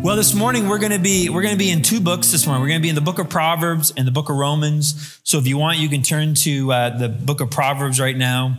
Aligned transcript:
Well, 0.00 0.14
this 0.14 0.32
morning 0.32 0.68
we're 0.68 0.78
going 0.78 0.92
to 0.92 1.00
be 1.00 1.28
we're 1.28 1.42
going 1.42 1.54
to 1.54 1.58
be 1.58 1.70
in 1.70 1.82
two 1.82 2.00
books 2.00 2.30
this 2.30 2.46
morning. 2.46 2.62
We're 2.62 2.68
going 2.68 2.80
to 2.80 2.82
be 2.82 2.88
in 2.88 2.94
the 2.94 3.00
book 3.00 3.18
of 3.18 3.28
Proverbs 3.28 3.92
and 3.96 4.06
the 4.06 4.12
book 4.12 4.30
of 4.30 4.36
Romans. 4.36 5.20
So 5.24 5.38
if 5.38 5.48
you 5.48 5.58
want, 5.58 5.78
you 5.78 5.88
can 5.88 6.02
turn 6.02 6.34
to 6.34 6.72
uh, 6.72 6.96
the 6.96 7.08
book 7.08 7.40
of 7.40 7.50
Proverbs 7.50 7.98
right 7.98 8.16
now. 8.16 8.58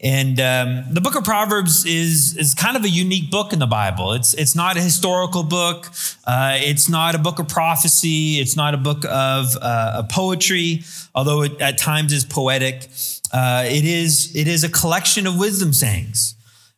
And 0.00 0.40
um, 0.40 0.84
the 0.90 1.02
book 1.02 1.14
of 1.14 1.24
Proverbs 1.24 1.84
is 1.84 2.38
is 2.38 2.54
kind 2.54 2.74
of 2.74 2.84
a 2.84 2.88
unique 2.88 3.30
book 3.30 3.52
in 3.52 3.58
the 3.58 3.66
Bible. 3.66 4.14
It's 4.14 4.32
it's 4.32 4.56
not 4.56 4.78
a 4.78 4.80
historical 4.80 5.42
book. 5.42 5.88
Uh, 6.26 6.56
it's 6.56 6.88
not 6.88 7.14
a 7.14 7.18
book 7.18 7.38
of 7.38 7.46
prophecy. 7.46 8.40
It's 8.40 8.56
not 8.56 8.72
a 8.72 8.78
book 8.78 9.04
of 9.04 9.58
uh, 9.60 10.04
poetry, 10.10 10.84
although 11.14 11.42
it 11.42 11.60
at 11.60 11.76
times 11.76 12.14
is 12.14 12.24
poetic. 12.24 12.88
Uh, 13.30 13.64
it 13.66 13.84
is 13.84 14.34
it 14.34 14.48
is 14.48 14.64
a 14.64 14.70
collection 14.70 15.26
of 15.26 15.38
wisdom 15.38 15.74
sayings. 15.74 16.34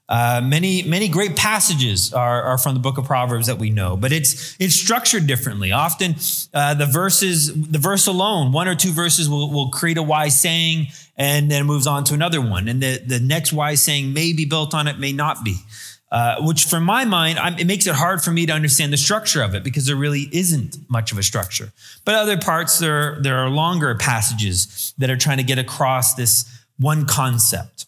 Uh, 0.09 0.41
many 0.45 0.83
many 0.83 1.09
great 1.09 1.37
passages 1.37 2.13
are, 2.13 2.43
are, 2.43 2.59
from 2.59 2.75
the 2.75 2.81
book 2.81 2.99
of 2.99 3.05
Proverbs 3.05 3.47
that 3.47 3.59
we 3.59 3.71
know, 3.71 3.97
but 3.97 4.13
it's 4.13 4.57
it's 4.59 4.75
structured 4.75 5.27
differently. 5.27 5.73
Often, 5.73 6.17
uh, 6.53 6.75
the 6.75 6.87
verses, 6.87 7.55
the 7.55 7.79
verse 7.79 8.07
alone, 8.07 8.53
one 8.53 8.69
or 8.69 8.75
two 8.75 8.91
verses 8.91 9.31
will, 9.31 9.51
will 9.51 9.71
create 9.71 9.97
a 9.97 10.03
wise 10.03 10.39
saying, 10.39 10.89
and 11.17 11.51
then 11.51 11.65
moves 11.67 11.87
on 11.87 12.05
to 12.05 12.15
another 12.15 12.41
one, 12.41 12.69
and 12.69 12.83
the 12.83 12.99
the 12.99 13.21
next 13.21 13.53
wise 13.53 13.81
saying 13.81 14.13
may 14.13 14.33
be 14.33 14.45
built 14.45 14.75
on 14.75 14.87
it, 14.87 14.99
may 14.99 15.13
not 15.13 15.45
be. 15.45 15.57
Uh, 16.11 16.37
which, 16.43 16.67
from 16.67 16.85
my 16.85 17.07
mind, 17.07 17.39
I'm, 17.39 17.59
it 17.59 17.67
makes 17.67 17.87
it 17.87 17.95
hard 17.95 18.23
for 18.23 18.33
me 18.33 18.45
to 18.45 18.53
understand 18.53 18.93
the 18.93 18.99
structure 18.99 19.41
of 19.41 19.55
it 19.55 19.65
because 19.65 19.87
there 19.87 19.97
really 19.97 20.29
isn't 20.31 20.77
much 20.91 21.11
of 21.11 21.17
a 21.17 21.23
structure. 21.23 21.73
But 22.05 22.17
other 22.17 22.37
parts, 22.37 22.79
there 22.79 23.19
there 23.23 23.39
are 23.39 23.49
longer 23.49 23.95
passages 23.95 24.93
that 24.99 25.09
are 25.09 25.17
trying 25.17 25.39
to 25.39 25.43
get 25.43 25.59
across 25.59 26.15
this 26.15 26.45
one 26.79 27.07
concept. 27.07 27.87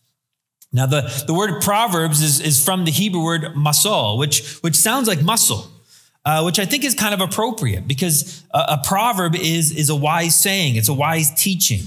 Now, 0.75 0.87
the, 0.87 1.25
the 1.29 1.33
word 1.33 1.63
Proverbs 1.63 2.21
is, 2.21 2.41
is 2.41 2.63
from 2.63 2.85
the 2.85 2.91
Hebrew 2.91 3.23
word 3.23 3.43
masol, 3.55 4.19
which, 4.19 4.59
which 4.59 4.75
sounds 4.75 5.07
like 5.07 5.23
muscle, 5.23 5.71
uh, 6.25 6.43
which 6.43 6.59
I 6.59 6.65
think 6.65 6.85
is 6.85 6.97
kind 6.97 7.15
of 7.15 7.21
appropriate 7.21 7.87
because 7.87 8.43
a, 8.53 8.59
a, 8.71 8.83
proverb 8.85 9.37
is, 9.37 9.71
is 9.71 9.89
a 9.89 9.95
wise 9.95 10.35
saying, 10.35 10.75
it's 10.75 10.89
a 10.89 10.95
wise 10.95 11.31
teaching. 11.41 11.83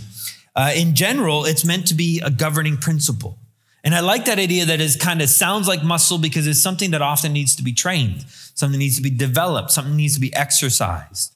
Uh, 0.56 0.72
in 0.74 0.96
general, 0.96 1.44
it's 1.44 1.66
meant 1.66 1.86
to 1.88 1.96
be 1.96 2.22
a 2.24 2.32
governing 2.32 2.78
principle. 2.78 3.38
And 3.84 3.94
I 3.94 4.00
like 4.00 4.24
that 4.26 4.40
idea 4.40 4.64
that 4.66 4.80
it 4.80 4.98
kind 5.02 5.22
of 5.22 5.28
sounds 5.28 5.68
like 5.68 5.84
muscle 5.84 6.18
because 6.18 6.48
it's 6.48 6.62
something 6.62 6.92
that 6.92 7.02
often 7.02 7.34
needs 7.34 7.58
to 7.58 7.64
be 7.64 7.74
trained, 7.74 8.24
something 8.56 8.80
needs 8.80 8.96
to 8.96 9.02
be 9.02 9.10
developed, 9.10 9.70
something 9.70 9.98
needs 9.98 10.16
to 10.16 10.22
be 10.22 10.34
exercised. 10.34 11.36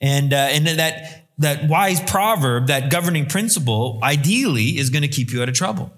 And, 0.00 0.32
uh, 0.32 0.36
and 0.36 0.68
that, 0.68 1.26
that 1.38 1.68
wise 1.68 2.00
proverb, 2.00 2.68
that 2.68 2.90
governing 2.90 3.26
principle, 3.26 3.98
ideally 4.04 4.78
is 4.78 4.88
going 4.88 5.02
to 5.02 5.08
keep 5.08 5.32
you 5.32 5.42
out 5.42 5.48
of 5.48 5.56
trouble. 5.56 5.92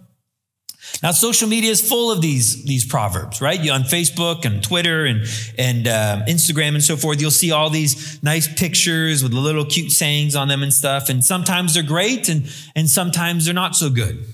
Now, 1.02 1.10
social 1.10 1.48
media 1.48 1.70
is 1.70 1.86
full 1.86 2.12
of 2.12 2.20
these, 2.20 2.64
these 2.64 2.84
proverbs, 2.84 3.40
right? 3.40 3.60
You 3.60 3.72
on 3.72 3.82
Facebook 3.82 4.44
and 4.44 4.62
Twitter 4.62 5.04
and, 5.04 5.24
and 5.58 5.88
uh, 5.88 6.22
Instagram 6.28 6.74
and 6.74 6.82
so 6.82 6.96
forth, 6.96 7.20
you'll 7.20 7.30
see 7.30 7.50
all 7.52 7.70
these 7.70 8.22
nice 8.22 8.52
pictures 8.52 9.22
with 9.22 9.32
little 9.32 9.64
cute 9.64 9.92
sayings 9.92 10.36
on 10.36 10.48
them 10.48 10.62
and 10.62 10.72
stuff. 10.72 11.08
And 11.08 11.24
sometimes 11.24 11.74
they're 11.74 11.82
great 11.82 12.28
and, 12.28 12.48
and 12.76 12.88
sometimes 12.88 13.44
they're 13.44 13.54
not 13.54 13.74
so 13.74 13.90
good. 13.90 14.24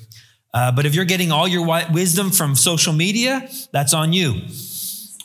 Uh, 0.53 0.73
but 0.73 0.87
if 0.87 0.95
you're 0.95 1.05
getting 1.05 1.31
all 1.31 1.47
your 1.47 1.67
wisdom 1.93 2.31
from 2.31 2.55
social 2.55 2.93
media, 2.93 3.49
that's 3.73 3.93
on 3.93 4.13
you, 4.13 4.41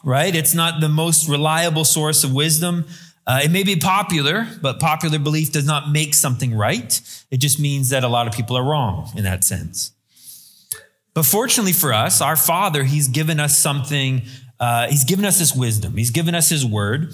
right? 0.03 0.35
It's 0.35 0.53
not 0.53 0.81
the 0.81 0.89
most 0.89 1.29
reliable 1.29 1.85
source 1.85 2.23
of 2.23 2.33
wisdom. 2.33 2.85
Uh, 3.25 3.41
it 3.43 3.51
may 3.51 3.63
be 3.63 3.77
popular, 3.77 4.47
but 4.61 4.79
popular 4.79 5.17
belief 5.19 5.51
does 5.53 5.65
not 5.65 5.89
make 5.89 6.13
something 6.13 6.53
right. 6.53 6.99
It 7.31 7.37
just 7.37 7.59
means 7.59 7.89
that 7.89 8.03
a 8.03 8.09
lot 8.09 8.27
of 8.27 8.33
people 8.33 8.57
are 8.57 8.63
wrong 8.63 9.09
in 9.15 9.23
that 9.23 9.45
sense. 9.45 9.93
But 11.13 11.25
fortunately 11.25 11.73
for 11.73 11.93
us, 11.93 12.21
our 12.21 12.35
Father, 12.35 12.83
He's 12.83 13.07
given 13.07 13.39
us 13.39 13.57
something, 13.57 14.23
uh, 14.59 14.87
He's 14.87 15.03
given 15.03 15.25
us 15.25 15.39
this 15.39 15.55
wisdom, 15.55 15.95
He's 15.97 16.11
given 16.11 16.35
us 16.35 16.49
His 16.49 16.65
word. 16.65 17.13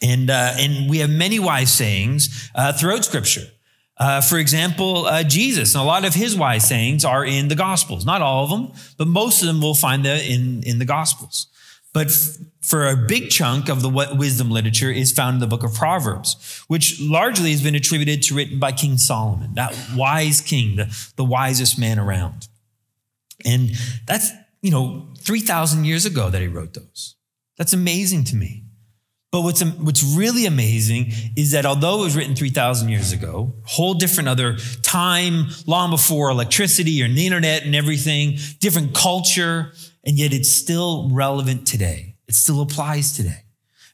And, 0.00 0.30
uh, 0.30 0.54
and 0.56 0.88
we 0.88 0.98
have 0.98 1.10
many 1.10 1.40
wise 1.40 1.72
sayings 1.72 2.50
uh, 2.54 2.72
throughout 2.72 3.04
Scripture. 3.04 3.48
Uh, 3.98 4.20
for 4.20 4.38
example, 4.38 5.06
uh, 5.06 5.24
Jesus, 5.24 5.74
and 5.74 5.82
a 5.82 5.84
lot 5.84 6.04
of 6.04 6.14
his 6.14 6.36
wise 6.36 6.68
sayings 6.68 7.04
are 7.04 7.24
in 7.24 7.48
the 7.48 7.56
Gospels. 7.56 8.06
Not 8.06 8.22
all 8.22 8.44
of 8.44 8.50
them, 8.50 8.72
but 8.96 9.08
most 9.08 9.42
of 9.42 9.48
them 9.48 9.60
we'll 9.60 9.74
find 9.74 10.04
the, 10.04 10.24
in, 10.24 10.62
in 10.62 10.78
the 10.78 10.84
Gospels. 10.84 11.48
But 11.92 12.06
f- 12.06 12.36
for 12.60 12.86
a 12.86 12.96
big 12.96 13.30
chunk 13.30 13.68
of 13.68 13.82
the 13.82 13.88
wisdom 13.88 14.50
literature 14.50 14.90
is 14.90 15.10
found 15.10 15.34
in 15.34 15.40
the 15.40 15.48
book 15.48 15.64
of 15.64 15.74
Proverbs, 15.74 16.62
which 16.68 17.00
largely 17.00 17.50
has 17.50 17.62
been 17.62 17.74
attributed 17.74 18.22
to 18.24 18.36
written 18.36 18.60
by 18.60 18.70
King 18.70 18.98
Solomon, 18.98 19.54
that 19.54 19.76
wise 19.96 20.40
king, 20.40 20.76
the, 20.76 21.12
the 21.16 21.24
wisest 21.24 21.76
man 21.76 21.98
around. 21.98 22.46
And 23.44 23.70
that's, 24.06 24.30
you 24.62 24.70
know, 24.70 25.08
3,000 25.18 25.84
years 25.84 26.06
ago 26.06 26.30
that 26.30 26.40
he 26.40 26.48
wrote 26.48 26.74
those. 26.74 27.16
That's 27.56 27.72
amazing 27.72 28.24
to 28.24 28.36
me. 28.36 28.64
But 29.30 29.42
what's, 29.42 29.62
what's 29.62 30.02
really 30.02 30.46
amazing 30.46 31.12
is 31.36 31.50
that 31.50 31.66
although 31.66 32.00
it 32.00 32.04
was 32.04 32.16
written 32.16 32.34
3,000 32.34 32.88
years 32.88 33.12
ago, 33.12 33.54
whole 33.64 33.92
different 33.94 34.28
other 34.28 34.56
time, 34.82 35.48
long 35.66 35.90
before 35.90 36.30
electricity 36.30 37.02
or 37.02 37.08
the 37.08 37.26
internet 37.26 37.64
and 37.64 37.74
everything, 37.74 38.38
different 38.58 38.94
culture, 38.94 39.72
and 40.04 40.16
yet 40.16 40.32
it's 40.32 40.48
still 40.48 41.10
relevant 41.12 41.66
today. 41.66 42.16
It 42.26 42.34
still 42.34 42.62
applies 42.62 43.12
today. 43.12 43.44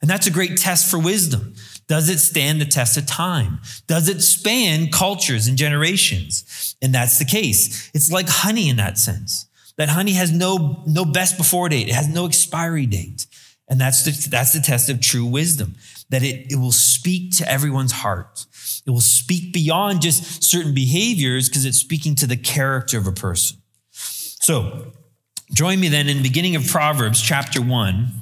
And 0.00 0.08
that's 0.08 0.26
a 0.26 0.30
great 0.30 0.56
test 0.56 0.88
for 0.88 0.98
wisdom. 0.98 1.54
Does 1.86 2.08
it 2.08 2.18
stand 2.18 2.60
the 2.60 2.66
test 2.66 2.96
of 2.96 3.06
time? 3.06 3.60
Does 3.86 4.08
it 4.08 4.22
span 4.22 4.90
cultures 4.90 5.46
and 5.46 5.58
generations? 5.58 6.76
And 6.80 6.94
that's 6.94 7.18
the 7.18 7.24
case. 7.24 7.90
It's 7.94 8.10
like 8.10 8.28
honey 8.28 8.68
in 8.68 8.76
that 8.76 8.98
sense. 8.98 9.46
That 9.76 9.88
honey 9.88 10.12
has 10.12 10.32
no, 10.32 10.82
no 10.86 11.04
best 11.04 11.36
before 11.36 11.68
date. 11.68 11.88
It 11.88 11.94
has 11.94 12.08
no 12.08 12.26
expiry 12.26 12.86
date. 12.86 13.26
And 13.68 13.80
that's 13.80 14.04
the, 14.04 14.28
that's 14.28 14.52
the 14.52 14.60
test 14.60 14.88
of 14.88 15.00
true 15.00 15.24
wisdom, 15.24 15.74
that 16.10 16.22
it, 16.22 16.52
it 16.52 16.56
will 16.56 16.72
speak 16.72 17.36
to 17.38 17.50
everyone's 17.50 17.92
heart. 17.92 18.46
It 18.86 18.90
will 18.90 19.00
speak 19.00 19.52
beyond 19.52 20.02
just 20.02 20.44
certain 20.44 20.74
behaviors 20.74 21.48
because 21.48 21.64
it's 21.64 21.78
speaking 21.78 22.14
to 22.16 22.26
the 22.26 22.36
character 22.36 22.98
of 22.98 23.06
a 23.06 23.12
person. 23.12 23.58
So 23.90 24.92
join 25.52 25.80
me 25.80 25.88
then 25.88 26.08
in 26.08 26.18
the 26.18 26.22
beginning 26.22 26.56
of 26.56 26.66
Proverbs 26.66 27.20
chapter 27.22 27.62
one. 27.62 28.12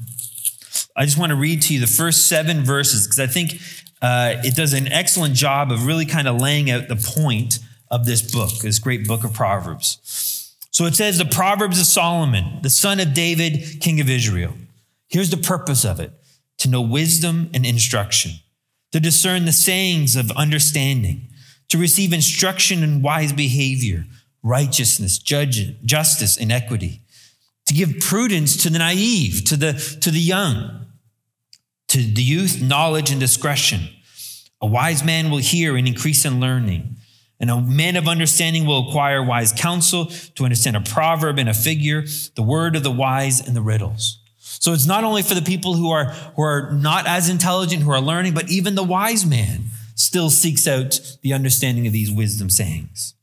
I 0.97 1.05
just 1.05 1.19
want 1.19 1.31
to 1.31 1.37
read 1.37 1.63
to 1.63 1.75
you 1.75 1.81
the 1.81 1.87
first 1.87 2.29
seven 2.29 2.65
verses 2.65 3.07
because 3.07 3.21
I 3.21 3.27
think 3.27 3.55
uh, 4.03 4.35
it 4.45 4.55
does 4.55 4.73
an 4.73 4.89
excellent 4.89 5.35
job 5.35 5.73
of 5.73 5.87
really 5.87 6.07
kind 6.07 6.29
of 6.29 6.41
laying 6.41 6.71
out 6.71 6.89
the 6.89 6.97
point 6.97 7.59
of 7.91 8.05
this 8.05 8.23
book, 8.33 8.51
this 8.61 8.79
great 8.79 9.07
book 9.07 9.25
of 9.25 9.33
Proverbs. 9.33 9.99
So 10.71 10.87
it 10.87 10.95
says 10.95 11.19
the 11.19 11.25
Proverbs 11.25 11.79
of 11.79 11.87
Solomon, 11.87 12.61
the 12.63 12.71
son 12.71 13.01
of 13.01 13.15
David, 13.15 13.81
king 13.81 14.01
of 14.01 14.11
Israel. 14.11 14.55
Here's 15.09 15.31
the 15.31 15.37
purpose 15.37 15.85
of 15.85 16.01
it 16.01 16.13
to 16.59 16.69
know 16.69 16.81
wisdom 16.81 17.51
and 17.53 17.67
instruction, 17.67 18.33
to 18.93 19.01
discern 19.01 19.45
the 19.45 19.53
sayings 19.53 20.17
of 20.17 20.31
understanding, 20.33 21.29
to 21.69 21.79
receive 21.79 22.13
instruction 22.13 22.83
in 22.83 23.03
wise 23.03 23.33
behavior, 23.33 24.05
righteousness, 24.43 25.19
judge, 25.19 25.77
justice, 25.85 26.37
and 26.37 26.51
equity, 26.51 27.01
to 27.67 27.75
give 27.75 28.01
prudence 28.01 28.57
to 28.57 28.71
the 28.71 28.79
naive, 28.79 29.45
to 29.45 29.57
the, 29.57 29.73
to 30.01 30.11
the 30.11 30.21
young 30.21 30.82
to 31.93 31.99
the 31.99 32.23
youth, 32.23 32.63
knowledge 32.63 33.11
and 33.11 33.21
discretion. 33.21 33.89
A 34.63 34.67
wise 34.67 35.05
man 35.05 35.31
will 35.31 35.39
hear 35.39 35.77
and 35.77 35.87
increase 35.87 36.25
in 36.25 36.41
learning. 36.41 36.97
And 37.39 37.51
a 37.51 37.61
man 37.61 37.97
of 37.97 38.09
understanding 38.09 38.65
will 38.65 38.89
acquire 38.89 39.23
wise 39.23 39.53
counsel 39.53 40.07
to 40.07 40.45
understand 40.45 40.77
a 40.77 40.81
proverb 40.81 41.39
and 41.39 41.49
a 41.49 41.55
figure, 41.55 42.05
the 42.35 42.43
word 42.43 42.77
of 42.77 42.83
the 42.83 42.91
wise 42.91 43.47
and 43.47 43.55
the 43.55 43.61
riddles. 43.61 44.21
So 44.39 44.73
it's 44.73 44.87
not 44.87 45.05
only 45.05 45.23
for 45.23 45.35
the 45.35 45.43
people 45.43 45.75
who 45.75 45.91
are, 45.91 46.07
who 46.37 46.43
are 46.43 46.71
not 46.73 47.07
as 47.07 47.29
intelligent, 47.29 47.83
who 47.83 47.91
are 47.91 48.01
learning, 48.01 48.33
but 48.33 48.49
even 48.49 48.75
the 48.75 48.83
wise 48.83 49.27
man 49.27 49.65
still 49.95 50.31
seeks 50.31 50.67
out 50.67 50.99
the 51.23 51.35
understanding 51.35 51.87
of 51.87 51.93
these 51.93 52.11
wisdom 52.11 52.49
sayings. 52.49 53.15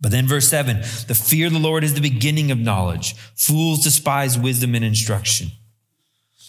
But 0.00 0.10
then 0.10 0.26
verse 0.26 0.48
seven, 0.48 0.78
the 1.06 1.14
fear 1.14 1.46
of 1.46 1.54
the 1.54 1.58
Lord 1.58 1.84
is 1.84 1.94
the 1.94 2.00
beginning 2.02 2.50
of 2.50 2.58
knowledge. 2.58 3.14
Fools 3.34 3.82
despise 3.82 4.38
wisdom 4.38 4.74
and 4.74 4.84
instruction. 4.84 5.52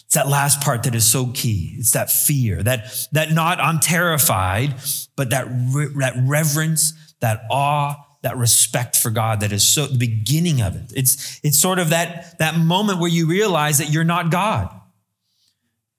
It's 0.06 0.14
that 0.14 0.28
last 0.28 0.60
part 0.60 0.84
that 0.84 0.94
is 0.94 1.06
so 1.06 1.26
key. 1.28 1.76
It's 1.78 1.92
that 1.92 2.10
fear, 2.10 2.62
that, 2.62 2.92
that 3.12 3.32
not 3.32 3.60
I'm 3.60 3.80
terrified, 3.80 4.74
but 5.16 5.30
that, 5.30 5.46
re- 5.50 5.92
that 5.98 6.14
reverence, 6.18 6.92
that 7.20 7.42
awe, 7.50 7.96
that 8.22 8.36
respect 8.36 8.96
for 8.96 9.10
God 9.10 9.40
that 9.40 9.52
is 9.52 9.66
so 9.66 9.86
the 9.86 9.98
beginning 9.98 10.60
of 10.60 10.74
it. 10.76 10.92
It's, 10.94 11.40
it's 11.42 11.58
sort 11.58 11.78
of 11.78 11.90
that, 11.90 12.38
that 12.38 12.58
moment 12.58 13.00
where 13.00 13.10
you 13.10 13.26
realize 13.26 13.78
that 13.78 13.90
you're 13.90 14.04
not 14.04 14.30
God. 14.30 14.68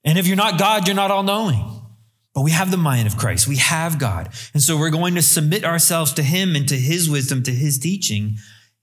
And 0.04 0.18
if 0.18 0.26
you're 0.26 0.36
not 0.36 0.58
God, 0.58 0.86
you're 0.86 0.96
not 0.96 1.10
all 1.10 1.22
knowing. 1.22 1.78
But 2.34 2.42
we 2.42 2.50
have 2.52 2.70
the 2.70 2.76
mind 2.76 3.06
of 3.06 3.16
Christ. 3.16 3.48
We 3.48 3.56
have 3.56 3.98
God. 3.98 4.30
And 4.54 4.62
so 4.62 4.78
we're 4.78 4.90
going 4.90 5.16
to 5.16 5.22
submit 5.22 5.64
ourselves 5.64 6.12
to 6.14 6.22
Him 6.22 6.54
and 6.54 6.68
to 6.68 6.76
His 6.76 7.10
wisdom, 7.10 7.42
to 7.42 7.50
His 7.50 7.78
teaching, 7.78 8.36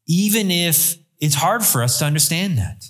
even 0.07 0.51
if 0.51 0.97
it's 1.19 1.35
hard 1.35 1.63
for 1.63 1.81
us 1.81 1.99
to 1.99 2.05
understand 2.05 2.57
that. 2.57 2.85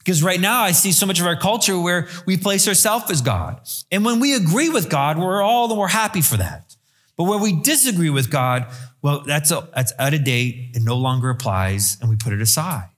Because 0.00 0.22
right 0.22 0.40
now 0.40 0.62
I 0.62 0.72
see 0.72 0.92
so 0.92 1.06
much 1.06 1.20
of 1.20 1.26
our 1.26 1.36
culture 1.36 1.78
where 1.78 2.08
we 2.26 2.36
place 2.36 2.66
ourselves 2.66 3.10
as 3.10 3.20
God. 3.20 3.60
And 3.92 4.04
when 4.04 4.18
we 4.18 4.34
agree 4.34 4.70
with 4.70 4.88
God, 4.88 5.18
we're 5.18 5.42
all 5.42 5.68
the 5.68 5.74
more 5.74 5.88
happy 5.88 6.22
for 6.22 6.38
that. 6.38 6.74
But 7.16 7.24
where 7.24 7.38
we 7.38 7.60
disagree 7.60 8.08
with 8.08 8.30
God, 8.30 8.66
well, 9.02 9.20
that's, 9.20 9.50
a, 9.50 9.68
that's 9.74 9.92
out 9.98 10.14
of 10.14 10.24
date 10.24 10.70
and 10.74 10.86
no 10.86 10.96
longer 10.96 11.28
applies, 11.28 11.98
and 12.00 12.08
we 12.08 12.16
put 12.16 12.32
it 12.32 12.40
aside. 12.40 12.88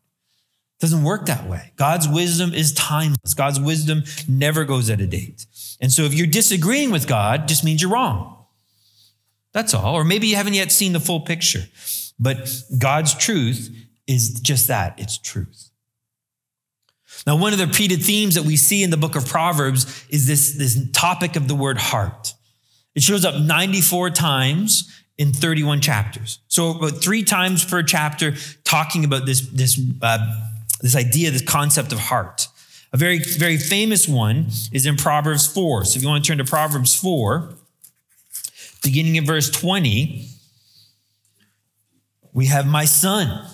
It 0.79 0.81
doesn't 0.81 1.03
work 1.03 1.27
that 1.27 1.49
way. 1.49 1.73
God's 1.75 2.09
wisdom 2.09 2.55
is 2.55 2.73
timeless. 2.73 3.35
God's 3.35 3.59
wisdom 3.59 4.05
never 4.29 4.65
goes 4.65 4.89
out 4.89 5.01
of 5.01 5.11
date. 5.11 5.45
And 5.81 5.91
so 5.91 6.03
if 6.03 6.15
you're 6.15 6.29
disagreeing 6.29 6.93
with 6.93 7.09
God, 7.09 7.49
just 7.49 7.65
means 7.65 7.83
you're 7.83 7.91
wrong. 7.91 8.47
That's 9.53 9.75
all. 9.75 9.97
Or 9.97 10.05
maybe 10.05 10.29
you 10.29 10.37
haven't 10.37 10.55
yet 10.55 10.71
seen 10.71 10.93
the 10.93 11.01
full 11.01 11.21
picture. 11.21 11.65
But 12.19 12.49
God's 12.79 13.15
truth 13.15 13.77
is 14.07 14.41
just 14.41 14.69
that 14.69 14.95
it's 14.99 15.19
truth. 15.19 15.71
Now, 17.27 17.37
one 17.37 17.53
of 17.53 17.59
the 17.59 17.67
repeated 17.67 18.03
themes 18.03 18.35
that 18.35 18.45
we 18.45 18.57
see 18.57 18.83
in 18.83 18.91
the 18.91 18.97
book 18.97 19.15
of 19.15 19.27
Proverbs 19.27 20.05
is 20.09 20.27
this, 20.27 20.55
this 20.55 20.91
topic 20.93 21.37
of 21.37 21.47
the 21.47 21.55
word 21.55 21.79
heart. 21.79 22.35
It 22.95 23.03
shows 23.03 23.25
up 23.25 23.41
94 23.41 24.11
times 24.11 24.93
in 25.19 25.33
31 25.33 25.81
chapters. 25.81 26.41
So 26.49 26.71
about 26.71 27.03
three 27.03 27.23
times 27.23 27.65
per 27.65 27.83
chapter 27.83 28.35
talking 28.65 29.05
about 29.05 29.25
this, 29.25 29.49
this, 29.49 29.81
uh, 30.03 30.19
this 30.81 30.97
idea, 30.97 31.31
this 31.31 31.43
concept 31.43 31.93
of 31.93 31.99
heart. 31.99 32.49
A 32.93 32.97
very, 32.97 33.21
very 33.21 33.57
famous 33.57 34.09
one 34.09 34.49
is 34.73 34.85
in 34.85 34.97
Proverbs 34.97 35.47
4. 35.47 35.85
So 35.85 35.97
if 35.97 36.03
you 36.03 36.09
want 36.09 36.25
to 36.25 36.29
turn 36.29 36.39
to 36.39 36.45
Proverbs 36.45 36.99
4, 36.99 37.55
beginning 38.83 39.17
in 39.17 39.25
verse 39.25 39.49
20, 39.49 40.29
we 42.33 42.47
have 42.47 42.67
my 42.67 42.85
son, 42.85 43.49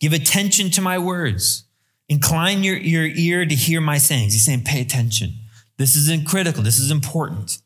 give 0.00 0.12
attention 0.12 0.70
to 0.70 0.80
my 0.80 0.98
words. 0.98 1.64
Incline 2.08 2.62
your, 2.62 2.76
your 2.76 3.06
ear 3.06 3.46
to 3.46 3.54
hear 3.54 3.80
my 3.80 3.98
sayings. 3.98 4.32
He's 4.32 4.44
saying, 4.44 4.64
pay 4.64 4.80
attention. 4.80 5.34
This 5.78 5.96
is 5.96 6.10
critical. 6.28 6.62
This 6.62 6.78
is 6.78 6.90
important. 6.90 7.58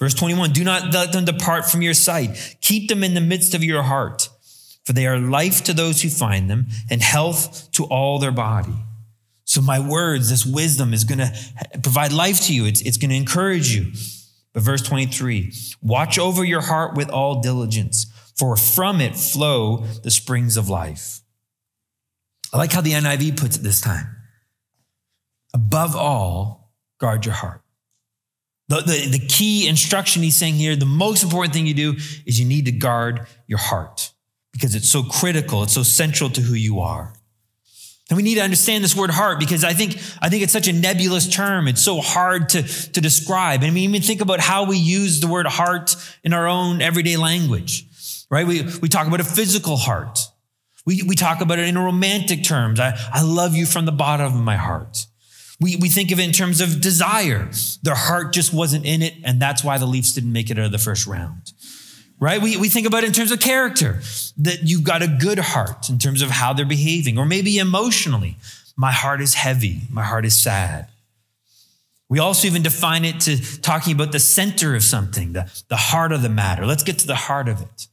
Verse 0.00 0.14
21 0.14 0.52
Do 0.52 0.64
not 0.64 0.92
let 0.92 1.12
them 1.12 1.26
depart 1.26 1.70
from 1.70 1.82
your 1.82 1.94
sight. 1.94 2.56
Keep 2.60 2.88
them 2.88 3.04
in 3.04 3.14
the 3.14 3.20
midst 3.20 3.54
of 3.54 3.62
your 3.62 3.82
heart, 3.82 4.28
for 4.84 4.94
they 4.94 5.06
are 5.06 5.18
life 5.18 5.62
to 5.64 5.74
those 5.74 6.02
who 6.02 6.08
find 6.08 6.50
them 6.50 6.68
and 6.90 7.02
health 7.02 7.70
to 7.72 7.84
all 7.84 8.18
their 8.18 8.32
body. 8.32 8.74
So, 9.44 9.60
my 9.60 9.78
words, 9.78 10.30
this 10.30 10.46
wisdom 10.46 10.94
is 10.94 11.04
going 11.04 11.18
to 11.18 11.32
provide 11.82 12.12
life 12.12 12.40
to 12.46 12.54
you, 12.54 12.64
it's, 12.66 12.80
it's 12.80 12.96
going 12.96 13.10
to 13.10 13.16
encourage 13.16 13.74
you. 13.74 13.92
But 14.52 14.62
verse 14.62 14.82
23 14.82 15.52
Watch 15.82 16.18
over 16.18 16.44
your 16.44 16.62
heart 16.62 16.96
with 16.96 17.10
all 17.10 17.40
diligence, 17.40 18.06
for 18.36 18.56
from 18.56 19.00
it 19.00 19.16
flow 19.16 19.84
the 20.02 20.10
springs 20.10 20.56
of 20.56 20.68
life. 20.68 21.20
I 22.52 22.58
like 22.58 22.72
how 22.72 22.80
the 22.80 22.92
NIV 22.92 23.38
puts 23.38 23.56
it 23.56 23.62
this 23.62 23.80
time. 23.80 24.16
Above 25.54 25.96
all, 25.96 26.72
guard 26.98 27.24
your 27.24 27.34
heart. 27.34 27.62
The, 28.68 28.82
the, 28.82 29.18
the 29.18 29.26
key 29.26 29.66
instruction 29.68 30.22
he's 30.22 30.36
saying 30.36 30.54
here, 30.54 30.76
the 30.76 30.86
most 30.86 31.24
important 31.24 31.54
thing 31.54 31.66
you 31.66 31.74
do 31.74 31.94
is 32.24 32.38
you 32.38 32.46
need 32.46 32.66
to 32.66 32.72
guard 32.72 33.26
your 33.46 33.58
heart 33.58 34.12
because 34.52 34.74
it's 34.74 34.88
so 34.88 35.02
critical, 35.02 35.62
it's 35.62 35.74
so 35.74 35.82
central 35.82 36.30
to 36.30 36.40
who 36.40 36.54
you 36.54 36.80
are. 36.80 37.12
And 38.08 38.16
we 38.16 38.24
need 38.24 38.34
to 38.36 38.42
understand 38.42 38.82
this 38.82 38.96
word 38.96 39.10
heart 39.10 39.38
because 39.38 39.62
I 39.62 39.72
think, 39.72 39.96
I 40.20 40.28
think 40.28 40.42
it's 40.42 40.52
such 40.52 40.66
a 40.66 40.72
nebulous 40.72 41.28
term. 41.28 41.68
It's 41.68 41.82
so 41.82 42.00
hard 42.00 42.48
to, 42.50 42.62
to 42.62 43.00
describe. 43.00 43.62
And 43.62 43.72
we 43.72 43.82
even 43.82 44.02
think 44.02 44.20
about 44.20 44.40
how 44.40 44.64
we 44.64 44.76
use 44.76 45.20
the 45.20 45.28
word 45.28 45.46
heart 45.46 45.94
in 46.24 46.32
our 46.32 46.48
own 46.48 46.82
everyday 46.82 47.16
language, 47.16 47.86
right? 48.28 48.46
We, 48.46 48.62
we 48.82 48.88
talk 48.88 49.06
about 49.06 49.20
a 49.20 49.24
physical 49.24 49.76
heart. 49.76 50.18
We, 50.90 51.04
we 51.04 51.14
talk 51.14 51.40
about 51.40 51.60
it 51.60 51.68
in 51.68 51.78
romantic 51.78 52.42
terms. 52.42 52.80
I, 52.80 52.98
I 53.12 53.22
love 53.22 53.54
you 53.54 53.64
from 53.64 53.86
the 53.86 53.92
bottom 53.92 54.26
of 54.26 54.40
my 54.40 54.56
heart. 54.56 55.06
We, 55.60 55.76
we 55.76 55.88
think 55.88 56.10
of 56.10 56.18
it 56.18 56.24
in 56.24 56.32
terms 56.32 56.60
of 56.60 56.80
desire. 56.80 57.48
Their 57.84 57.94
heart 57.94 58.32
just 58.32 58.52
wasn't 58.52 58.84
in 58.84 59.00
it, 59.00 59.14
and 59.22 59.40
that's 59.40 59.62
why 59.62 59.78
the 59.78 59.86
Leafs 59.86 60.12
didn't 60.12 60.32
make 60.32 60.50
it 60.50 60.58
out 60.58 60.64
of 60.64 60.72
the 60.72 60.78
first 60.78 61.06
round. 61.06 61.52
Right? 62.18 62.42
We, 62.42 62.56
we 62.56 62.68
think 62.68 62.88
about 62.88 63.04
it 63.04 63.06
in 63.06 63.12
terms 63.12 63.30
of 63.30 63.38
character, 63.38 64.00
that 64.38 64.64
you've 64.64 64.82
got 64.82 65.00
a 65.00 65.06
good 65.06 65.38
heart 65.38 65.88
in 65.88 66.00
terms 66.00 66.22
of 66.22 66.30
how 66.30 66.54
they're 66.54 66.66
behaving, 66.66 67.18
or 67.18 67.24
maybe 67.24 67.58
emotionally. 67.58 68.34
My 68.76 68.90
heart 68.90 69.20
is 69.20 69.34
heavy, 69.34 69.82
my 69.90 70.02
heart 70.02 70.24
is 70.24 70.42
sad. 70.42 70.88
We 72.08 72.18
also 72.18 72.48
even 72.48 72.64
define 72.64 73.04
it 73.04 73.20
to 73.20 73.60
talking 73.60 73.92
about 73.94 74.10
the 74.10 74.18
center 74.18 74.74
of 74.74 74.82
something, 74.82 75.34
the, 75.34 75.48
the 75.68 75.76
heart 75.76 76.10
of 76.10 76.22
the 76.22 76.28
matter. 76.28 76.66
Let's 76.66 76.82
get 76.82 76.98
to 76.98 77.06
the 77.06 77.14
heart 77.14 77.48
of 77.48 77.62
it. 77.62 77.86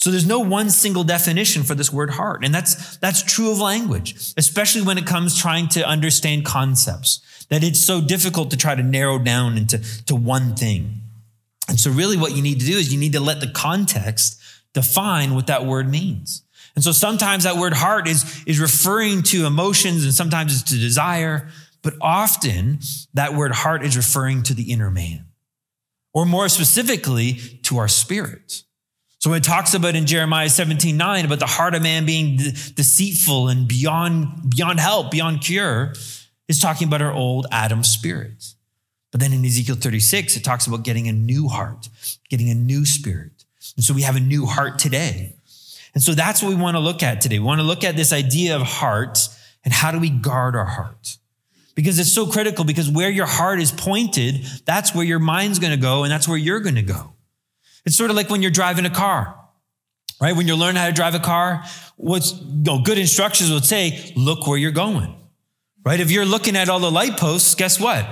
So 0.00 0.10
there's 0.10 0.26
no 0.26 0.40
one 0.40 0.70
single 0.70 1.04
definition 1.04 1.62
for 1.62 1.74
this 1.74 1.92
word 1.92 2.10
heart. 2.10 2.42
And 2.42 2.54
that's, 2.54 2.96
that's 2.96 3.22
true 3.22 3.52
of 3.52 3.60
language, 3.60 4.32
especially 4.38 4.80
when 4.80 4.96
it 4.96 5.06
comes 5.06 5.38
trying 5.38 5.68
to 5.68 5.86
understand 5.86 6.46
concepts, 6.46 7.46
that 7.50 7.62
it's 7.62 7.84
so 7.84 8.00
difficult 8.00 8.50
to 8.50 8.56
try 8.56 8.74
to 8.74 8.82
narrow 8.82 9.18
down 9.18 9.58
into 9.58 9.78
to 10.06 10.16
one 10.16 10.56
thing. 10.56 11.02
And 11.68 11.78
so 11.78 11.90
really 11.90 12.16
what 12.16 12.34
you 12.34 12.42
need 12.42 12.60
to 12.60 12.66
do 12.66 12.78
is 12.78 12.90
you 12.90 12.98
need 12.98 13.12
to 13.12 13.20
let 13.20 13.40
the 13.40 13.50
context 13.50 14.40
define 14.72 15.34
what 15.34 15.48
that 15.48 15.66
word 15.66 15.90
means. 15.90 16.42
And 16.74 16.82
so 16.82 16.92
sometimes 16.92 17.44
that 17.44 17.56
word 17.56 17.74
heart 17.74 18.08
is, 18.08 18.42
is 18.46 18.58
referring 18.58 19.22
to 19.24 19.44
emotions 19.44 20.04
and 20.04 20.14
sometimes 20.14 20.54
it's 20.54 20.70
to 20.70 20.78
desire, 20.78 21.48
but 21.82 21.92
often 22.00 22.78
that 23.12 23.34
word 23.34 23.52
heart 23.52 23.84
is 23.84 23.98
referring 23.98 24.44
to 24.44 24.54
the 24.54 24.72
inner 24.72 24.90
man, 24.90 25.26
or 26.14 26.24
more 26.24 26.48
specifically 26.48 27.34
to 27.64 27.76
our 27.76 27.88
spirit. 27.88 28.62
So 29.20 29.28
when 29.28 29.36
it 29.36 29.44
talks 29.44 29.74
about 29.74 29.94
in 29.94 30.06
Jeremiah 30.06 30.48
17, 30.48 30.96
9, 30.96 31.24
about 31.26 31.40
the 31.40 31.46
heart 31.46 31.74
of 31.74 31.82
man 31.82 32.06
being 32.06 32.38
de- 32.38 32.52
deceitful 32.52 33.48
and 33.48 33.68
beyond, 33.68 34.48
beyond 34.48 34.80
help, 34.80 35.10
beyond 35.10 35.42
cure, 35.42 35.92
is 36.48 36.58
talking 36.58 36.88
about 36.88 37.02
our 37.02 37.12
old 37.12 37.46
Adam 37.52 37.84
spirit. 37.84 38.54
But 39.10 39.20
then 39.20 39.34
in 39.34 39.44
Ezekiel 39.44 39.76
36, 39.76 40.38
it 40.38 40.44
talks 40.44 40.66
about 40.66 40.84
getting 40.84 41.06
a 41.06 41.12
new 41.12 41.48
heart, 41.48 41.90
getting 42.30 42.48
a 42.48 42.54
new 42.54 42.86
spirit. 42.86 43.44
And 43.76 43.84
so 43.84 43.92
we 43.92 44.02
have 44.02 44.16
a 44.16 44.20
new 44.20 44.46
heart 44.46 44.78
today. 44.78 45.34
And 45.92 46.02
so 46.02 46.14
that's 46.14 46.42
what 46.42 46.48
we 46.48 46.54
want 46.54 46.76
to 46.76 46.80
look 46.80 47.02
at 47.02 47.20
today. 47.20 47.38
We 47.38 47.44
want 47.44 47.60
to 47.60 47.66
look 47.66 47.84
at 47.84 47.96
this 47.96 48.14
idea 48.14 48.56
of 48.56 48.62
heart 48.62 49.28
and 49.66 49.74
how 49.74 49.90
do 49.90 49.98
we 49.98 50.08
guard 50.08 50.56
our 50.56 50.64
heart? 50.64 51.18
Because 51.74 51.98
it's 51.98 52.12
so 52.12 52.26
critical 52.26 52.64
because 52.64 52.88
where 52.88 53.10
your 53.10 53.26
heart 53.26 53.60
is 53.60 53.70
pointed, 53.70 54.46
that's 54.64 54.94
where 54.94 55.04
your 55.04 55.18
mind's 55.18 55.58
going 55.58 55.72
to 55.72 55.80
go 55.80 56.04
and 56.04 56.10
that's 56.10 56.26
where 56.26 56.38
you're 56.38 56.60
going 56.60 56.76
to 56.76 56.82
go. 56.82 57.12
It's 57.84 57.96
sort 57.96 58.10
of 58.10 58.16
like 58.16 58.30
when 58.30 58.42
you're 58.42 58.50
driving 58.50 58.86
a 58.86 58.90
car, 58.90 59.38
right? 60.20 60.34
When 60.36 60.46
you're 60.46 60.56
learning 60.56 60.80
how 60.80 60.86
to 60.86 60.92
drive 60.92 61.14
a 61.14 61.20
car, 61.20 61.64
what's 61.96 62.32
you 62.32 62.62
know, 62.64 62.80
good 62.82 62.98
instructions 62.98 63.50
would 63.50 63.64
say, 63.64 64.12
look 64.16 64.46
where 64.46 64.58
you're 64.58 64.70
going, 64.70 65.14
right? 65.84 66.00
If 66.00 66.10
you're 66.10 66.24
looking 66.24 66.56
at 66.56 66.68
all 66.68 66.80
the 66.80 66.90
light 66.90 67.16
posts, 67.16 67.54
guess 67.54 67.80
what? 67.80 68.06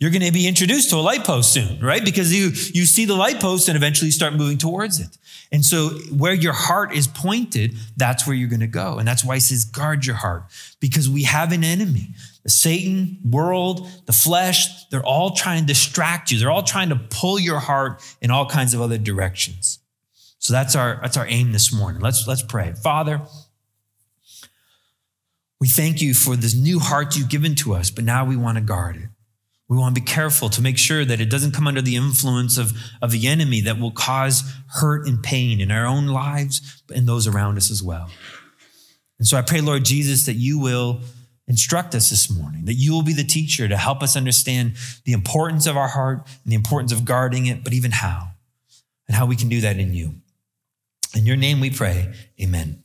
You're 0.00 0.10
going 0.10 0.22
to 0.22 0.32
be 0.32 0.46
introduced 0.46 0.90
to 0.90 0.96
a 0.96 0.98
light 0.98 1.24
post 1.24 1.52
soon, 1.52 1.80
right? 1.80 2.04
Because 2.04 2.34
you, 2.34 2.48
you 2.74 2.84
see 2.84 3.04
the 3.04 3.14
light 3.14 3.40
post 3.40 3.68
and 3.68 3.76
eventually 3.76 4.10
start 4.10 4.34
moving 4.34 4.58
towards 4.58 5.00
it. 5.00 5.16
And 5.52 5.64
so 5.64 5.90
where 6.12 6.34
your 6.34 6.52
heart 6.52 6.94
is 6.94 7.06
pointed, 7.06 7.74
that's 7.96 8.26
where 8.26 8.34
you're 8.34 8.48
going 8.48 8.60
to 8.60 8.66
go. 8.66 8.98
And 8.98 9.06
that's 9.06 9.24
why 9.24 9.34
he 9.34 9.40
says, 9.40 9.64
guard 9.64 10.04
your 10.04 10.16
heart 10.16 10.44
because 10.80 11.08
we 11.08 11.22
have 11.22 11.52
an 11.52 11.62
enemy 11.62 12.14
the 12.44 12.50
Satan, 12.50 13.18
world, 13.28 13.88
the 14.04 14.12
flesh, 14.12 14.86
they're 14.90 15.04
all 15.04 15.30
trying 15.30 15.62
to 15.62 15.66
distract 15.66 16.30
you. 16.30 16.38
They're 16.38 16.50
all 16.50 16.62
trying 16.62 16.90
to 16.90 16.96
pull 16.96 17.38
your 17.40 17.58
heart 17.58 18.02
in 18.20 18.30
all 18.30 18.46
kinds 18.46 18.74
of 18.74 18.80
other 18.80 18.98
directions. 18.98 19.80
So 20.38 20.52
that's 20.52 20.76
our, 20.76 20.98
that's 21.00 21.16
our 21.16 21.26
aim 21.26 21.52
this 21.52 21.72
morning. 21.72 22.02
Let's, 22.02 22.28
let's 22.28 22.42
pray. 22.42 22.74
Father, 22.74 23.22
we 25.58 25.68
thank 25.68 26.02
you 26.02 26.12
for 26.12 26.36
this 26.36 26.54
new 26.54 26.78
heart 26.78 27.16
you've 27.16 27.30
given 27.30 27.54
to 27.56 27.72
us, 27.72 27.90
but 27.90 28.04
now 28.04 28.26
we 28.26 28.36
want 28.36 28.58
to 28.58 28.62
guard 28.62 28.96
it. 28.96 29.08
We 29.66 29.78
want 29.78 29.94
to 29.94 30.00
be 30.02 30.06
careful 30.06 30.50
to 30.50 30.60
make 30.60 30.76
sure 30.76 31.06
that 31.06 31.22
it 31.22 31.30
doesn't 31.30 31.52
come 31.52 31.66
under 31.66 31.80
the 31.80 31.96
influence 31.96 32.58
of, 32.58 32.72
of 33.00 33.10
the 33.10 33.26
enemy 33.26 33.62
that 33.62 33.80
will 33.80 33.90
cause 33.90 34.42
hurt 34.66 35.08
and 35.08 35.22
pain 35.22 35.62
in 35.62 35.70
our 35.70 35.86
own 35.86 36.08
lives 36.08 36.82
and 36.94 37.08
those 37.08 37.26
around 37.26 37.56
us 37.56 37.70
as 37.70 37.82
well. 37.82 38.10
And 39.18 39.26
so 39.26 39.38
I 39.38 39.42
pray, 39.42 39.62
Lord 39.62 39.86
Jesus, 39.86 40.26
that 40.26 40.34
you 40.34 40.58
will 40.58 41.00
instruct 41.46 41.94
us 41.94 42.10
this 42.10 42.30
morning, 42.30 42.64
that 42.64 42.74
you 42.74 42.92
will 42.92 43.02
be 43.02 43.12
the 43.12 43.24
teacher 43.24 43.68
to 43.68 43.76
help 43.76 44.02
us 44.02 44.16
understand 44.16 44.74
the 45.04 45.12
importance 45.12 45.66
of 45.66 45.76
our 45.76 45.88
heart 45.88 46.26
and 46.42 46.52
the 46.52 46.56
importance 46.56 46.92
of 46.92 47.04
guarding 47.04 47.46
it, 47.46 47.62
but 47.62 47.72
even 47.72 47.90
how, 47.90 48.28
and 49.06 49.16
how 49.16 49.26
we 49.26 49.36
can 49.36 49.48
do 49.48 49.60
that 49.60 49.78
in 49.78 49.92
you. 49.92 50.14
In 51.14 51.26
your 51.26 51.36
name 51.36 51.60
we 51.60 51.70
pray, 51.70 52.12
amen. 52.40 52.82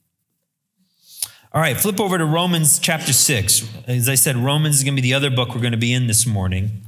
All 1.52 1.62
right, 1.62 1.76
flip 1.76 2.00
over 2.00 2.18
to 2.18 2.26
Romans 2.26 2.78
chapter 2.78 3.12
6. 3.12 3.68
As 3.88 4.08
I 4.08 4.14
said, 4.16 4.36
Romans 4.36 4.76
is 4.76 4.84
going 4.84 4.96
to 4.96 5.02
be 5.02 5.08
the 5.08 5.16
other 5.16 5.32
book 5.32 5.56
we're 5.56 5.62
going 5.62 5.72
to 5.72 5.78
be 5.78 5.94
in 5.94 6.06
this 6.06 6.28
morning. 6.28 6.84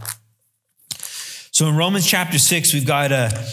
So 1.50 1.68
in 1.68 1.76
Romans 1.76 2.06
chapter 2.06 2.38
6, 2.38 2.74
we've 2.74 2.86
got 2.86 3.12
a, 3.12 3.44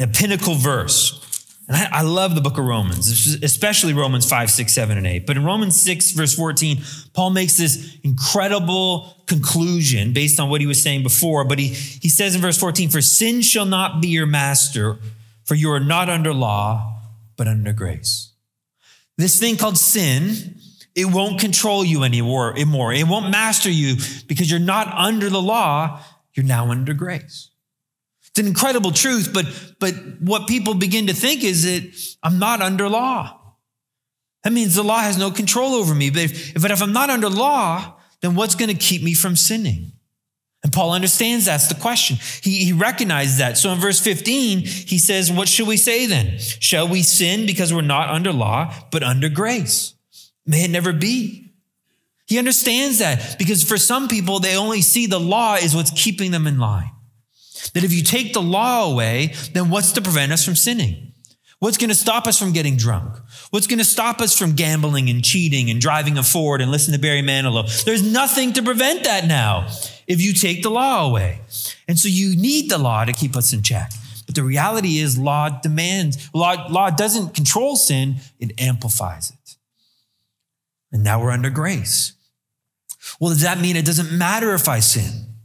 a 0.00 0.08
pinnacle 0.08 0.54
verse. 0.54 1.35
And 1.68 1.76
I, 1.76 1.88
I, 1.98 2.02
love 2.02 2.36
the 2.36 2.40
book 2.40 2.58
of 2.58 2.64
Romans, 2.64 3.08
especially 3.42 3.92
Romans 3.92 4.28
5, 4.28 4.50
6, 4.50 4.72
7, 4.72 4.96
and 4.96 5.06
8. 5.06 5.26
But 5.26 5.36
in 5.36 5.44
Romans 5.44 5.80
6, 5.80 6.12
verse 6.12 6.32
14, 6.34 6.80
Paul 7.12 7.30
makes 7.30 7.56
this 7.56 7.98
incredible 8.04 9.16
conclusion 9.26 10.12
based 10.12 10.38
on 10.38 10.48
what 10.48 10.60
he 10.60 10.66
was 10.68 10.80
saying 10.80 11.02
before. 11.02 11.44
But 11.44 11.58
he, 11.58 11.68
he 11.68 12.08
says 12.08 12.36
in 12.36 12.40
verse 12.40 12.56
14, 12.56 12.88
For 12.88 13.00
sin 13.00 13.42
shall 13.42 13.66
not 13.66 14.00
be 14.00 14.08
your 14.08 14.26
master, 14.26 14.98
for 15.44 15.56
you 15.56 15.72
are 15.72 15.80
not 15.80 16.08
under 16.08 16.32
law, 16.32 17.00
but 17.36 17.48
under 17.48 17.72
grace. 17.72 18.30
This 19.18 19.40
thing 19.40 19.56
called 19.56 19.76
sin, 19.76 20.60
it 20.94 21.06
won't 21.06 21.40
control 21.40 21.84
you 21.84 22.04
anymore. 22.04 22.54
It 22.56 22.68
won't 23.08 23.30
master 23.30 23.70
you 23.70 23.96
because 24.28 24.48
you're 24.50 24.60
not 24.60 24.86
under 24.88 25.28
the 25.28 25.42
law, 25.42 26.00
you're 26.34 26.46
now 26.46 26.70
under 26.70 26.94
grace. 26.94 27.50
It's 28.36 28.42
an 28.42 28.48
incredible 28.48 28.92
truth, 28.92 29.30
but, 29.32 29.46
but 29.80 29.94
what 30.20 30.46
people 30.46 30.74
begin 30.74 31.06
to 31.06 31.14
think 31.14 31.42
is 31.42 31.62
that 31.62 32.16
I'm 32.22 32.38
not 32.38 32.60
under 32.60 32.86
law. 32.86 33.40
That 34.44 34.52
means 34.52 34.74
the 34.74 34.82
law 34.82 34.98
has 34.98 35.16
no 35.16 35.30
control 35.30 35.72
over 35.72 35.94
me. 35.94 36.10
But 36.10 36.24
if, 36.24 36.60
but 36.60 36.70
if 36.70 36.82
I'm 36.82 36.92
not 36.92 37.08
under 37.08 37.30
law, 37.30 37.94
then 38.20 38.34
what's 38.34 38.54
going 38.54 38.68
to 38.68 38.76
keep 38.76 39.02
me 39.02 39.14
from 39.14 39.36
sinning? 39.36 39.92
And 40.62 40.70
Paul 40.70 40.92
understands 40.92 41.46
that's 41.46 41.68
the 41.68 41.76
question. 41.76 42.18
He, 42.42 42.62
he 42.62 42.74
recognizes 42.74 43.38
that. 43.38 43.56
So 43.56 43.70
in 43.70 43.78
verse 43.78 44.00
15, 44.00 44.58
he 44.58 44.98
says, 44.98 45.32
What 45.32 45.48
should 45.48 45.66
we 45.66 45.78
say 45.78 46.04
then? 46.04 46.36
Shall 46.38 46.88
we 46.88 47.04
sin 47.04 47.46
because 47.46 47.72
we're 47.72 47.80
not 47.80 48.10
under 48.10 48.34
law, 48.34 48.70
but 48.92 49.02
under 49.02 49.30
grace? 49.30 49.94
May 50.44 50.66
it 50.66 50.70
never 50.70 50.92
be. 50.92 51.54
He 52.26 52.38
understands 52.38 52.98
that 52.98 53.38
because 53.38 53.64
for 53.64 53.78
some 53.78 54.08
people, 54.08 54.40
they 54.40 54.58
only 54.58 54.82
see 54.82 55.06
the 55.06 55.18
law 55.18 55.54
is 55.54 55.74
what's 55.74 55.90
keeping 55.92 56.32
them 56.32 56.46
in 56.46 56.58
line. 56.58 56.90
That 57.74 57.84
if 57.84 57.92
you 57.92 58.02
take 58.02 58.32
the 58.32 58.42
law 58.42 58.90
away, 58.90 59.34
then 59.52 59.70
what's 59.70 59.92
to 59.92 60.02
prevent 60.02 60.32
us 60.32 60.44
from 60.44 60.56
sinning? 60.56 61.12
What's 61.58 61.78
going 61.78 61.88
to 61.88 61.94
stop 61.94 62.26
us 62.26 62.38
from 62.38 62.52
getting 62.52 62.76
drunk? 62.76 63.16
What's 63.50 63.66
going 63.66 63.78
to 63.78 63.84
stop 63.84 64.20
us 64.20 64.36
from 64.36 64.52
gambling 64.52 65.08
and 65.08 65.24
cheating 65.24 65.70
and 65.70 65.80
driving 65.80 66.18
a 66.18 66.22
Ford 66.22 66.60
and 66.60 66.70
listening 66.70 66.98
to 66.98 67.02
Barry 67.02 67.22
Manilow? 67.22 67.84
There's 67.84 68.02
nothing 68.02 68.52
to 68.54 68.62
prevent 68.62 69.04
that 69.04 69.26
now 69.26 69.68
if 70.06 70.20
you 70.20 70.34
take 70.34 70.62
the 70.62 70.70
law 70.70 71.08
away. 71.08 71.40
And 71.88 71.98
so 71.98 72.08
you 72.08 72.36
need 72.36 72.70
the 72.70 72.78
law 72.78 73.04
to 73.04 73.12
keep 73.12 73.36
us 73.36 73.52
in 73.52 73.62
check. 73.62 73.90
But 74.26 74.34
the 74.34 74.42
reality 74.42 74.98
is 74.98 75.16
law 75.16 75.48
demands, 75.48 76.28
law, 76.34 76.66
law 76.68 76.90
doesn't 76.90 77.34
control 77.34 77.76
sin, 77.76 78.16
it 78.38 78.60
amplifies 78.60 79.30
it. 79.30 79.56
And 80.92 81.02
now 81.02 81.22
we're 81.22 81.30
under 81.30 81.50
grace. 81.50 82.12
Well, 83.18 83.30
does 83.30 83.42
that 83.42 83.60
mean 83.60 83.76
it 83.76 83.86
doesn't 83.86 84.16
matter 84.16 84.52
if 84.52 84.68
I 84.68 84.80
sin? 84.80 85.35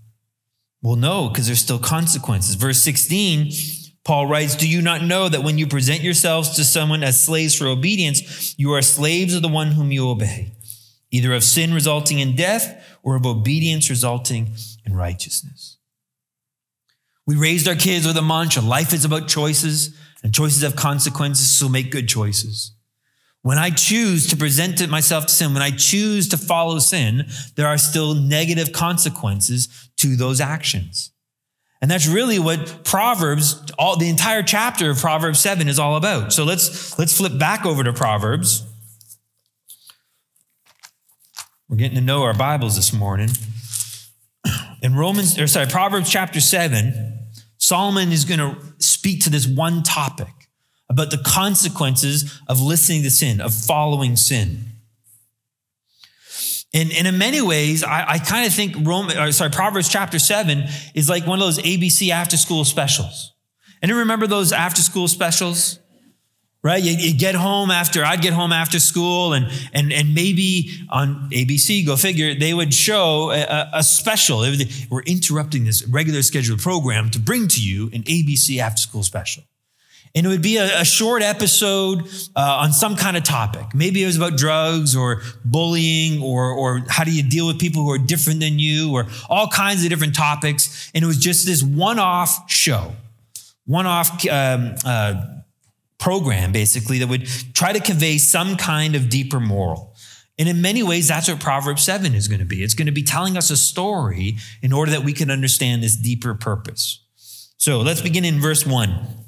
Well, 0.82 0.96
no, 0.96 1.30
because 1.30 1.46
there's 1.46 1.60
still 1.60 1.80
consequences. 1.80 2.56
Verse 2.56 2.82
16, 2.82 3.52
Paul 4.04 4.26
writes, 4.28 4.56
Do 4.56 4.68
you 4.68 4.82
not 4.82 5.04
know 5.04 5.30
that 5.30 5.44
when 5.44 5.58
you 5.58 5.68
present 5.68 6.02
yourselves 6.02 6.56
to 6.56 6.64
someone 6.64 7.04
as 7.04 7.24
slaves 7.24 7.56
for 7.56 7.68
obedience, 7.68 8.56
you 8.58 8.74
are 8.74 8.82
slaves 8.82 9.36
of 9.36 9.44
the 9.44 9.48
one 9.48 9.72
whom 9.72 9.92
you 9.92 10.10
obey, 10.10 10.54
either 11.12 11.34
of 11.34 11.44
sin 11.44 11.74
resulting 11.74 12.20
in 12.20 12.36
death 12.36 12.98
or 13.04 13.16
of 13.16 13.26
obedience 13.26 13.90
resulting 13.90 14.56
in 14.86 14.96
righteousness? 14.96 15.78
We 17.28 17.36
raised 17.36 17.68
our 17.68 17.76
kids 17.76 18.08
with 18.08 18.18
a 18.18 18.22
mantra 18.24 18.64
life 18.64 18.92
is 18.92 19.06
about 19.06 19.28
choices, 19.28 19.96
and 20.24 20.34
choices 20.34 20.64
have 20.64 20.76
consequences, 20.76 21.50
so 21.50 21.70
make 21.70 21.92
good 21.92 22.08
choices. 22.08 22.76
When 23.43 23.57
I 23.57 23.71
choose 23.71 24.27
to 24.27 24.38
present 24.38 24.88
myself 24.89 25.25
to 25.25 25.33
sin, 25.33 25.53
when 25.53 25.63
I 25.63 25.71
choose 25.71 26.29
to 26.29 26.38
follow 26.38 26.77
sin, 26.79 27.25
there 27.55 27.67
are 27.67 27.77
still 27.77 28.13
negative 28.13 28.71
consequences 28.71 29.89
to 29.98 30.15
those 30.15 30.39
actions. 30.39 31.12
And 31.81 31.89
that's 31.89 32.07
really 32.07 32.38
what 32.38 32.83
Proverbs, 32.83 33.60
all 33.79 33.98
the 33.98 34.10
entire 34.10 34.43
chapter 34.43 34.91
of 34.91 35.00
Proverbs 35.00 35.39
7 35.39 35.67
is 35.67 35.79
all 35.79 35.95
about. 35.95 36.31
So 36.31 36.43
let's 36.43 36.98
let's 37.00 37.17
flip 37.17 37.39
back 37.39 37.65
over 37.65 37.83
to 37.83 37.91
Proverbs. 37.91 38.63
We're 41.67 41.77
getting 41.77 41.95
to 41.95 42.01
know 42.01 42.21
our 42.24 42.36
Bibles 42.36 42.75
this 42.75 42.93
morning. 42.93 43.29
In 44.83 44.95
Romans, 44.95 45.39
or 45.39 45.48
sorry, 45.48 45.67
Proverbs 45.67 46.10
chapter 46.10 46.39
7, 46.39 47.19
Solomon 47.57 48.12
is 48.12 48.25
going 48.25 48.39
to 48.39 48.57
speak 48.77 49.24
to 49.24 49.29
this 49.29 49.48
one 49.48 49.81
topic 49.81 50.40
about 50.91 51.10
the 51.10 51.17
consequences 51.17 52.38
of 52.50 52.62
listening 52.62 53.01
to 53.01 53.10
sin, 53.10 53.39
of 53.39 53.53
following 53.53 54.17
sin. 54.17 54.65
And, 56.74 56.91
and 56.91 57.07
in 57.07 57.17
many 57.17 57.41
ways, 57.41 57.81
I, 57.81 58.05
I 58.10 58.17
kind 58.19 58.45
of 58.45 58.53
think 58.53 58.75
Roman, 58.86 59.17
or 59.17 59.31
sorry, 59.31 59.51
Proverbs 59.51 59.88
chapter 59.88 60.19
seven 60.19 60.65
is 60.93 61.07
like 61.07 61.25
one 61.25 61.39
of 61.39 61.45
those 61.45 61.60
ABC 61.60 62.10
after 62.10 62.36
school 62.36 62.65
specials. 62.65 63.33
And 63.81 63.89
you 63.89 64.00
remember 64.00 64.27
those 64.27 64.51
after 64.51 64.81
school 64.81 65.07
specials? 65.07 65.79
Right? 66.62 66.83
You, 66.83 66.91
you, 66.91 67.17
get 67.17 67.36
home 67.36 67.71
after, 67.71 68.03
I'd 68.03 68.21
get 68.21 68.33
home 68.33 68.51
after 68.51 68.79
school 68.79 69.33
and, 69.33 69.48
and, 69.74 69.91
and 69.91 70.13
maybe 70.13 70.69
on 70.89 71.29
ABC, 71.31 71.86
go 71.86 71.95
figure, 71.95 72.36
they 72.36 72.53
would 72.53 72.74
show 72.74 73.31
a, 73.31 73.69
a 73.74 73.81
special. 73.83 74.45
We're 74.89 75.01
interrupting 75.03 75.63
this 75.63 75.88
regular 75.88 76.21
scheduled 76.21 76.60
program 76.60 77.10
to 77.12 77.19
bring 77.19 77.48
to 77.48 77.62
you 77.62 77.86
an 77.93 78.03
ABC 78.03 78.60
after 78.60 78.81
school 78.81 79.03
special. 79.03 79.43
And 80.13 80.25
it 80.25 80.30
would 80.30 80.41
be 80.41 80.58
a, 80.58 80.82
a 80.82 80.86
short 80.86 81.22
episode 81.22 82.08
uh, 82.36 82.58
on 82.60 82.74
some 82.74 82.96
kind 82.96 83.15
of 83.15 83.24
topic. 83.24 83.74
Maybe 83.74 84.03
it 84.03 84.06
was 84.06 84.18
about 84.18 84.38
drugs 84.38 84.96
or 84.96 85.22
bullying 85.46 86.22
or, 86.22 86.51
or 86.51 86.84
how 86.89 87.03
do 87.03 87.12
you 87.12 87.24
deal 87.24 87.48
with 87.48 87.60
people 87.60 87.84
who 87.84 87.91
are 87.91 87.98
different 87.98 88.41
than 88.41 88.60
you 88.60 88.94
or 88.94 89.08
all 89.30 89.48
kinds 89.48 89.84
of 89.84 89.89
different 89.89 90.15
topics. 90.15 90.91
And 90.94 91.03
it 91.03 91.08
was 91.08 91.18
just 91.18 91.46
this 91.46 91.63
one 91.63 91.98
off 91.98 92.51
show, 92.51 92.94
one 93.65 93.86
off 93.86 94.25
um, 94.27 94.75
uh, 94.86 95.25
program, 95.98 96.51
basically, 96.51 97.00
that 97.00 97.08
would 97.08 97.27
try 97.53 97.72
to 97.72 97.80
convey 97.80 98.18
some 98.18 98.58
kind 98.58 98.96
of 98.96 99.08
deeper 99.08 99.39
moral. 99.39 99.96
And 100.38 100.50
in 100.50 100.62
many 100.62 100.82
ways, 100.82 101.08
that's 101.08 101.30
what 101.30 101.39
Proverbs 101.39 101.84
7 101.84 102.15
is 102.15 102.27
going 102.27 102.39
to 102.39 102.46
be. 102.46 102.63
It's 102.63 102.74
going 102.74 102.88
to 102.88 102.91
be 102.91 103.03
telling 103.03 103.38
us 103.38 103.51
a 103.51 103.58
story 103.58 104.38
in 104.62 104.74
order 104.74 104.91
that 104.91 105.03
we 105.03 105.13
can 105.13 105.30
understand 105.30 105.84
this 105.84 105.96
deeper 105.96 106.34
purpose. 106.34 107.06
So 107.58 107.82
let's 107.82 108.01
begin 108.01 108.25
in 108.25 108.41
verse 108.41 108.65
1. 108.65 109.22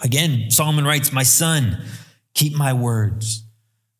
Again, 0.00 0.50
Solomon 0.50 0.84
writes, 0.84 1.12
My 1.12 1.22
son, 1.22 1.84
keep 2.34 2.54
my 2.54 2.72
words. 2.72 3.44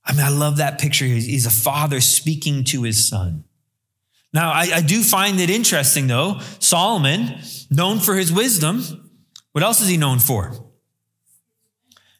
I 0.04 0.12
mean, 0.12 0.24
I 0.24 0.30
love 0.30 0.56
that 0.58 0.78
picture. 0.78 1.04
He's 1.04 1.44
a 1.44 1.50
father 1.50 2.00
speaking 2.00 2.64
to 2.64 2.82
his 2.82 3.08
son. 3.08 3.44
Now, 4.32 4.50
I, 4.50 4.70
I, 4.74 4.80
do 4.82 5.02
find 5.02 5.40
it 5.40 5.50
interesting, 5.50 6.06
though. 6.06 6.40
Solomon, 6.58 7.40
known 7.70 7.98
for 7.98 8.14
his 8.14 8.32
wisdom, 8.32 9.10
what 9.52 9.64
else 9.64 9.80
is 9.80 9.88
he 9.88 9.96
known 9.96 10.18
for? 10.18 10.52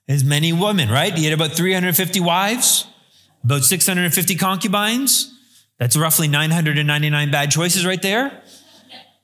His 0.07 0.25
many 0.25 0.53
women, 0.53 0.91
right? 0.91 1.17
He 1.17 1.25
had 1.25 1.35
about 1.35 1.53
350 1.53 2.21
wives, 2.21 2.87
about 3.45 3.63
650 3.63 4.35
concubines. 4.37 5.35
That's 5.79 5.97
roughly 5.97 6.29
999 6.29 7.31
bad 7.31 7.51
choices 7.51 7.87
right 7.87 8.01
there 8.01 8.43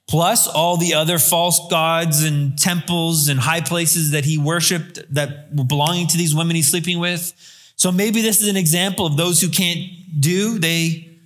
plus 0.08 0.46
all 0.46 0.76
the 0.76 0.94
other 0.94 1.18
false 1.18 1.60
gods 1.70 2.22
and 2.22 2.58
temples 2.58 3.28
and 3.28 3.40
high 3.40 3.60
places 3.60 4.10
that 4.10 4.24
he 4.24 4.38
worshiped 4.38 5.00
that 5.12 5.48
were 5.54 5.64
belonging 5.64 6.06
to 6.08 6.18
these 6.18 6.34
women 6.34 6.56
he's 6.56 6.70
sleeping 6.70 6.98
with. 6.98 7.32
So 7.76 7.90
maybe 7.90 8.22
this 8.22 8.40
is 8.40 8.48
an 8.48 8.56
example 8.56 9.06
of 9.06 9.16
those 9.16 9.40
who 9.40 9.48
can't 9.48 9.80
do, 10.20 10.58
they 10.58 11.18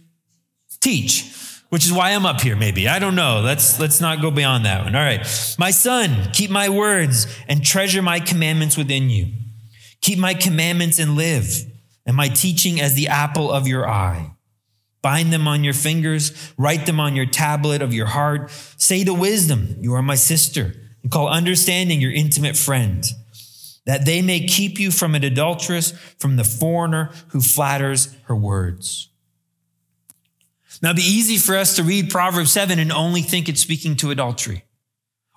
teach, 0.80 1.34
which 1.68 1.84
is 1.84 1.92
why 1.92 2.10
I'm 2.12 2.24
up 2.24 2.40
here, 2.40 2.56
maybe. 2.56 2.88
I 2.88 2.98
don't 2.98 3.14
know. 3.14 3.40
Let's, 3.40 3.78
let's 3.78 4.00
not 4.00 4.22
go 4.22 4.30
beyond 4.30 4.64
that 4.64 4.84
one. 4.84 4.94
All 4.94 5.02
right. 5.02 5.20
My 5.58 5.70
son, 5.70 6.30
keep 6.32 6.50
my 6.50 6.68
words 6.68 7.26
and 7.48 7.64
treasure 7.64 8.00
my 8.00 8.20
commandments 8.20 8.76
within 8.76 9.10
you. 9.10 9.32
Keep 10.00 10.18
my 10.18 10.32
commandments 10.32 10.98
and 11.00 11.16
live, 11.16 11.64
and 12.06 12.16
my 12.16 12.28
teaching 12.28 12.80
as 12.80 12.94
the 12.94 13.08
apple 13.08 13.50
of 13.50 13.66
your 13.66 13.88
eye. 13.88 14.30
Bind 15.08 15.32
them 15.32 15.48
on 15.48 15.64
your 15.64 15.72
fingers, 15.72 16.52
write 16.58 16.84
them 16.84 17.00
on 17.00 17.16
your 17.16 17.24
tablet 17.24 17.80
of 17.80 17.94
your 17.94 18.04
heart. 18.04 18.50
Say 18.76 19.04
to 19.04 19.14
wisdom, 19.14 19.74
You 19.80 19.94
are 19.94 20.02
my 20.02 20.16
sister, 20.16 20.74
and 21.02 21.10
call 21.10 21.28
understanding 21.28 22.02
your 22.02 22.12
intimate 22.12 22.58
friend, 22.58 23.02
that 23.86 24.04
they 24.04 24.20
may 24.20 24.40
keep 24.40 24.78
you 24.78 24.90
from 24.90 25.14
an 25.14 25.24
adulteress, 25.24 25.92
from 26.18 26.36
the 26.36 26.44
foreigner 26.44 27.10
who 27.28 27.40
flatters 27.40 28.14
her 28.24 28.36
words. 28.36 29.08
Now, 30.82 30.90
it'd 30.90 30.98
be 30.98 31.10
easy 31.10 31.38
for 31.38 31.56
us 31.56 31.76
to 31.76 31.82
read 31.82 32.10
Proverbs 32.10 32.52
7 32.52 32.78
and 32.78 32.92
only 32.92 33.22
think 33.22 33.48
it's 33.48 33.62
speaking 33.62 33.96
to 33.96 34.10
adultery. 34.10 34.64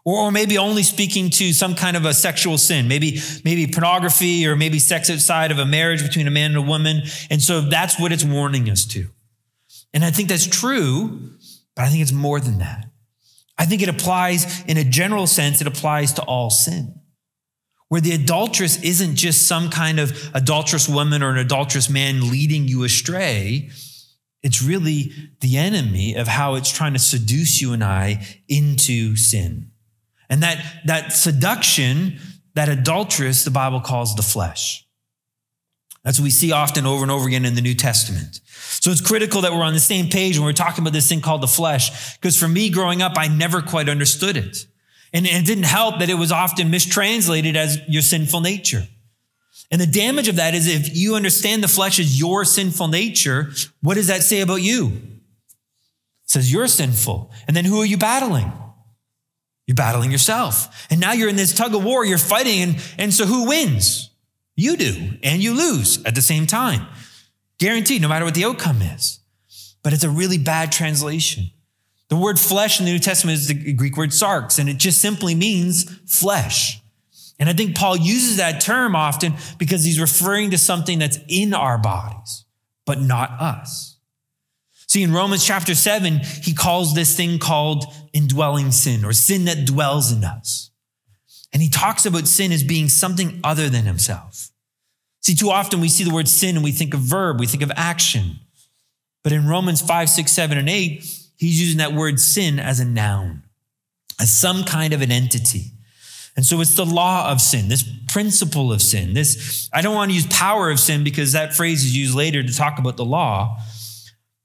Or, 0.03 0.31
maybe 0.33 0.57
only 0.57 0.83
speaking 0.83 1.29
to 1.29 1.53
some 1.53 1.75
kind 1.75 1.95
of 1.95 2.03
a 2.03 2.13
sexual 2.13 2.57
sin, 2.57 2.89
maybe, 2.89 3.21
maybe 3.45 3.67
pornography 3.67 4.45
or 4.45 4.57
maybe 4.57 4.79
sex 4.79 5.09
outside 5.09 5.49
of 5.49 5.59
a 5.59 5.65
marriage 5.65 6.03
between 6.03 6.27
a 6.27 6.31
man 6.31 6.51
and 6.51 6.57
a 6.57 6.61
woman. 6.61 7.03
And 7.29 7.41
so 7.41 7.61
that's 7.61 7.97
what 7.97 8.11
it's 8.11 8.25
warning 8.25 8.69
us 8.69 8.83
to. 8.87 9.07
And 9.93 10.05
I 10.05 10.11
think 10.11 10.29
that's 10.29 10.47
true, 10.47 11.31
but 11.75 11.85
I 11.85 11.89
think 11.89 12.01
it's 12.01 12.11
more 12.11 12.39
than 12.39 12.59
that. 12.59 12.91
I 13.57 13.65
think 13.65 13.81
it 13.81 13.89
applies 13.89 14.63
in 14.63 14.77
a 14.77 14.83
general 14.83 15.27
sense, 15.27 15.61
it 15.61 15.67
applies 15.67 16.13
to 16.13 16.23
all 16.23 16.49
sin. 16.49 16.95
Where 17.89 18.01
the 18.01 18.13
adulteress 18.13 18.81
isn't 18.81 19.17
just 19.17 19.47
some 19.47 19.69
kind 19.69 19.99
of 19.99 20.31
adulterous 20.33 20.87
woman 20.87 21.21
or 21.21 21.29
an 21.29 21.37
adulterous 21.37 21.89
man 21.89 22.31
leading 22.31 22.67
you 22.67 22.83
astray. 22.83 23.69
It's 24.41 24.63
really 24.63 25.11
the 25.41 25.57
enemy 25.57 26.15
of 26.15 26.27
how 26.27 26.55
it's 26.55 26.71
trying 26.71 26.93
to 26.93 26.99
seduce 26.99 27.61
you 27.61 27.73
and 27.73 27.83
I 27.83 28.25
into 28.47 29.15
sin. 29.17 29.71
And 30.29 30.41
that, 30.41 30.63
that 30.85 31.11
seduction 31.11 32.17
that 32.55 32.69
adulteress 32.69 33.43
the 33.43 33.51
Bible 33.51 33.81
calls 33.81 34.15
the 34.15 34.23
flesh. 34.23 34.87
That's 36.03 36.19
what 36.19 36.23
we 36.23 36.31
see 36.31 36.51
often 36.51 36.87
over 36.87 37.03
and 37.03 37.11
over 37.11 37.27
again 37.27 37.45
in 37.45 37.53
the 37.53 37.61
New 37.61 37.75
Testament. 37.75 38.41
So 38.45 38.89
it's 38.89 39.01
critical 39.01 39.41
that 39.41 39.51
we're 39.51 39.63
on 39.63 39.73
the 39.73 39.79
same 39.79 40.09
page 40.09 40.37
when 40.37 40.45
we're 40.45 40.53
talking 40.53 40.81
about 40.81 40.93
this 40.93 41.07
thing 41.07 41.21
called 41.21 41.41
the 41.41 41.47
flesh. 41.47 42.17
Because 42.17 42.37
for 42.37 42.47
me 42.47 42.69
growing 42.69 43.01
up, 43.01 43.13
I 43.17 43.27
never 43.27 43.61
quite 43.61 43.87
understood 43.87 44.35
it. 44.35 44.65
And 45.13 45.27
it 45.27 45.45
didn't 45.45 45.65
help 45.65 45.99
that 45.99 46.09
it 46.09 46.15
was 46.15 46.31
often 46.31 46.71
mistranslated 46.71 47.55
as 47.55 47.79
your 47.87 48.01
sinful 48.01 48.41
nature. 48.41 48.87
And 49.69 49.79
the 49.79 49.87
damage 49.87 50.27
of 50.27 50.37
that 50.37 50.53
is 50.53 50.67
if 50.67 50.95
you 50.95 51.15
understand 51.15 51.63
the 51.63 51.67
flesh 51.67 51.99
is 51.99 52.19
your 52.19 52.45
sinful 52.45 52.87
nature, 52.87 53.51
what 53.81 53.95
does 53.95 54.07
that 54.07 54.23
say 54.23 54.41
about 54.41 54.61
you? 54.61 54.87
It 54.87 56.29
says 56.29 56.51
you're 56.51 56.67
sinful. 56.67 57.31
And 57.47 57.55
then 57.55 57.65
who 57.65 57.79
are 57.79 57.85
you 57.85 57.97
battling? 57.97 58.51
You're 59.67 59.75
battling 59.75 60.11
yourself. 60.11 60.87
And 60.89 60.99
now 60.99 61.13
you're 61.13 61.29
in 61.29 61.35
this 61.37 61.53
tug 61.53 61.75
of 61.75 61.83
war, 61.83 62.03
you're 62.03 62.17
fighting. 62.17 62.61
And, 62.61 62.83
and 62.97 63.13
so 63.13 63.25
who 63.25 63.47
wins? 63.47 64.10
You 64.61 64.77
do. 64.77 65.13
And 65.23 65.41
you 65.41 65.55
lose 65.55 66.03
at 66.05 66.13
the 66.13 66.21
same 66.21 66.45
time. 66.45 66.85
Guaranteed, 67.57 67.99
no 67.99 68.07
matter 68.07 68.25
what 68.25 68.35
the 68.35 68.45
outcome 68.45 68.83
is. 68.83 69.19
But 69.81 69.91
it's 69.91 70.03
a 70.03 70.09
really 70.09 70.37
bad 70.37 70.71
translation. 70.71 71.49
The 72.09 72.15
word 72.15 72.39
flesh 72.39 72.79
in 72.79 72.85
the 72.85 72.91
New 72.91 72.99
Testament 72.99 73.39
is 73.39 73.47
the 73.47 73.73
Greek 73.73 73.97
word 73.97 74.11
sarx, 74.11 74.59
and 74.59 74.69
it 74.69 74.77
just 74.77 75.01
simply 75.01 75.33
means 75.33 75.89
flesh. 76.05 76.79
And 77.39 77.49
I 77.49 77.53
think 77.53 77.75
Paul 77.75 77.97
uses 77.97 78.37
that 78.37 78.61
term 78.61 78.95
often 78.95 79.33
because 79.57 79.83
he's 79.83 79.99
referring 79.99 80.51
to 80.51 80.59
something 80.59 80.99
that's 80.99 81.17
in 81.27 81.55
our 81.55 81.79
bodies, 81.79 82.45
but 82.85 83.01
not 83.01 83.31
us. 83.41 83.97
See, 84.85 85.01
in 85.01 85.11
Romans 85.11 85.43
chapter 85.43 85.73
7, 85.73 86.19
he 86.43 86.53
calls 86.53 86.93
this 86.93 87.17
thing 87.17 87.39
called 87.39 87.85
indwelling 88.13 88.71
sin 88.71 89.05
or 89.05 89.13
sin 89.13 89.45
that 89.45 89.65
dwells 89.65 90.11
in 90.11 90.23
us. 90.23 90.69
And 91.51 91.63
he 91.63 91.69
talks 91.69 92.05
about 92.05 92.27
sin 92.27 92.51
as 92.51 92.63
being 92.63 92.89
something 92.89 93.39
other 93.43 93.67
than 93.67 93.85
himself. 93.85 94.50
See, 95.21 95.35
too 95.35 95.51
often 95.51 95.81
we 95.81 95.89
see 95.89 96.03
the 96.03 96.13
word 96.13 96.27
sin 96.27 96.55
and 96.55 96.63
we 96.63 96.71
think 96.71 96.93
of 96.93 96.99
verb, 96.99 97.39
we 97.39 97.47
think 97.47 97.63
of 97.63 97.71
action. 97.75 98.39
But 99.23 99.31
in 99.31 99.47
Romans 99.47 99.81
5, 99.81 100.09
6, 100.09 100.31
7, 100.31 100.57
and 100.57 100.69
8, 100.69 100.99
he's 101.37 101.61
using 101.61 101.77
that 101.77 101.93
word 101.93 102.19
sin 102.19 102.59
as 102.59 102.79
a 102.79 102.85
noun, 102.85 103.43
as 104.19 104.35
some 104.35 104.63
kind 104.63 104.93
of 104.93 105.01
an 105.01 105.11
entity. 105.11 105.71
And 106.35 106.45
so 106.45 106.59
it's 106.61 106.75
the 106.75 106.85
law 106.85 107.29
of 107.29 107.41
sin, 107.41 107.67
this 107.67 107.87
principle 108.07 108.71
of 108.71 108.81
sin. 108.81 109.13
This, 109.13 109.69
I 109.73 109.81
don't 109.81 109.95
want 109.95 110.11
to 110.11 110.15
use 110.15 110.27
power 110.27 110.69
of 110.71 110.79
sin 110.79 111.03
because 111.03 111.33
that 111.33 111.53
phrase 111.53 111.83
is 111.83 111.95
used 111.95 112.15
later 112.15 112.41
to 112.41 112.55
talk 112.55 112.79
about 112.79 112.97
the 112.97 113.05
law, 113.05 113.59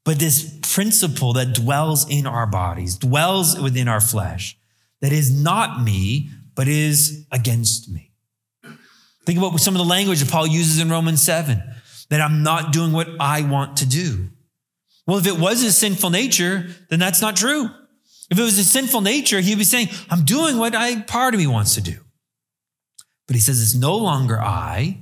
but 0.03 0.19
this 0.19 0.57
principle 0.61 1.33
that 1.33 1.53
dwells 1.53 2.07
in 2.09 2.27
our 2.27 2.45
bodies, 2.45 2.97
dwells 2.97 3.59
within 3.59 3.87
our 3.87 4.01
flesh, 4.01 4.57
that 5.01 5.11
is 5.11 5.31
not 5.31 5.81
me, 5.81 6.29
but 6.55 6.67
is 6.67 7.25
against 7.31 7.89
me. 7.89 8.06
Think 9.27 9.39
about 9.39 9.59
some 9.59 9.75
of 9.75 9.79
the 9.79 9.85
language 9.85 10.21
that 10.21 10.31
Paul 10.31 10.47
uses 10.47 10.79
in 10.79 10.89
Romans 10.89 11.21
7 11.21 11.61
that 12.09 12.21
I'm 12.21 12.43
not 12.43 12.71
doing 12.71 12.93
what 12.93 13.09
I 13.19 13.41
want 13.41 13.75
to 13.77 13.85
do. 13.85 14.29
Well, 15.05 15.17
if 15.17 15.27
it 15.27 15.37
was 15.37 15.61
his 15.61 15.77
sinful 15.77 16.11
nature, 16.11 16.67
then 16.89 16.99
that's 16.99 17.21
not 17.21 17.35
true. 17.35 17.69
If 18.31 18.39
it 18.39 18.41
was 18.41 18.55
his 18.55 18.71
sinful 18.71 19.01
nature, 19.01 19.41
he'd 19.41 19.57
be 19.57 19.65
saying, 19.65 19.89
I'm 20.09 20.23
doing 20.23 20.57
what 20.57 20.73
I, 20.75 21.01
part 21.01 21.33
of 21.33 21.41
me 21.41 21.45
wants 21.45 21.75
to 21.75 21.81
do. 21.81 21.97
But 23.27 23.35
he 23.35 23.41
says, 23.41 23.61
it's 23.61 23.75
no 23.75 23.97
longer 23.97 24.39
I, 24.39 24.99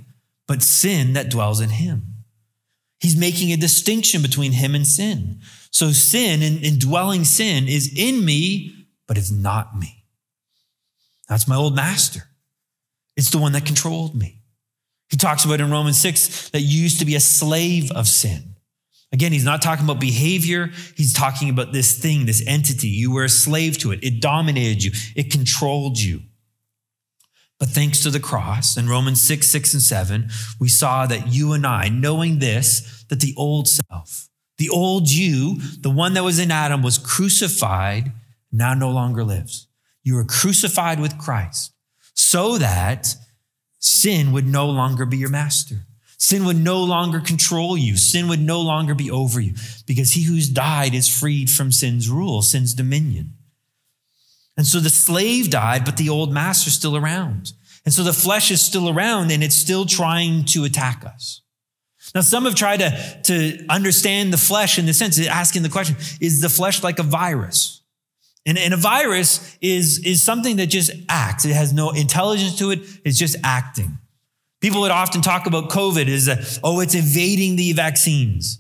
but 0.48 0.64
sin 0.64 1.14
that 1.14 1.30
dwells 1.30 1.62
in 1.62 1.70
him. 1.70 2.16
He's 3.00 3.16
making 3.16 3.52
a 3.52 3.58
distinction 3.58 4.24
between 4.24 4.54
him 4.54 4.74
and 4.74 4.88
sin. 4.88 5.40
So 5.70 5.92
sin 5.92 6.42
and 6.42 6.64
indwelling 6.64 7.26
sin 7.26 7.68
is 7.68 7.94
in 7.96 8.26
me, 8.26 8.88
but 9.08 9.20
it's 9.20 9.30
not 9.30 9.78
me. 9.78 10.06
That's 11.30 11.48
my 11.48 11.56
old 11.56 11.76
master. 11.76 12.24
It's 13.16 13.30
the 13.30 13.38
one 13.38 13.54
that 13.54 13.66
controlled 13.66 14.16
me. 14.16 14.42
He 15.10 15.18
talks 15.18 15.46
about 15.46 15.62
in 15.62 15.72
Romans 15.72 16.00
6 16.02 16.50
that 16.50 16.62
you 16.62 16.82
used 16.82 17.00
to 17.00 17.06
be 17.06 17.16
a 17.16 17.20
slave 17.20 17.92
of 17.92 18.08
sin. 18.08 18.56
Again, 19.12 19.32
he's 19.32 19.46
not 19.46 19.62
talking 19.62 19.86
about 19.86 20.00
behavior. 20.00 20.72
He's 20.96 21.14
talking 21.14 21.50
about 21.50 21.72
this 21.72 21.98
thing, 21.98 22.26
this 22.26 22.44
entity. 22.48 22.88
You 22.88 23.14
were 23.14 23.24
a 23.24 23.30
slave 23.30 23.78
to 23.80 23.92
it. 23.92 24.04
It 24.04 24.20
dominated 24.20 24.84
you. 24.84 24.92
It 25.16 25.32
controlled 25.32 26.00
you. 26.00 26.22
But 27.60 27.70
thanks 27.70 28.02
to 28.04 28.10
the 28.10 28.20
cross 28.20 28.76
in 28.76 28.90
Romans 28.90 29.22
6, 29.22 29.48
6, 29.48 29.74
and 29.76 29.82
7, 29.82 30.30
we 30.60 30.68
saw 30.68 31.06
that 31.06 31.28
you 31.30 31.54
and 31.54 31.66
I, 31.66 31.88
knowing 31.88 32.40
this, 32.40 33.06
that 33.10 33.22
the 33.22 33.34
old 33.38 33.70
self, 33.70 34.28
the 34.58 34.68
old 34.68 35.10
you, 35.10 35.62
the 35.80 35.90
one 35.90 36.14
that 36.16 36.24
was 36.24 36.38
in 36.38 36.52
Adam, 36.52 36.82
was 36.82 36.98
crucified, 36.98 38.12
now 38.52 38.74
no 38.74 38.90
longer 38.92 39.24
lives. 39.24 39.68
You 40.04 40.16
were 40.16 40.26
crucified 40.26 41.00
with 41.00 41.18
Christ 41.18 41.72
so 42.16 42.58
that 42.58 43.16
sin 43.80 44.32
would 44.32 44.48
no 44.48 44.68
longer 44.68 45.06
be 45.06 45.18
your 45.18 45.30
master. 45.30 45.86
Sin 46.18 46.46
would 46.46 46.58
no 46.58 46.84
longer 46.84 47.20
control 47.20 47.78
you. 47.78 47.98
Sin 47.98 48.28
would 48.30 48.42
no 48.42 48.62
longer 48.62 48.96
be 48.96 49.12
over 49.12 49.40
you 49.40 49.54
because 49.86 50.14
he 50.14 50.24
who's 50.24 50.50
died 50.50 50.96
is 50.96 51.08
freed 51.08 51.50
from 51.50 51.72
sin's 51.72 52.10
rule, 52.10 52.42
sin's 52.42 52.74
dominion. 52.74 53.34
And 54.58 54.66
so 54.66 54.80
the 54.80 54.90
slave 54.90 55.50
died, 55.50 55.84
but 55.86 55.98
the 55.98 56.10
old 56.10 56.34
master's 56.34 56.74
still 56.74 56.96
around. 56.96 57.52
And 57.84 57.94
so 57.94 58.02
the 58.02 58.14
flesh 58.14 58.50
is 58.50 58.62
still 58.62 58.90
around 58.90 59.32
and 59.32 59.44
it's 59.44 59.56
still 59.56 59.86
trying 59.86 60.46
to 60.46 60.64
attack 60.64 61.06
us. 61.06 61.42
Now, 62.14 62.22
some 62.22 62.46
have 62.46 62.56
tried 62.56 62.78
to, 62.78 63.22
to 63.24 63.66
understand 63.68 64.32
the 64.32 64.38
flesh 64.38 64.80
in 64.80 64.86
the 64.86 64.94
sense 64.94 65.20
of 65.20 65.28
asking 65.28 65.64
the 65.64 65.70
question, 65.70 65.96
is 66.22 66.40
the 66.40 66.50
flesh 66.50 66.82
like 66.82 67.00
a 67.00 67.04
virus? 67.04 67.75
And, 68.46 68.58
and 68.58 68.74
a 68.74 68.78
virus 68.78 69.58
is, 69.60 70.06
is 70.06 70.24
something 70.24 70.58
that 70.58 70.68
just 70.68 70.92
acts. 71.10 71.46
It 71.46 71.54
has 71.54 71.74
no 71.74 71.92
intelligence 71.92 72.58
to 72.60 72.72
it. 72.72 72.82
It's 73.04 73.18
just 73.18 73.36
acting. 73.44 73.98
People 74.62 74.82
would 74.82 74.92
often 74.92 75.22
talk 75.22 75.48
about 75.48 75.70
COVID 75.70 76.08
as, 76.08 76.28
a, 76.28 76.44
oh, 76.64 76.80
it's 76.80 76.96
evading 76.96 77.56
the 77.56 77.74
vaccines. 77.74 78.60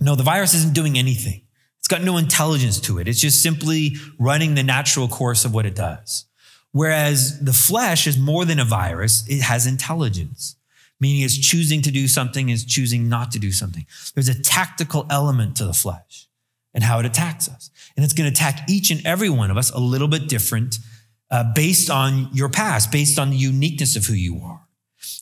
No, 0.00 0.14
the 0.14 0.22
virus 0.22 0.54
isn't 0.54 0.74
doing 0.74 0.98
anything. 0.98 1.42
It's 1.78 1.88
got 1.88 2.02
no 2.02 2.16
intelligence 2.16 2.80
to 2.80 2.98
it. 2.98 3.08
It's 3.08 3.20
just 3.20 3.42
simply 3.42 3.96
running 4.18 4.54
the 4.54 4.62
natural 4.62 5.08
course 5.08 5.44
of 5.44 5.54
what 5.54 5.66
it 5.66 5.74
does. 5.74 6.26
Whereas 6.72 7.40
the 7.40 7.52
flesh 7.52 8.06
is 8.06 8.18
more 8.18 8.44
than 8.44 8.58
a 8.58 8.64
virus. 8.64 9.24
It 9.28 9.42
has 9.42 9.66
intelligence, 9.66 10.56
meaning 11.00 11.22
it's 11.22 11.36
choosing 11.36 11.82
to 11.82 11.90
do 11.90 12.06
something, 12.06 12.48
it's 12.48 12.64
choosing 12.64 13.08
not 13.08 13.32
to 13.32 13.38
do 13.38 13.50
something. 13.50 13.86
There's 14.14 14.28
a 14.28 14.40
tactical 14.40 15.06
element 15.10 15.56
to 15.56 15.64
the 15.64 15.72
flesh 15.72 16.28
and 16.74 16.84
how 16.84 16.98
it 17.00 17.06
attacks 17.06 17.48
us. 17.48 17.70
And 17.96 18.04
it's 18.04 18.14
going 18.14 18.32
to 18.32 18.34
attack 18.34 18.68
each 18.68 18.90
and 18.90 19.04
every 19.04 19.28
one 19.28 19.50
of 19.50 19.56
us 19.56 19.70
a 19.70 19.78
little 19.78 20.08
bit 20.08 20.28
different 20.28 20.78
uh, 21.30 21.44
based 21.54 21.90
on 21.90 22.28
your 22.32 22.48
past, 22.48 22.90
based 22.92 23.18
on 23.18 23.30
the 23.30 23.36
uniqueness 23.36 23.96
of 23.96 24.06
who 24.06 24.14
you 24.14 24.40
are. 24.42 24.66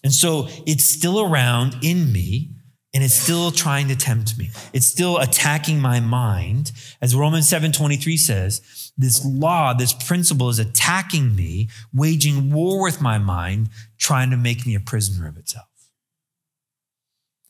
And 0.03 0.13
so 0.13 0.49
it's 0.67 0.85
still 0.85 1.21
around 1.21 1.77
in 1.83 2.13
me 2.13 2.51
and 2.95 3.05
it's 3.05 3.15
still 3.15 3.51
trying 3.51 3.89
to 3.89 3.97
tempt 3.97 4.39
me. 4.39 4.51
It's 4.73 4.87
still 4.87 5.19
attacking 5.19 5.79
my 5.79 6.01
mind. 6.01 6.73
As 7.01 7.15
Romans 7.15 7.49
7:23 7.51 8.19
says, 8.19 8.93
this 8.97 9.25
law, 9.25 9.75
this 9.75 9.93
principle 9.93 10.49
is 10.49 10.59
attacking 10.59 11.37
me, 11.37 11.69
waging 11.93 12.53
war 12.53 12.83
with 12.83 13.01
my 13.01 13.19
mind, 13.19 13.69
trying 13.99 14.31
to 14.31 14.37
make 14.37 14.67
me 14.67 14.75
a 14.75 14.81
prisoner 14.81 15.29
of 15.29 15.37
itself. 15.37 15.67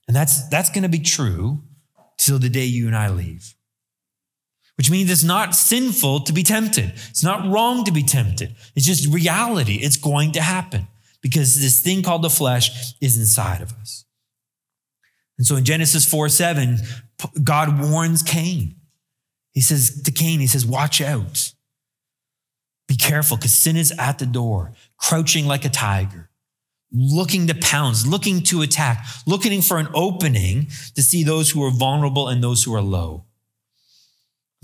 And 0.06 0.16
that's 0.16 0.48
that's 0.48 0.70
going 0.70 0.82
to 0.82 0.88
be 0.88 0.98
true 0.98 1.62
till 2.18 2.38
the 2.38 2.50
day 2.50 2.64
you 2.64 2.86
and 2.86 2.96
I 2.96 3.08
leave 3.08 3.54
which 4.78 4.92
means 4.92 5.10
it's 5.10 5.24
not 5.24 5.56
sinful 5.56 6.20
to 6.20 6.32
be 6.32 6.44
tempted. 6.44 6.92
It's 7.10 7.24
not 7.24 7.50
wrong 7.50 7.84
to 7.84 7.90
be 7.90 8.04
tempted. 8.04 8.54
It's 8.76 8.86
just 8.86 9.12
reality. 9.12 9.74
It's 9.74 9.96
going 9.96 10.32
to 10.32 10.40
happen 10.40 10.86
because 11.20 11.60
this 11.60 11.82
thing 11.82 12.04
called 12.04 12.22
the 12.22 12.30
flesh 12.30 12.94
is 13.00 13.18
inside 13.18 13.60
of 13.60 13.72
us. 13.72 14.04
And 15.36 15.44
so 15.44 15.56
in 15.56 15.64
Genesis 15.64 16.08
4 16.08 16.28
7, 16.28 16.78
God 17.42 17.90
warns 17.90 18.22
Cain. 18.22 18.76
He 19.52 19.60
says 19.60 20.00
to 20.02 20.12
Cain, 20.12 20.38
He 20.38 20.46
says, 20.46 20.64
Watch 20.64 21.00
out. 21.00 21.52
Be 22.86 22.96
careful 22.96 23.36
because 23.36 23.54
sin 23.54 23.76
is 23.76 23.92
at 23.98 24.20
the 24.20 24.26
door, 24.26 24.72
crouching 24.96 25.46
like 25.46 25.64
a 25.64 25.68
tiger, 25.68 26.30
looking 26.92 27.48
to 27.48 27.54
pounce, 27.54 28.06
looking 28.06 28.42
to 28.44 28.62
attack, 28.62 29.04
looking 29.26 29.60
for 29.60 29.78
an 29.78 29.88
opening 29.92 30.68
to 30.94 31.02
see 31.02 31.24
those 31.24 31.50
who 31.50 31.64
are 31.64 31.72
vulnerable 31.72 32.28
and 32.28 32.42
those 32.42 32.62
who 32.62 32.74
are 32.74 32.80
low. 32.80 33.24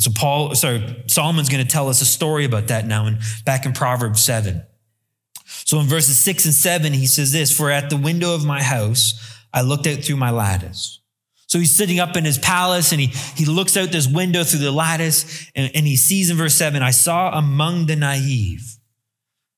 So 0.05 0.11
Paul, 0.15 0.55
sorry, 0.55 1.03
Solomon's 1.07 1.49
going 1.49 1.65
to 1.65 1.71
tell 1.71 1.89
us 1.89 2.03
a 2.03 2.05
story 2.05 2.45
about 2.45 2.67
that 2.67 2.87
now 2.87 3.07
in 3.07 3.21
back 3.47 3.65
in 3.65 3.73
Proverbs 3.73 4.23
7. 4.23 4.63
So 5.47 5.81
in 5.81 5.87
verses 5.87 6.19
6 6.19 6.45
and 6.45 6.53
7, 6.53 6.93
he 6.93 7.07
says 7.07 7.33
this, 7.33 7.51
For 7.51 7.71
at 7.71 7.89
the 7.89 7.97
window 7.97 8.35
of 8.35 8.45
my 8.45 8.63
house, 8.63 9.35
I 9.51 9.63
looked 9.63 9.87
out 9.87 10.05
through 10.05 10.17
my 10.17 10.29
lattice. 10.29 11.01
So 11.47 11.59
he's 11.59 11.75
sitting 11.75 12.01
up 12.01 12.19
in 12.19 12.27
his 12.27 12.37
palace 12.37 12.93
and 12.93 13.01
he, 13.01 13.07
he 13.35 13.47
looks 13.47 13.79
out 13.79 13.93
this 13.93 14.07
window 14.07 14.45
through 14.45 14.59
the 14.59 14.73
lattice 14.73 15.51
and, 15.55 15.71
and 15.75 15.87
he 15.87 15.97
sees 15.97 16.29
in 16.29 16.37
verse 16.37 16.59
7, 16.59 16.83
I 16.83 16.91
saw 16.91 17.31
among 17.31 17.87
the 17.87 17.97
naive. 17.97 18.77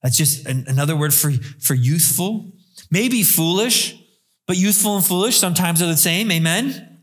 That's 0.01 0.15
just 0.15 0.45
an, 0.45 0.63
another 0.69 0.95
word 0.95 1.13
for, 1.13 1.31
for 1.59 1.73
youthful, 1.73 2.53
maybe 2.89 3.21
foolish, 3.23 4.01
but 4.47 4.55
youthful 4.55 4.95
and 4.95 5.05
foolish 5.05 5.37
sometimes 5.37 5.81
are 5.81 5.87
the 5.87 5.97
same. 5.97 6.31
Amen 6.31 6.96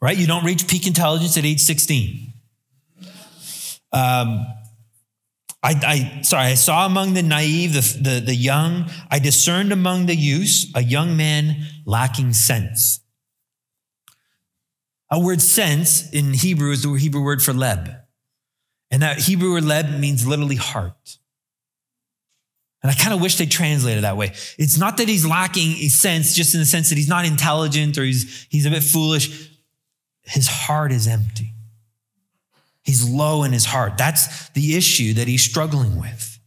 right? 0.00 0.16
You 0.16 0.26
don't 0.26 0.44
reach 0.44 0.68
peak 0.68 0.86
intelligence 0.86 1.36
at 1.36 1.44
age 1.44 1.60
16. 1.60 2.32
Um, 3.92 4.46
I, 5.62 5.74
I 5.82 6.22
sorry, 6.22 6.46
I 6.46 6.54
saw 6.54 6.86
among 6.86 7.14
the 7.14 7.22
naive, 7.22 7.72
the, 7.72 7.98
the, 8.00 8.20
the 8.20 8.34
young, 8.34 8.90
I 9.10 9.18
discerned 9.18 9.72
among 9.72 10.06
the 10.06 10.14
youths 10.14 10.66
a 10.74 10.82
young 10.82 11.16
man 11.16 11.64
lacking 11.84 12.32
sense. 12.32 13.00
A 15.10 15.18
word 15.18 15.40
sense 15.40 16.10
in 16.10 16.34
Hebrew 16.34 16.70
is 16.70 16.82
the 16.82 16.92
Hebrew 16.92 17.22
word 17.22 17.42
for 17.42 17.52
leb. 17.52 17.98
And 18.90 19.02
that 19.02 19.18
Hebrew 19.18 19.52
word 19.52 19.64
leb 19.64 19.98
means 19.98 20.26
literally 20.26 20.56
heart. 20.56 21.18
And 22.82 22.92
I 22.92 22.94
kind 22.94 23.12
of 23.12 23.20
wish 23.20 23.36
they 23.36 23.46
translated 23.46 24.04
that 24.04 24.16
way. 24.16 24.32
It's 24.56 24.78
not 24.78 24.98
that 24.98 25.08
he's 25.08 25.26
lacking 25.26 25.72
a 25.78 25.88
sense, 25.88 26.34
just 26.34 26.54
in 26.54 26.60
the 26.60 26.66
sense 26.66 26.90
that 26.90 26.94
he's 26.96 27.08
not 27.08 27.24
intelligent 27.24 27.98
or 27.98 28.04
he's, 28.04 28.46
he's 28.50 28.66
a 28.66 28.70
bit 28.70 28.84
foolish. 28.84 29.50
His 30.28 30.46
heart 30.46 30.92
is 30.92 31.06
empty. 31.06 31.52
He's 32.82 33.08
low 33.08 33.44
in 33.44 33.52
his 33.52 33.64
heart. 33.64 33.98
That's 33.98 34.48
the 34.50 34.76
issue 34.76 35.14
that 35.14 35.28
he's 35.28 35.42
struggling 35.42 35.98
with. 35.98 36.38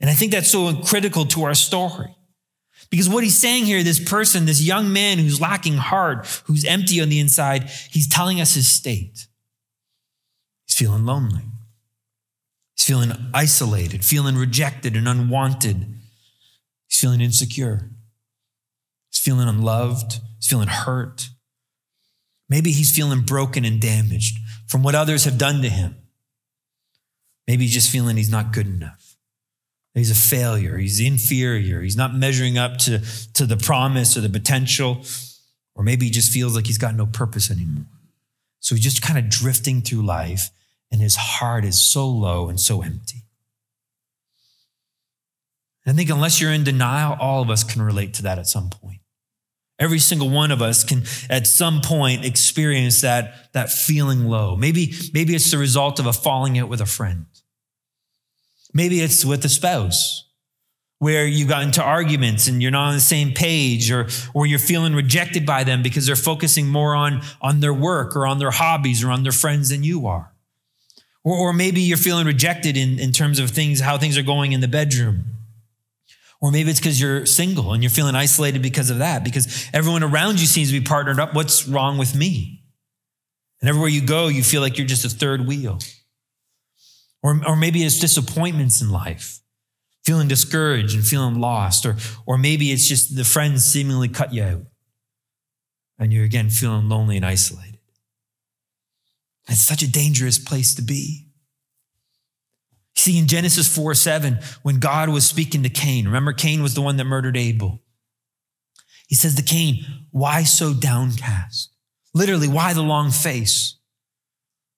And 0.00 0.10
I 0.10 0.14
think 0.14 0.32
that's 0.32 0.50
so 0.50 0.74
critical 0.76 1.24
to 1.26 1.44
our 1.44 1.54
story. 1.54 2.16
Because 2.90 3.08
what 3.08 3.24
he's 3.24 3.38
saying 3.38 3.64
here, 3.64 3.82
this 3.82 4.00
person, 4.00 4.44
this 4.44 4.60
young 4.60 4.92
man 4.92 5.18
who's 5.18 5.40
lacking 5.40 5.78
heart, 5.78 6.26
who's 6.44 6.64
empty 6.64 7.00
on 7.00 7.08
the 7.08 7.20
inside, 7.20 7.70
he's 7.90 8.08
telling 8.08 8.40
us 8.40 8.54
his 8.54 8.68
state. 8.68 9.26
He's 10.66 10.76
feeling 10.76 11.06
lonely. 11.06 11.42
He's 12.76 12.86
feeling 12.86 13.12
isolated, 13.32 14.04
feeling 14.04 14.36
rejected 14.36 14.96
and 14.96 15.08
unwanted. 15.08 15.86
He's 16.88 17.00
feeling 17.00 17.20
insecure. 17.20 17.90
He's 19.10 19.20
feeling 19.20 19.48
unloved. 19.48 20.20
He's 20.38 20.48
feeling 20.48 20.68
hurt. 20.68 21.30
Maybe 22.52 22.70
he's 22.70 22.94
feeling 22.94 23.22
broken 23.22 23.64
and 23.64 23.80
damaged 23.80 24.36
from 24.66 24.82
what 24.82 24.94
others 24.94 25.24
have 25.24 25.38
done 25.38 25.62
to 25.62 25.70
him. 25.70 25.96
Maybe 27.48 27.64
he's 27.64 27.72
just 27.72 27.90
feeling 27.90 28.18
he's 28.18 28.30
not 28.30 28.52
good 28.52 28.66
enough. 28.66 29.16
He's 29.94 30.10
a 30.10 30.14
failure. 30.14 30.76
He's 30.76 31.00
inferior. 31.00 31.80
He's 31.80 31.96
not 31.96 32.14
measuring 32.14 32.58
up 32.58 32.76
to, 32.80 33.00
to 33.32 33.46
the 33.46 33.56
promise 33.56 34.18
or 34.18 34.20
the 34.20 34.28
potential. 34.28 35.02
Or 35.74 35.82
maybe 35.82 36.04
he 36.04 36.10
just 36.10 36.30
feels 36.30 36.54
like 36.54 36.66
he's 36.66 36.76
got 36.76 36.94
no 36.94 37.06
purpose 37.06 37.50
anymore. 37.50 37.86
So 38.60 38.74
he's 38.74 38.84
just 38.84 39.00
kind 39.00 39.18
of 39.18 39.30
drifting 39.30 39.80
through 39.80 40.02
life 40.02 40.50
and 40.90 41.00
his 41.00 41.16
heart 41.16 41.64
is 41.64 41.80
so 41.80 42.06
low 42.06 42.50
and 42.50 42.60
so 42.60 42.82
empty. 42.82 43.22
I 45.86 45.94
think 45.94 46.10
unless 46.10 46.38
you're 46.38 46.52
in 46.52 46.64
denial, 46.64 47.16
all 47.18 47.40
of 47.40 47.48
us 47.48 47.64
can 47.64 47.80
relate 47.80 48.12
to 48.14 48.22
that 48.24 48.38
at 48.38 48.46
some 48.46 48.68
point. 48.68 49.00
Every 49.82 49.98
single 49.98 50.30
one 50.30 50.52
of 50.52 50.62
us 50.62 50.84
can 50.84 51.02
at 51.28 51.48
some 51.48 51.80
point 51.80 52.24
experience 52.24 53.00
that, 53.00 53.52
that 53.52 53.68
feeling 53.68 54.28
low. 54.28 54.54
Maybe, 54.54 54.94
maybe 55.12 55.34
it's 55.34 55.50
the 55.50 55.58
result 55.58 55.98
of 55.98 56.06
a 56.06 56.12
falling 56.12 56.56
out 56.56 56.68
with 56.68 56.80
a 56.80 56.86
friend. 56.86 57.26
Maybe 58.72 59.00
it's 59.00 59.24
with 59.24 59.44
a 59.44 59.48
spouse 59.48 60.28
where 61.00 61.26
you 61.26 61.48
got 61.48 61.64
into 61.64 61.82
arguments 61.82 62.46
and 62.46 62.62
you're 62.62 62.70
not 62.70 62.90
on 62.90 62.94
the 62.94 63.00
same 63.00 63.32
page 63.32 63.90
or, 63.90 64.06
or 64.34 64.46
you're 64.46 64.60
feeling 64.60 64.94
rejected 64.94 65.44
by 65.44 65.64
them 65.64 65.82
because 65.82 66.06
they're 66.06 66.14
focusing 66.14 66.68
more 66.68 66.94
on, 66.94 67.20
on 67.40 67.58
their 67.58 67.74
work 67.74 68.14
or 68.14 68.24
on 68.24 68.38
their 68.38 68.52
hobbies 68.52 69.02
or 69.02 69.10
on 69.10 69.24
their 69.24 69.32
friends 69.32 69.70
than 69.70 69.82
you 69.82 70.06
are. 70.06 70.32
Or, 71.24 71.36
or 71.36 71.52
maybe 71.52 71.80
you're 71.80 71.96
feeling 71.96 72.24
rejected 72.24 72.76
in, 72.76 73.00
in 73.00 73.10
terms 73.10 73.40
of 73.40 73.50
things, 73.50 73.80
how 73.80 73.98
things 73.98 74.16
are 74.16 74.22
going 74.22 74.52
in 74.52 74.60
the 74.60 74.68
bedroom. 74.68 75.24
Or 76.42 76.50
maybe 76.50 76.70
it's 76.70 76.80
because 76.80 77.00
you're 77.00 77.24
single 77.24 77.72
and 77.72 77.82
you're 77.82 77.90
feeling 77.90 78.16
isolated 78.16 78.62
because 78.62 78.90
of 78.90 78.98
that, 78.98 79.22
because 79.22 79.70
everyone 79.72 80.02
around 80.02 80.40
you 80.40 80.46
seems 80.46 80.72
to 80.72 80.78
be 80.78 80.84
partnered 80.84 81.20
up. 81.20 81.34
What's 81.34 81.68
wrong 81.68 81.98
with 81.98 82.16
me? 82.16 82.64
And 83.60 83.68
everywhere 83.68 83.88
you 83.88 84.04
go, 84.04 84.26
you 84.26 84.42
feel 84.42 84.60
like 84.60 84.76
you're 84.76 84.86
just 84.86 85.04
a 85.04 85.08
third 85.08 85.46
wheel. 85.46 85.78
Or, 87.22 87.40
or 87.46 87.54
maybe 87.54 87.84
it's 87.84 88.00
disappointments 88.00 88.82
in 88.82 88.90
life, 88.90 89.38
feeling 90.04 90.26
discouraged 90.26 90.96
and 90.96 91.06
feeling 91.06 91.36
lost. 91.36 91.86
Or, 91.86 91.96
or 92.26 92.36
maybe 92.36 92.72
it's 92.72 92.88
just 92.88 93.14
the 93.14 93.24
friends 93.24 93.64
seemingly 93.64 94.08
cut 94.08 94.34
you 94.34 94.42
out 94.42 94.62
and 96.00 96.12
you're 96.12 96.24
again 96.24 96.50
feeling 96.50 96.88
lonely 96.88 97.16
and 97.16 97.24
isolated. 97.24 97.78
It's 99.48 99.60
such 99.60 99.82
a 99.82 99.90
dangerous 99.90 100.38
place 100.38 100.74
to 100.74 100.82
be. 100.82 101.28
See, 103.02 103.18
in 103.18 103.26
Genesis 103.26 103.66
4 103.66 103.94
7, 103.94 104.38
when 104.62 104.78
God 104.78 105.08
was 105.08 105.26
speaking 105.26 105.64
to 105.64 105.68
Cain, 105.68 106.04
remember 106.04 106.32
Cain 106.32 106.62
was 106.62 106.74
the 106.74 106.82
one 106.82 106.98
that 106.98 107.04
murdered 107.04 107.36
Abel. 107.36 107.82
He 109.08 109.16
says 109.16 109.34
to 109.34 109.42
Cain, 109.42 109.84
Why 110.12 110.44
so 110.44 110.72
downcast? 110.72 111.72
Literally, 112.14 112.46
why 112.46 112.74
the 112.74 112.82
long 112.82 113.10
face? 113.10 113.74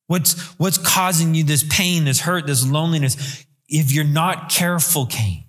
What's, 0.06 0.40
what's 0.58 0.78
causing 0.78 1.34
you 1.34 1.44
this 1.44 1.66
pain, 1.68 2.06
this 2.06 2.20
hurt, 2.20 2.46
this 2.46 2.66
loneliness? 2.66 3.44
If 3.68 3.92
you're 3.92 4.04
not 4.04 4.48
careful, 4.48 5.04
Cain, 5.04 5.44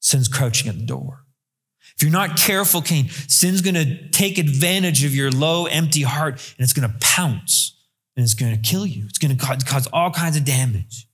sin's 0.00 0.28
crouching 0.28 0.70
at 0.70 0.78
the 0.78 0.86
door. 0.86 1.26
If 1.94 2.02
you're 2.02 2.10
not 2.10 2.38
careful, 2.38 2.80
Cain, 2.80 3.10
sin's 3.10 3.60
going 3.60 3.74
to 3.74 4.08
take 4.08 4.38
advantage 4.38 5.04
of 5.04 5.14
your 5.14 5.30
low, 5.30 5.66
empty 5.66 6.04
heart 6.04 6.54
and 6.56 6.64
it's 6.64 6.72
going 6.72 6.90
to 6.90 6.96
pounce 7.00 7.76
and 8.16 8.24
it's 8.24 8.32
going 8.32 8.56
to 8.56 8.62
kill 8.62 8.86
you. 8.86 9.04
It's 9.04 9.18
going 9.18 9.36
to 9.36 9.64
cause 9.66 9.86
all 9.88 10.10
kinds 10.10 10.38
of 10.38 10.46
damage. 10.46 11.06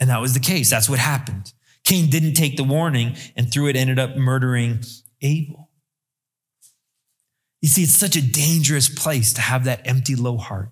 And 0.00 0.10
that 0.10 0.20
was 0.20 0.34
the 0.34 0.40
case. 0.40 0.70
That's 0.70 0.88
what 0.88 0.98
happened. 0.98 1.52
Cain 1.84 2.10
didn't 2.10 2.34
take 2.34 2.56
the 2.56 2.64
warning 2.64 3.16
and 3.36 3.50
through 3.52 3.68
it 3.68 3.76
ended 3.76 3.98
up 3.98 4.16
murdering 4.16 4.82
Abel. 5.22 5.70
You 7.60 7.68
see, 7.68 7.82
it's 7.82 7.96
such 7.96 8.16
a 8.16 8.22
dangerous 8.22 8.88
place 8.88 9.32
to 9.34 9.40
have 9.40 9.64
that 9.64 9.82
empty, 9.84 10.14
low 10.14 10.36
heart. 10.36 10.70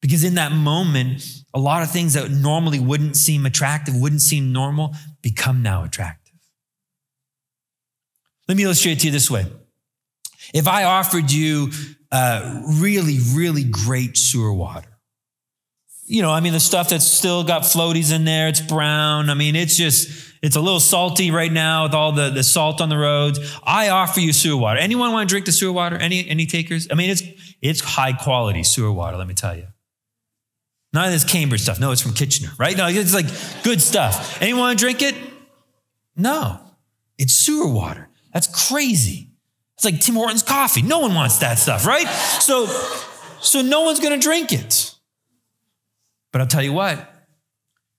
Because 0.00 0.24
in 0.24 0.34
that 0.34 0.52
moment, 0.52 1.22
a 1.54 1.60
lot 1.60 1.82
of 1.82 1.90
things 1.90 2.14
that 2.14 2.30
normally 2.30 2.80
wouldn't 2.80 3.16
seem 3.16 3.46
attractive, 3.46 3.94
wouldn't 3.94 4.22
seem 4.22 4.52
normal, 4.52 4.94
become 5.20 5.62
now 5.62 5.84
attractive. 5.84 6.34
Let 8.48 8.56
me 8.56 8.64
illustrate 8.64 9.00
to 9.00 9.06
you 9.06 9.12
this 9.12 9.30
way. 9.30 9.46
If 10.52 10.66
I 10.66 10.84
offered 10.84 11.30
you 11.30 11.70
uh, 12.10 12.62
really, 12.66 13.18
really 13.34 13.64
great 13.64 14.16
sewer 14.16 14.52
water. 14.52 14.91
You 16.12 16.20
know, 16.20 16.30
I 16.30 16.40
mean, 16.40 16.52
the 16.52 16.60
stuff 16.60 16.90
that's 16.90 17.06
still 17.06 17.42
got 17.42 17.62
floaties 17.62 18.14
in 18.14 18.26
there, 18.26 18.46
it's 18.46 18.60
brown. 18.60 19.30
I 19.30 19.34
mean, 19.34 19.56
it's 19.56 19.78
just, 19.78 20.34
it's 20.42 20.56
a 20.56 20.60
little 20.60 20.78
salty 20.78 21.30
right 21.30 21.50
now 21.50 21.84
with 21.84 21.94
all 21.94 22.12
the, 22.12 22.28
the 22.28 22.44
salt 22.44 22.82
on 22.82 22.90
the 22.90 22.98
roads. 22.98 23.40
I 23.64 23.88
offer 23.88 24.20
you 24.20 24.34
sewer 24.34 24.60
water. 24.60 24.78
Anyone 24.78 25.12
want 25.12 25.26
to 25.26 25.32
drink 25.32 25.46
the 25.46 25.52
sewer 25.52 25.72
water? 25.72 25.96
Any, 25.96 26.28
any 26.28 26.44
takers? 26.44 26.86
I 26.90 26.96
mean, 26.96 27.08
it's, 27.08 27.22
it's 27.62 27.80
high 27.80 28.12
quality 28.12 28.62
sewer 28.62 28.92
water, 28.92 29.16
let 29.16 29.26
me 29.26 29.32
tell 29.32 29.56
you. 29.56 29.68
None 30.92 31.06
of 31.06 31.12
this 31.12 31.24
Cambridge 31.24 31.62
stuff. 31.62 31.80
No, 31.80 31.92
it's 31.92 32.02
from 32.02 32.12
Kitchener, 32.12 32.50
right? 32.58 32.76
No, 32.76 32.88
it's 32.88 33.14
like 33.14 33.28
good 33.64 33.80
stuff. 33.80 34.36
Anyone 34.42 34.60
want 34.60 34.78
to 34.78 34.84
drink 34.84 35.00
it? 35.00 35.14
No, 36.14 36.60
it's 37.16 37.32
sewer 37.32 37.72
water. 37.72 38.10
That's 38.34 38.68
crazy. 38.68 39.30
It's 39.76 39.84
like 39.86 39.98
Tim 39.98 40.16
Hortons 40.16 40.42
coffee. 40.42 40.82
No 40.82 40.98
one 40.98 41.14
wants 41.14 41.38
that 41.38 41.58
stuff, 41.58 41.86
right? 41.86 42.06
So, 42.06 42.66
so 43.40 43.62
no 43.62 43.80
one's 43.80 43.98
going 43.98 44.12
to 44.12 44.22
drink 44.22 44.52
it. 44.52 44.94
But 46.32 46.40
I'll 46.40 46.46
tell 46.46 46.62
you 46.62 46.72
what, 46.72 46.98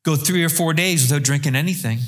go 0.03 0.15
three 0.15 0.43
or 0.43 0.49
four 0.49 0.73
days 0.73 1.03
without 1.03 1.23
drinking 1.23 1.55
anything. 1.55 1.99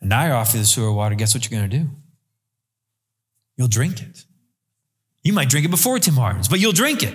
And 0.00 0.08
now 0.08 0.22
I 0.22 0.30
offer 0.30 0.56
you 0.56 0.62
the 0.62 0.66
sewer 0.66 0.92
water. 0.92 1.14
Guess 1.14 1.34
what 1.34 1.50
you're 1.50 1.58
going 1.58 1.70
to 1.70 1.78
do? 1.78 1.90
You'll 3.56 3.68
drink 3.68 4.00
it. 4.00 4.24
You 5.22 5.32
might 5.34 5.50
drink 5.50 5.66
it 5.66 5.70
before 5.70 5.98
Tim 5.98 6.14
Hortons, 6.14 6.48
but 6.48 6.60
you'll 6.60 6.72
drink 6.72 7.02
it 7.02 7.14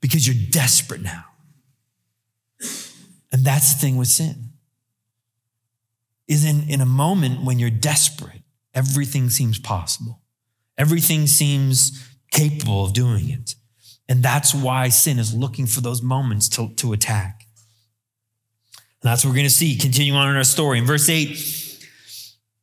because 0.00 0.26
you're 0.26 0.50
desperate 0.50 1.02
now. 1.02 1.24
And 3.32 3.44
that's 3.44 3.74
the 3.74 3.80
thing 3.80 3.96
with 3.96 4.06
sin. 4.06 4.50
Is 6.28 6.44
in, 6.44 6.68
in 6.70 6.80
a 6.80 6.86
moment 6.86 7.44
when 7.44 7.58
you're 7.58 7.70
desperate, 7.70 8.42
everything 8.72 9.28
seems 9.30 9.58
possible. 9.58 10.20
Everything 10.78 11.26
seems 11.26 12.06
capable 12.30 12.84
of 12.84 12.92
doing 12.92 13.28
it. 13.28 13.56
And 14.08 14.22
that's 14.22 14.54
why 14.54 14.90
sin 14.90 15.18
is 15.18 15.34
looking 15.34 15.66
for 15.66 15.80
those 15.80 16.02
moments 16.02 16.48
to, 16.50 16.74
to 16.74 16.92
attack. 16.92 17.46
And 19.02 19.10
that's 19.10 19.24
what 19.24 19.30
we're 19.30 19.36
going 19.36 19.46
to 19.46 19.54
see. 19.54 19.76
Continue 19.76 20.14
on 20.14 20.28
in 20.30 20.36
our 20.36 20.44
story. 20.44 20.78
In 20.78 20.84
verse 20.84 21.08
8, 21.08 21.28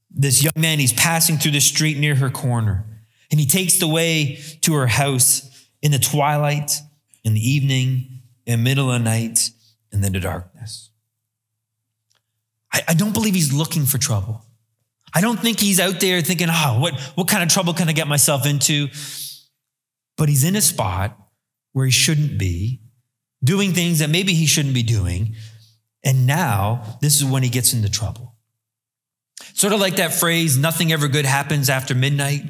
this 0.09 0.43
young 0.43 0.53
man, 0.55 0.79
he's 0.79 0.93
passing 0.93 1.37
through 1.37 1.51
the 1.51 1.61
street 1.61 1.97
near 1.97 2.15
her 2.15 2.29
corner, 2.29 2.85
and 3.31 3.39
he 3.39 3.45
takes 3.45 3.79
the 3.79 3.87
way 3.87 4.39
to 4.61 4.73
her 4.73 4.87
house 4.87 5.67
in 5.81 5.91
the 5.91 5.99
twilight, 5.99 6.73
in 7.23 7.33
the 7.33 7.39
evening, 7.39 8.21
in 8.45 8.59
the 8.59 8.63
middle 8.63 8.91
of 8.91 8.99
the 8.99 9.03
night, 9.03 9.51
and 9.91 10.03
then 10.03 10.11
the 10.11 10.19
darkness. 10.19 10.89
I, 12.73 12.81
I 12.89 12.93
don't 12.93 13.13
believe 13.13 13.35
he's 13.35 13.53
looking 13.53 13.85
for 13.85 13.97
trouble. 13.97 14.43
I 15.13 15.21
don't 15.21 15.39
think 15.39 15.59
he's 15.59 15.79
out 15.79 15.99
there 15.99 16.21
thinking, 16.21 16.47
oh, 16.49 16.79
what, 16.79 16.99
what 17.15 17.27
kind 17.27 17.43
of 17.43 17.49
trouble 17.49 17.73
can 17.73 17.89
I 17.89 17.91
get 17.91 18.07
myself 18.07 18.45
into? 18.45 18.87
But 20.17 20.29
he's 20.29 20.43
in 20.43 20.55
a 20.55 20.61
spot 20.61 21.17
where 21.73 21.85
he 21.85 21.91
shouldn't 21.91 22.37
be, 22.37 22.81
doing 23.43 23.73
things 23.73 23.99
that 23.99 24.09
maybe 24.09 24.33
he 24.33 24.45
shouldn't 24.45 24.73
be 24.73 24.83
doing. 24.83 25.35
And 26.03 26.25
now 26.25 26.97
this 27.01 27.15
is 27.15 27.25
when 27.25 27.43
he 27.43 27.49
gets 27.49 27.73
into 27.73 27.89
trouble. 27.89 28.35
Sort 29.53 29.73
of 29.73 29.79
like 29.79 29.97
that 29.97 30.13
phrase, 30.13 30.57
nothing 30.57 30.91
ever 30.91 31.07
good 31.07 31.25
happens 31.25 31.69
after 31.69 31.93
midnight. 31.93 32.43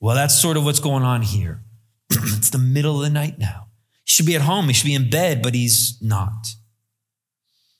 Well, 0.00 0.14
that's 0.14 0.38
sort 0.38 0.56
of 0.56 0.64
what's 0.64 0.80
going 0.80 1.02
on 1.02 1.22
here. 1.22 1.62
it's 2.10 2.50
the 2.50 2.58
middle 2.58 2.96
of 2.96 3.02
the 3.02 3.10
night 3.10 3.38
now. 3.38 3.68
He 4.04 4.12
should 4.12 4.26
be 4.26 4.36
at 4.36 4.42
home, 4.42 4.66
he 4.66 4.72
should 4.72 4.86
be 4.86 4.94
in 4.94 5.10
bed, 5.10 5.42
but 5.42 5.54
he's 5.54 5.98
not. 6.00 6.48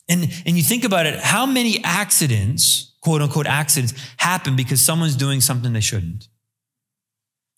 And, 0.09 0.33
and 0.45 0.57
you 0.57 0.63
think 0.63 0.85
about 0.85 1.07
it, 1.07 1.19
how 1.19 1.47
many 1.47 1.83
accidents, 1.83 2.97
quote 3.01 3.23
unquote 3.23 3.47
accidents, 3.47 3.95
happen 4.19 4.57
because 4.57 4.81
someone's 4.81 5.17
doing 5.17 5.41
something 5.41 5.73
they 5.73 5.81
shouldn't? 5.81 6.29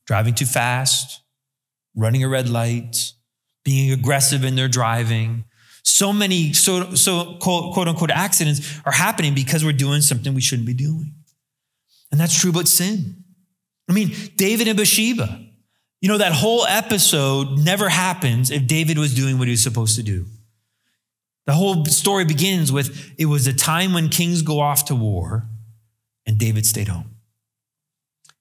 Driving 0.06 0.34
too 0.34 0.46
fast, 0.46 1.20
running 1.98 2.22
a 2.24 2.28
red 2.28 2.48
light, 2.48 3.12
being 3.64 3.92
aggressive 3.92 4.44
in 4.44 4.56
their 4.56 4.68
driving. 4.68 5.44
So 5.82 6.12
many, 6.12 6.52
so, 6.52 6.94
so 6.94 7.36
quote, 7.40 7.74
quote 7.74 7.88
unquote 7.88 8.10
accidents 8.10 8.80
are 8.86 8.92
happening 8.92 9.34
because 9.34 9.64
we're 9.64 9.72
doing 9.72 10.00
something 10.00 10.32
we 10.32 10.40
shouldn't 10.40 10.66
be 10.66 10.74
doing. 10.74 11.12
And 12.10 12.20
that's 12.20 12.38
true 12.38 12.50
about 12.50 12.68
sin. 12.68 13.24
I 13.90 13.92
mean, 13.92 14.14
David 14.36 14.68
and 14.68 14.76
Bathsheba, 14.76 15.44
you 16.00 16.08
know, 16.08 16.18
that 16.18 16.32
whole 16.32 16.64
episode 16.66 17.58
never 17.58 17.88
happens 17.88 18.50
if 18.50 18.66
David 18.66 18.96
was 18.98 19.14
doing 19.14 19.38
what 19.38 19.48
he 19.48 19.52
was 19.52 19.62
supposed 19.62 19.96
to 19.96 20.02
do. 20.02 20.26
The 21.46 21.54
whole 21.54 21.84
story 21.86 22.24
begins 22.24 22.70
with 22.70 23.14
it 23.18 23.24
was 23.26 23.46
a 23.46 23.54
time 23.54 23.92
when 23.92 24.08
kings 24.10 24.42
go 24.42 24.60
off 24.60 24.84
to 24.86 24.94
war 24.94 25.48
and 26.26 26.38
David 26.38 26.66
stayed 26.66 26.88
home. 26.88 27.16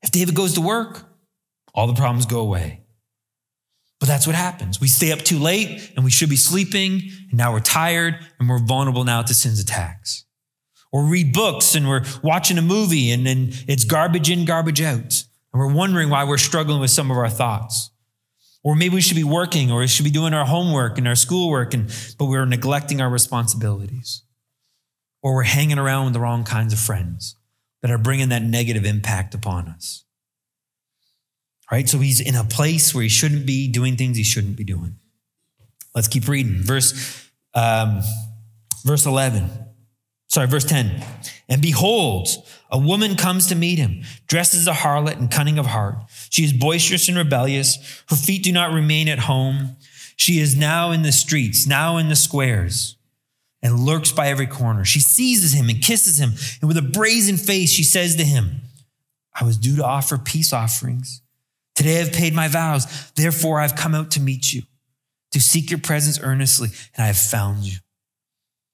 If 0.04 0.12
David 0.12 0.36
goes 0.36 0.54
to 0.54 0.62
work, 0.62 1.06
all 1.74 1.88
the 1.88 1.94
problems 1.94 2.26
go 2.26 2.42
away. 2.42 2.82
But 4.00 4.08
that's 4.08 4.28
what 4.28 4.36
happens. 4.36 4.80
We 4.80 4.88
stay 4.88 5.12
up 5.12 5.20
too 5.20 5.40
late 5.40 5.92
and 5.96 6.06
we 6.06 6.12
should 6.12 6.30
be 6.30 6.36
sleeping, 6.36 7.02
and 7.30 7.38
now 7.38 7.52
we're 7.52 7.60
tired 7.60 8.16
and 8.40 8.48
we're 8.48 8.64
vulnerable 8.64 9.04
now 9.04 9.24
to 9.24 9.34
sin's 9.34 9.60
attacks. 9.60 10.26
Or 10.92 11.06
read 11.06 11.34
books 11.34 11.76
and 11.76 11.88
we're 11.88 12.06
watching 12.24 12.58
a 12.58 12.62
movie 12.62 13.12
and 13.12 13.26
then 13.26 13.50
it's 13.68 13.84
garbage 13.84 14.30
in, 14.30 14.46
garbage 14.46 14.82
out. 14.82 15.24
And 15.54 15.60
we're 15.60 15.74
wondering 15.74 16.10
why 16.10 16.24
we're 16.24 16.38
struggling 16.38 16.80
with 16.80 16.92
some 16.92 17.10
of 17.12 17.18
our 17.18 17.30
thoughts. 17.30 17.92
Or 18.64 18.76
maybe 18.76 18.96
we 18.96 19.02
should 19.02 19.16
be 19.16 19.24
working 19.24 19.72
or 19.72 19.80
we 19.80 19.88
should 19.88 20.06
be 20.06 20.12
doing 20.12 20.34
our 20.34 20.46
homework 20.46 20.98
and 20.98 21.08
our 21.08 21.16
schoolwork, 21.16 21.74
and, 21.74 21.88
but 22.18 22.26
we're 22.26 22.46
neglecting 22.46 23.02
our 23.02 23.10
responsibilities. 23.10 24.24
Or 25.24 25.36
we're 25.36 25.44
hanging 25.44 25.80
around 25.80 26.06
with 26.06 26.14
the 26.14 26.20
wrong 26.20 26.44
kinds 26.44 26.74
of 26.74 26.80
friends 26.80 27.36
that 27.82 27.92
are 27.92 27.98
bringing 27.98 28.30
that 28.30 28.44
negative 28.44 28.86
impact 28.86 29.34
upon 29.34 29.68
us. 29.68 30.04
Right? 31.72 31.88
So 31.88 32.00
he's 32.00 32.20
in 32.20 32.36
a 32.36 32.44
place 32.44 32.96
where 32.96 33.04
he 33.04 33.10
shouldn't 33.10 33.46
be 33.46 33.68
doing 33.68 33.98
things 33.98 34.18
he 34.18 34.24
shouldn't 34.24 34.56
be 34.56 34.64
doing. 34.64 34.96
Let's 35.94 36.08
keep 36.08 36.28
reading. 36.28 36.62
Verse, 36.62 37.30
um, 37.54 38.02
verse 38.86 39.06
11. 39.06 39.50
Sorry, 40.30 40.48
verse 40.48 40.66
10. 40.66 41.04
And 41.50 41.62
behold, 41.62 42.28
a 42.70 42.78
woman 42.78 43.16
comes 43.16 43.48
to 43.48 43.56
meet 43.56 43.80
him, 43.80 44.04
dressed 44.28 44.54
as 44.54 44.68
a 44.68 44.74
harlot 44.74 45.18
and 45.18 45.32
cunning 45.32 45.58
of 45.58 45.68
heart. 45.68 45.96
She 46.30 46.44
is 46.44 46.54
boisterous 46.54 47.08
and 47.08 47.18
rebellious. 47.18 48.04
Her 48.10 48.16
feet 48.16 48.44
do 48.44 48.52
not 48.52 48.74
remain 48.74 49.08
at 49.08 49.20
home. 49.20 49.78
She 50.18 50.40
is 50.40 50.56
now 50.56 50.92
in 50.92 51.04
the 51.04 51.12
streets, 51.12 51.66
now 51.66 51.98
in 51.98 52.10
the 52.10 52.16
squares, 52.16 52.98
and 53.62 53.80
lurks 53.80 54.12
by 54.12 54.28
every 54.28 54.48
corner. 54.48 54.84
She 54.84 55.00
seizes 55.00 55.54
him 55.54 55.70
and 55.70 55.82
kisses 55.82 56.20
him. 56.20 56.32
And 56.62 56.68
with 56.68 56.78
a 56.78 56.82
brazen 56.82 57.38
face, 57.38 57.72
she 57.72 57.84
says 57.84 58.16
to 58.18 58.26
him, 58.26 58.62
I 59.40 59.46
was 59.46 59.58
due 59.58 59.76
to 59.78 59.86
offer 59.86 60.18
peace 60.18 60.52
offerings. 60.52 61.22
Today 61.78 62.02
I've 62.02 62.12
paid 62.12 62.34
my 62.34 62.48
vows. 62.48 63.12
Therefore, 63.12 63.62
I've 63.62 63.76
come 63.76 63.94
out 63.94 64.10
to 64.12 64.20
meet 64.20 64.52
you, 64.52 64.64
to 65.32 65.40
seek 65.40 65.70
your 65.70 65.80
presence 65.80 66.20
earnestly, 66.20 66.70
and 66.96 67.04
I 67.04 67.08
have 67.08 67.20
found 67.20 67.66
you. 67.66 67.78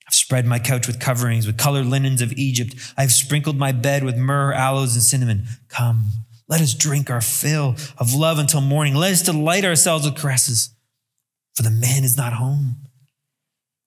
I've 0.07 0.13
spread 0.13 0.45
my 0.45 0.57
couch 0.57 0.87
with 0.87 1.01
coverings, 1.01 1.45
with 1.45 1.57
colored 1.57 1.85
linens 1.85 2.21
of 2.21 2.31
Egypt. 2.33 2.75
I've 2.97 3.11
sprinkled 3.11 3.57
my 3.57 3.73
bed 3.73 4.05
with 4.05 4.15
myrrh, 4.15 4.53
aloes, 4.53 4.93
and 4.93 5.03
cinnamon. 5.03 5.47
Come, 5.67 6.11
let 6.47 6.61
us 6.61 6.73
drink 6.73 7.09
our 7.09 7.19
fill 7.19 7.75
of 7.97 8.13
love 8.13 8.39
until 8.39 8.61
morning. 8.61 8.95
Let 8.95 9.11
us 9.11 9.21
delight 9.21 9.65
ourselves 9.65 10.05
with 10.05 10.15
caresses, 10.15 10.73
for 11.55 11.63
the 11.63 11.71
man 11.71 12.05
is 12.05 12.15
not 12.15 12.31
home. 12.31 12.77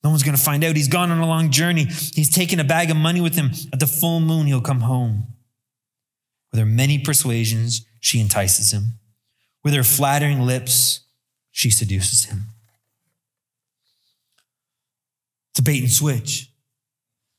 No 0.04 0.10
one's 0.10 0.22
going 0.22 0.36
to 0.36 0.42
find 0.42 0.62
out. 0.62 0.76
He's 0.76 0.88
gone 0.88 1.10
on 1.10 1.20
a 1.20 1.26
long 1.26 1.50
journey. 1.50 1.84
He's 1.84 2.30
taken 2.30 2.60
a 2.60 2.64
bag 2.64 2.90
of 2.90 2.98
money 2.98 3.22
with 3.22 3.34
him. 3.34 3.52
At 3.72 3.80
the 3.80 3.86
full 3.86 4.20
moon, 4.20 4.46
he'll 4.46 4.60
come 4.60 4.80
home. 4.80 5.28
With 6.52 6.60
her 6.60 6.66
many 6.66 6.98
persuasions, 6.98 7.86
she 7.98 8.20
entices 8.20 8.72
him. 8.72 8.98
With 9.66 9.74
her 9.74 9.82
flattering 9.82 10.42
lips, 10.42 11.00
she 11.50 11.70
seduces 11.70 12.26
him. 12.26 12.44
It's 15.50 15.58
a 15.58 15.62
bait 15.64 15.82
and 15.82 15.90
switch. 15.90 16.52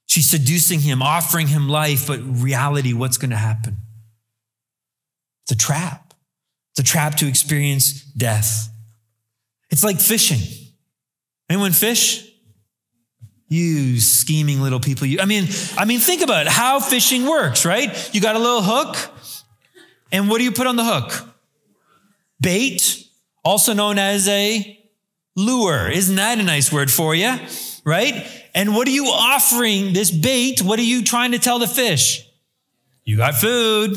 She's 0.07 0.29
seducing 0.29 0.81
him, 0.81 1.01
offering 1.01 1.47
him 1.47 1.69
life, 1.69 2.05
but 2.05 2.19
reality, 2.21 2.91
what's 2.91 3.17
going 3.17 3.29
to 3.29 3.37
happen? 3.37 3.77
It's 5.43 5.53
a 5.53 5.55
trap. 5.55 6.13
It's 6.71 6.81
a 6.81 6.83
trap 6.83 7.15
to 7.15 7.29
experience 7.29 8.01
death. 8.01 8.73
It's 9.69 9.85
like 9.85 10.01
fishing. 10.01 10.41
Anyone 11.49 11.71
fish? 11.71 12.29
You 13.47 14.01
scheming 14.01 14.59
little 14.59 14.81
people. 14.81 15.07
You, 15.07 15.21
I 15.21 15.25
mean, 15.25 15.47
I 15.77 15.85
mean, 15.85 16.01
think 16.01 16.21
about 16.21 16.47
how 16.47 16.81
fishing 16.81 17.25
works, 17.25 17.65
right? 17.65 18.13
You 18.13 18.19
got 18.19 18.35
a 18.35 18.39
little 18.39 18.63
hook, 18.63 18.97
and 20.11 20.29
what 20.29 20.39
do 20.39 20.43
you 20.43 20.51
put 20.51 20.67
on 20.67 20.75
the 20.75 20.83
hook? 20.83 21.35
Bait, 22.39 23.05
also 23.43 23.73
known 23.73 23.97
as 23.97 24.27
a 24.27 24.79
lure. 25.35 25.89
Isn't 25.89 26.15
that 26.15 26.39
a 26.39 26.43
nice 26.43 26.71
word 26.71 26.91
for 26.91 27.15
you? 27.15 27.37
right? 27.87 28.27
And 28.53 28.75
what 28.75 28.85
are 28.85 28.91
you 28.91 29.05
offering 29.05 29.93
this 29.93 30.11
bait? 30.11 30.61
What 30.61 30.77
are 30.77 30.83
you 30.83 31.05
trying 31.05 31.31
to 31.31 31.39
tell 31.39 31.57
the 31.57 31.67
fish? 31.67 32.29
You 33.05 33.15
got 33.15 33.35
food. 33.35 33.95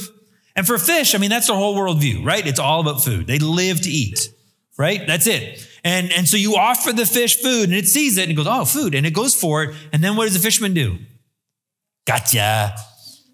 And 0.55 0.64
for 0.64 0.79
fish, 0.79 1.16
I 1.16 1.18
mean, 1.18 1.29
that's 1.29 1.48
their 1.48 1.57
whole 1.57 1.76
worldview, 1.76 2.24
right? 2.24 2.46
It's 2.46 2.61
all 2.61 2.81
about 2.81 3.03
food. 3.03 3.26
They 3.26 3.40
live 3.40 3.81
to 3.81 3.90
eat, 3.90 4.33
right? 4.79 5.05
That's 5.05 5.26
it. 5.26 5.66
And, 5.83 6.12
and 6.12 6.29
so 6.29 6.37
you 6.37 6.55
offer 6.55 6.92
the 6.92 7.05
fish 7.05 7.42
food 7.42 7.64
and 7.64 7.74
it 7.74 7.88
sees 7.88 8.16
it 8.16 8.22
and 8.22 8.31
it 8.31 8.35
goes, 8.35 8.46
oh, 8.48 8.64
food. 8.64 8.94
And 8.94 9.05
it 9.05 9.12
goes 9.12 9.35
for 9.35 9.64
it. 9.64 9.74
And 9.92 10.05
then 10.05 10.14
what 10.14 10.26
does 10.26 10.35
the 10.35 10.40
fisherman 10.40 10.72
do? 10.72 10.98
Gotcha. 12.07 12.74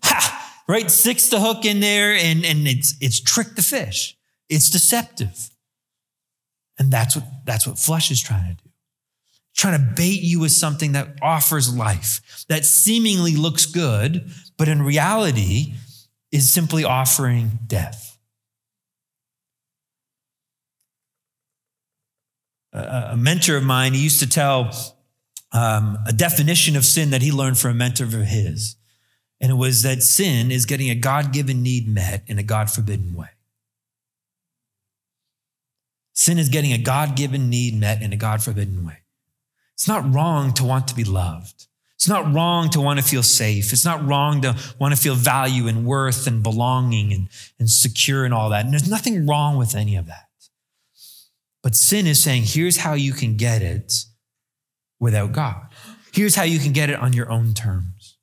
Ha! 0.04 0.62
Right? 0.66 0.90
Sticks 0.90 1.28
the 1.28 1.38
hook 1.38 1.66
in 1.66 1.80
there 1.80 2.14
and, 2.14 2.46
and 2.46 2.66
it's, 2.66 2.94
it's 3.02 3.20
tricked 3.20 3.56
the 3.56 3.62
fish. 3.62 4.15
It's 4.48 4.70
deceptive. 4.70 5.50
And 6.78 6.90
that's 6.90 7.16
what, 7.16 7.24
that's 7.44 7.66
what 7.66 7.78
flesh 7.78 8.10
is 8.10 8.22
trying 8.22 8.56
to 8.56 8.62
do 8.62 8.70
trying 9.56 9.80
to 9.80 9.94
bait 9.94 10.20
you 10.20 10.38
with 10.38 10.52
something 10.52 10.92
that 10.92 11.16
offers 11.22 11.74
life, 11.74 12.44
that 12.48 12.64
seemingly 12.64 13.34
looks 13.34 13.64
good, 13.64 14.30
but 14.58 14.68
in 14.68 14.82
reality 14.82 15.74
is 16.30 16.52
simply 16.52 16.84
offering 16.84 17.58
death. 17.66 18.18
A, 22.72 23.16
mentor 23.16 23.56
of 23.56 23.64
mine, 23.64 23.94
he 23.94 24.02
used 24.02 24.20
to 24.20 24.28
tell 24.28 24.70
um, 25.52 25.96
a 26.06 26.12
definition 26.12 26.76
of 26.76 26.84
sin 26.84 27.08
that 27.10 27.22
he 27.22 27.32
learned 27.32 27.56
from 27.56 27.70
a 27.70 27.74
mentor 27.74 28.04
of 28.04 28.12
his. 28.12 28.76
And 29.40 29.50
it 29.50 29.54
was 29.54 29.82
that 29.82 30.02
sin 30.02 30.50
is 30.50 30.66
getting 30.66 30.90
a 30.90 30.94
God 30.94 31.32
given 31.32 31.62
need 31.62 31.88
met 31.88 32.22
in 32.26 32.38
a 32.38 32.42
God 32.42 32.70
forbidden 32.70 33.14
way. 33.14 33.28
Sin 36.16 36.38
is 36.38 36.48
getting 36.48 36.72
a 36.72 36.78
God 36.78 37.14
given 37.14 37.50
need 37.50 37.78
met 37.78 38.00
in 38.00 38.10
a 38.10 38.16
God 38.16 38.42
forbidden 38.42 38.86
way. 38.86 39.00
It's 39.74 39.86
not 39.86 40.12
wrong 40.12 40.54
to 40.54 40.64
want 40.64 40.88
to 40.88 40.94
be 40.94 41.04
loved. 41.04 41.66
It's 41.94 42.08
not 42.08 42.32
wrong 42.32 42.70
to 42.70 42.80
want 42.80 42.98
to 42.98 43.04
feel 43.04 43.22
safe. 43.22 43.70
It's 43.70 43.84
not 43.84 44.06
wrong 44.06 44.40
to 44.40 44.56
want 44.78 44.94
to 44.94 45.00
feel 45.00 45.14
value 45.14 45.68
and 45.68 45.84
worth 45.84 46.26
and 46.26 46.42
belonging 46.42 47.12
and, 47.12 47.28
and 47.58 47.70
secure 47.70 48.24
and 48.24 48.32
all 48.32 48.48
that. 48.48 48.64
And 48.64 48.72
there's 48.72 48.88
nothing 48.88 49.26
wrong 49.26 49.58
with 49.58 49.74
any 49.74 49.94
of 49.94 50.06
that. 50.06 50.24
But 51.62 51.76
sin 51.76 52.06
is 52.06 52.22
saying, 52.22 52.44
here's 52.46 52.78
how 52.78 52.94
you 52.94 53.12
can 53.12 53.36
get 53.36 53.60
it 53.60 54.06
without 54.98 55.32
God. 55.32 55.66
Here's 56.12 56.34
how 56.34 56.44
you 56.44 56.58
can 56.58 56.72
get 56.72 56.88
it 56.88 56.98
on 56.98 57.12
your 57.12 57.30
own 57.30 57.52
terms. 57.52 58.16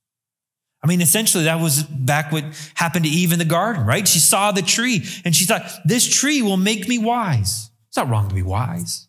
I 0.84 0.88
mean, 0.88 1.00
essentially, 1.00 1.44
that 1.44 1.62
was 1.62 1.84
back 1.84 2.32
what 2.32 2.44
happened 2.74 3.06
to 3.06 3.12
Eve 3.12 3.34
in 3.34 3.40
the 3.40 3.46
garden, 3.46 3.86
right? 3.86 4.08
She 4.08 4.20
saw 4.20 4.52
the 4.52 4.64
tree 4.64 5.06
and 5.24 5.36
she 5.36 5.46
thought, 5.46 5.72
this 5.86 6.08
tree 6.08 6.42
will 6.42 6.58
make 6.58 6.88
me 6.88 6.98
wise. 6.98 7.70
It's 7.94 7.98
not 7.98 8.10
wrong 8.10 8.28
to 8.28 8.34
be 8.34 8.42
wise. 8.42 9.08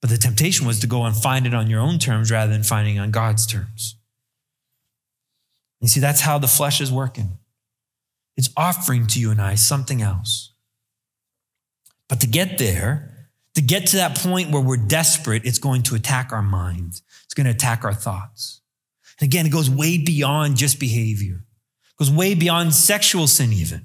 But 0.00 0.08
the 0.08 0.16
temptation 0.16 0.66
was 0.66 0.80
to 0.80 0.86
go 0.86 1.04
and 1.04 1.14
find 1.14 1.46
it 1.46 1.52
on 1.52 1.68
your 1.68 1.82
own 1.82 1.98
terms 1.98 2.30
rather 2.30 2.50
than 2.50 2.62
finding 2.62 2.98
on 2.98 3.10
God's 3.10 3.44
terms. 3.46 3.96
You 5.82 5.88
see, 5.88 6.00
that's 6.00 6.22
how 6.22 6.38
the 6.38 6.48
flesh 6.48 6.80
is 6.80 6.90
working. 6.90 7.36
It's 8.38 8.48
offering 8.56 9.06
to 9.08 9.20
you 9.20 9.30
and 9.30 9.42
I 9.42 9.56
something 9.56 10.00
else. 10.00 10.54
But 12.08 12.22
to 12.22 12.26
get 12.26 12.56
there, 12.56 13.28
to 13.56 13.60
get 13.60 13.88
to 13.88 13.96
that 13.96 14.16
point 14.16 14.50
where 14.50 14.62
we're 14.62 14.78
desperate, 14.78 15.44
it's 15.44 15.58
going 15.58 15.82
to 15.82 15.94
attack 15.94 16.32
our 16.32 16.40
minds. 16.40 17.02
It's 17.26 17.34
going 17.34 17.44
to 17.44 17.50
attack 17.50 17.84
our 17.84 17.92
thoughts. 17.92 18.62
And 19.20 19.28
again, 19.28 19.44
it 19.44 19.52
goes 19.52 19.68
way 19.68 19.98
beyond 19.98 20.56
just 20.56 20.80
behavior. 20.80 21.44
It 21.44 21.98
goes 21.98 22.10
way 22.10 22.34
beyond 22.34 22.72
sexual 22.72 23.26
sin 23.26 23.52
even. 23.52 23.84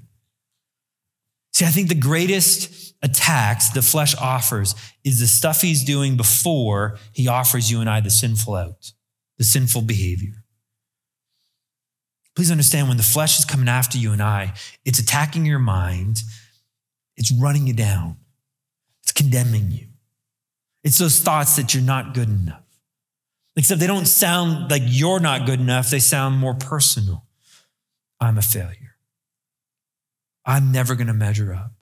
See, 1.52 1.65
I 1.65 1.69
think 1.72 1.89
the 1.89 1.95
greatest 1.95 2.88
attacks 3.02 3.70
the 3.70 3.82
flesh 3.82 4.16
offers 4.16 4.76
is 5.04 5.20
the 5.20 5.28
stuff 5.28 5.62
he's 5.62 5.84
doing 5.84 6.18
before 6.18 6.98
he 7.14 7.28
offers 7.28 7.72
you 7.72 7.80
and 7.80 7.90
I 7.90 8.02
the 8.02 8.10
sinful 8.10 8.56
out, 8.56 8.92
the 9.38 9.44
sinful 9.44 9.84
behavior. 9.84 10.44
Please 12.36 12.52
understand 12.52 12.88
when 12.88 12.98
the 12.98 13.04
flesh 13.04 13.40
is 13.40 13.46
coming 13.46 13.70
after 13.70 13.98
you 13.98 14.12
and 14.12 14.22
I, 14.22 14.54
it's 14.86 15.00
attacking 15.00 15.46
your 15.46 15.60
mind, 15.60 16.22
it's 17.18 17.32
running 17.32 17.68
you 17.68 17.74
down, 17.74 18.18
it's 19.04 19.12
condemning 19.12 19.72
you. 19.72 19.88
It's 20.84 20.98
those 20.98 21.20
thoughts 21.20 21.58
that 21.58 21.74
you're 21.74 21.84
not 21.84 22.14
good 22.14 22.30
enough. 22.30 22.64
Except 23.56 23.82
they 23.82 23.88
don't 23.88 24.08
sound 24.08 24.72
like 24.72 24.84
you're 24.86 25.20
not 25.20 25.46
good 25.46 25.60
enough, 25.60 25.90
they 25.90 26.00
sound 26.00 26.38
more 26.38 26.54
personal. 26.54 27.26
I'm 28.22 28.38
a 28.38 28.42
failure. 28.42 28.96
I'm 30.46 30.72
never 30.72 30.96
going 30.96 31.08
to 31.08 31.14
measure 31.14 31.54
up. 31.54 31.74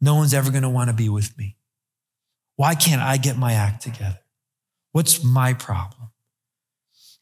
No 0.00 0.14
one's 0.14 0.34
ever 0.34 0.50
going 0.50 0.62
to 0.62 0.68
want 0.68 0.90
to 0.90 0.96
be 0.96 1.08
with 1.08 1.36
me. 1.38 1.56
Why 2.56 2.74
can't 2.74 3.02
I 3.02 3.16
get 3.16 3.36
my 3.36 3.52
act 3.52 3.82
together? 3.82 4.20
What's 4.92 5.22
my 5.22 5.52
problem? 5.52 6.10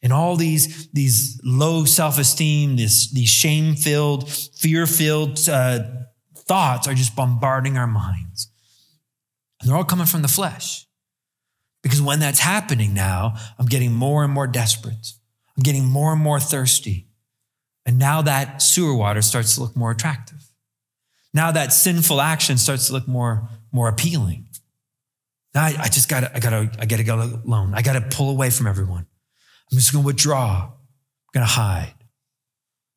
And 0.01 0.13
all 0.13 0.35
these, 0.35 0.87
these 0.91 1.39
low 1.43 1.85
self 1.85 2.19
esteem, 2.19 2.75
these 2.75 3.09
shame 3.29 3.75
filled, 3.75 4.31
fear 4.31 4.85
filled 4.85 5.39
uh, 5.49 5.79
thoughts 6.35 6.87
are 6.87 6.93
just 6.93 7.15
bombarding 7.15 7.77
our 7.77 7.87
minds. 7.87 8.51
And 9.59 9.69
they're 9.69 9.77
all 9.77 9.83
coming 9.83 10.05
from 10.05 10.21
the 10.21 10.27
flesh. 10.27 10.85
Because 11.81 12.01
when 12.01 12.19
that's 12.19 12.39
happening 12.39 12.93
now, 12.93 13.35
I'm 13.59 13.67
getting 13.67 13.93
more 13.93 14.23
and 14.23 14.33
more 14.33 14.47
desperate. 14.47 15.11
I'm 15.55 15.63
getting 15.63 15.85
more 15.85 16.13
and 16.13 16.21
more 16.21 16.39
thirsty. 16.39 17.07
And 17.85 17.99
now 17.99 18.21
that 18.23 18.61
sewer 18.61 18.95
water 18.95 19.21
starts 19.21 19.55
to 19.55 19.61
look 19.61 19.75
more 19.75 19.91
attractive. 19.91 20.34
Now 21.35 21.51
that 21.51 21.73
sinful 21.73 22.21
action 22.21 22.57
starts 22.57 22.87
to 22.87 22.93
look 22.93 23.09
more, 23.09 23.49
more 23.73 23.89
appealing. 23.89 24.47
Now 25.53 25.65
I, 25.65 25.75
I 25.77 25.89
just 25.89 26.07
gotta, 26.07 26.33
I 26.33 26.39
gotta, 26.39 26.71
I 26.79 26.85
gotta 26.85 27.03
go 27.03 27.41
alone. 27.45 27.73
I 27.73 27.81
gotta 27.81 27.99
pull 27.99 28.29
away 28.29 28.49
from 28.49 28.67
everyone. 28.67 29.05
I'm 29.69 29.77
just 29.77 29.91
gonna 29.91 30.05
withdraw. 30.05 30.63
I'm 30.63 30.71
gonna 31.33 31.45
hide. 31.45 31.93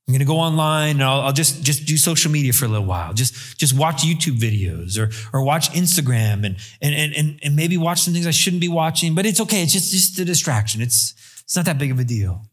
I'm 0.07 0.15
gonna 0.15 0.25
go 0.25 0.37
online 0.37 0.93
and 0.93 1.03
I'll, 1.03 1.23
I'll, 1.23 1.33
just, 1.33 1.65
just 1.65 1.85
do 1.85 1.97
social 1.97 2.31
media 2.31 2.53
for 2.53 2.65
a 2.65 2.69
little 2.69 2.87
while. 2.87 3.13
Just, 3.13 3.59
just 3.59 3.77
watch 3.77 4.05
YouTube 4.05 4.39
videos 4.39 4.97
or, 4.97 5.11
or 5.37 5.43
watch 5.43 5.73
Instagram 5.73 6.47
and, 6.47 6.57
and, 6.81 7.13
and, 7.13 7.41
and 7.43 7.57
maybe 7.57 7.77
watch 7.77 8.03
some 8.03 8.15
things 8.15 8.27
I 8.27 8.31
shouldn't 8.31 8.61
be 8.61 8.69
watching, 8.69 9.17
but 9.17 9.27
it's 9.27 9.41
okay. 9.41 9.65
It's 9.65 9.73
just, 9.73 9.91
just 9.91 10.19
a 10.21 10.25
distraction. 10.25 10.81
It's, 10.81 11.13
it's 11.43 11.57
not 11.57 11.65
that 11.65 11.77
big 11.77 11.91
of 11.91 11.99
a 11.99 12.05
deal. 12.05 12.47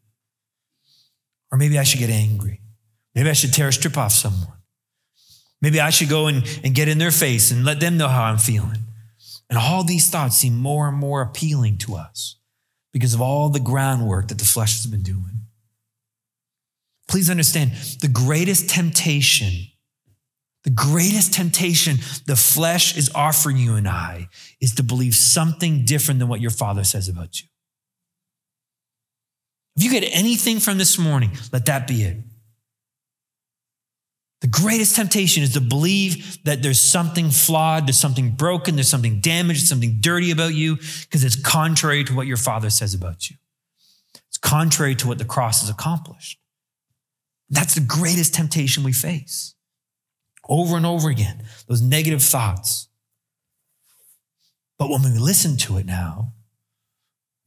Or 1.52 1.60
maybe 1.60 1.78
I 1.78 1.84
should 1.84 2.00
get 2.00 2.10
angry. 2.10 2.60
Maybe 3.14 3.30
I 3.30 3.34
should 3.34 3.54
tear 3.54 3.68
a 3.68 3.74
strip 3.74 4.00
off 4.00 4.14
someone. 4.14 4.55
Maybe 5.66 5.82
I 5.82 5.90
should 5.90 6.10
go 6.10 6.28
and, 6.28 6.44
and 6.64 6.76
get 6.76 6.88
in 6.88 7.00
their 7.00 7.10
face 7.10 7.50
and 7.50 7.66
let 7.66 7.80
them 7.80 7.98
know 7.98 8.08
how 8.08 8.26
I'm 8.26 8.38
feeling. 8.38 8.84
And 9.50 9.58
all 9.58 9.84
these 9.84 10.12
thoughts 10.12 10.38
seem 10.38 10.56
more 10.56 10.88
and 10.88 10.96
more 10.96 11.24
appealing 11.24 11.80
to 11.80 11.96
us 11.96 12.36
because 12.94 13.16
of 13.16 13.22
all 13.22 13.50
the 13.50 13.60
groundwork 13.60 14.28
that 14.28 14.38
the 14.38 14.46
flesh 14.46 14.76
has 14.76 14.86
been 14.86 15.02
doing. 15.02 15.42
Please 17.08 17.32
understand 17.32 17.72
the 18.00 18.08
greatest 18.08 18.70
temptation, 18.70 19.72
the 20.66 20.70
greatest 20.70 21.34
temptation 21.34 21.98
the 22.28 22.36
flesh 22.36 22.96
is 22.96 23.10
offering 23.16 23.58
you 23.58 23.74
and 23.74 23.88
I 23.88 24.30
is 24.62 24.76
to 24.76 24.84
believe 24.84 25.16
something 25.16 25.84
different 25.84 26.20
than 26.20 26.30
what 26.30 26.42
your 26.42 26.52
father 26.52 26.84
says 26.84 27.10
about 27.10 27.42
you. 27.42 27.48
If 29.78 29.84
you 29.84 29.90
get 29.90 30.08
anything 30.14 30.60
from 30.60 30.78
this 30.78 31.00
morning, 31.00 31.32
let 31.52 31.66
that 31.66 31.88
be 31.88 32.04
it. 32.04 32.18
The 34.46 34.52
greatest 34.52 34.96
temptation 34.96 35.42
is 35.42 35.54
to 35.54 35.60
believe 35.60 36.38
that 36.44 36.62
there's 36.62 36.80
something 36.80 37.32
flawed, 37.32 37.88
there's 37.88 37.98
something 37.98 38.30
broken, 38.30 38.76
there's 38.76 38.88
something 38.92 39.20
damaged, 39.20 39.66
something 39.66 39.98
dirty 40.02 40.30
about 40.30 40.54
you, 40.54 40.76
because 40.76 41.24
it's 41.24 41.36
contrary 41.36 42.04
to 42.04 42.16
what 42.16 42.28
your 42.28 42.38
father 42.38 42.70
says 42.70 42.94
about 42.94 43.28
you. 43.28 43.38
It's 44.28 44.38
contrary 44.38 44.94
to 44.98 45.08
what 45.08 45.18
the 45.18 45.26
cross 45.26 45.62
has 45.62 45.72
accomplished. 45.72 46.38
That's 47.50 47.74
the 47.74 47.82
greatest 47.82 48.36
temptation 48.36 48.84
we 48.84 48.94
face. 48.94 49.56
Over 50.48 50.78
and 50.78 50.86
over 50.86 51.10
again, 51.10 51.42
those 51.68 51.82
negative 51.82 52.22
thoughts. 52.22 52.88
But 54.78 54.92
when 54.92 55.02
we 55.02 55.18
listen 55.18 55.58
to 55.58 55.78
it 55.80 55.88
now, 55.88 56.34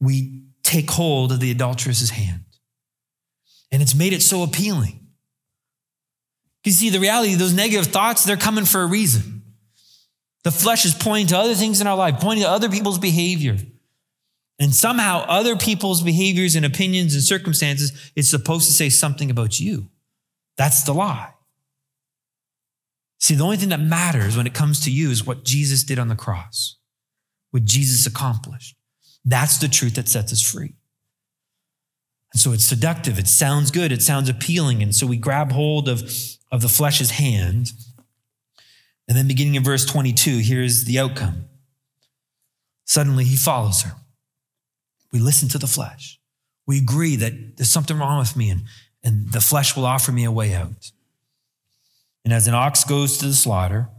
we 0.01 0.43
take 0.63 0.91
hold 0.91 1.31
of 1.31 1.39
the 1.39 1.49
adulteress's 1.49 2.09
hand. 2.09 2.43
And 3.71 3.81
it's 3.81 3.95
made 3.95 4.11
it 4.11 4.21
so 4.21 4.43
appealing. 4.43 4.99
You 6.63 6.71
see, 6.71 6.89
the 6.89 6.99
reality, 6.99 7.35
those 7.35 7.53
negative 7.53 7.87
thoughts, 7.87 8.23
they're 8.23 8.37
coming 8.37 8.65
for 8.65 8.81
a 8.81 8.85
reason. 8.85 9.43
The 10.43 10.51
flesh 10.51 10.85
is 10.85 10.93
pointing 10.93 11.27
to 11.27 11.37
other 11.37 11.55
things 11.55 11.81
in 11.81 11.87
our 11.87 11.97
life, 11.97 12.19
pointing 12.19 12.43
to 12.43 12.49
other 12.49 12.69
people's 12.69 12.99
behavior. 12.99 13.57
And 14.59 14.75
somehow, 14.75 15.25
other 15.27 15.55
people's 15.55 16.01
behaviors 16.03 16.55
and 16.55 16.65
opinions 16.65 17.13
and 17.13 17.23
circumstances 17.23 18.11
is 18.15 18.29
supposed 18.29 18.67
to 18.67 18.73
say 18.73 18.89
something 18.89 19.31
about 19.31 19.59
you. 19.59 19.89
That's 20.57 20.83
the 20.83 20.93
lie. 20.93 21.33
See, 23.19 23.35
the 23.35 23.43
only 23.43 23.57
thing 23.57 23.69
that 23.69 23.79
matters 23.79 24.35
when 24.35 24.47
it 24.47 24.53
comes 24.53 24.81
to 24.81 24.91
you 24.91 25.11
is 25.11 25.25
what 25.25 25.45
Jesus 25.45 25.83
did 25.83 25.99
on 25.99 26.07
the 26.07 26.15
cross, 26.15 26.77
what 27.51 27.63
Jesus 27.63 28.05
accomplished. 28.05 28.75
That's 29.25 29.57
the 29.57 29.67
truth 29.67 29.95
that 29.95 30.09
sets 30.09 30.33
us 30.33 30.41
free. 30.41 30.75
And 32.33 32.41
so 32.41 32.53
it's 32.53 32.65
seductive. 32.65 33.17
It 33.19 33.27
sounds 33.27 33.71
good. 33.71 33.91
It 33.91 34.01
sounds 34.01 34.29
appealing. 34.29 34.81
And 34.81 34.93
so 34.95 35.07
we 35.07 35.17
grab 35.17 35.51
hold 35.51 35.89
of, 35.89 36.09
of 36.51 36.61
the 36.61 36.69
flesh's 36.69 37.11
hand. 37.11 37.71
And 39.07 39.17
then 39.17 39.27
beginning 39.27 39.55
in 39.55 39.63
verse 39.63 39.85
22, 39.85 40.37
here's 40.39 40.85
the 40.85 40.99
outcome. 40.99 41.45
Suddenly 42.85 43.25
he 43.25 43.35
follows 43.35 43.83
her. 43.83 43.93
We 45.11 45.19
listen 45.19 45.49
to 45.49 45.57
the 45.57 45.67
flesh. 45.67 46.19
We 46.67 46.77
agree 46.77 47.15
that 47.15 47.57
there's 47.57 47.69
something 47.69 47.97
wrong 47.97 48.19
with 48.19 48.35
me 48.35 48.49
and, 48.49 48.63
and 49.03 49.31
the 49.31 49.41
flesh 49.41 49.75
will 49.75 49.85
offer 49.85 50.11
me 50.11 50.23
a 50.23 50.31
way 50.31 50.53
out. 50.53 50.91
And 52.23 52.33
as 52.33 52.47
an 52.47 52.53
ox 52.53 52.83
goes 52.83 53.17
to 53.17 53.27
the 53.27 53.33
slaughter, 53.33 53.89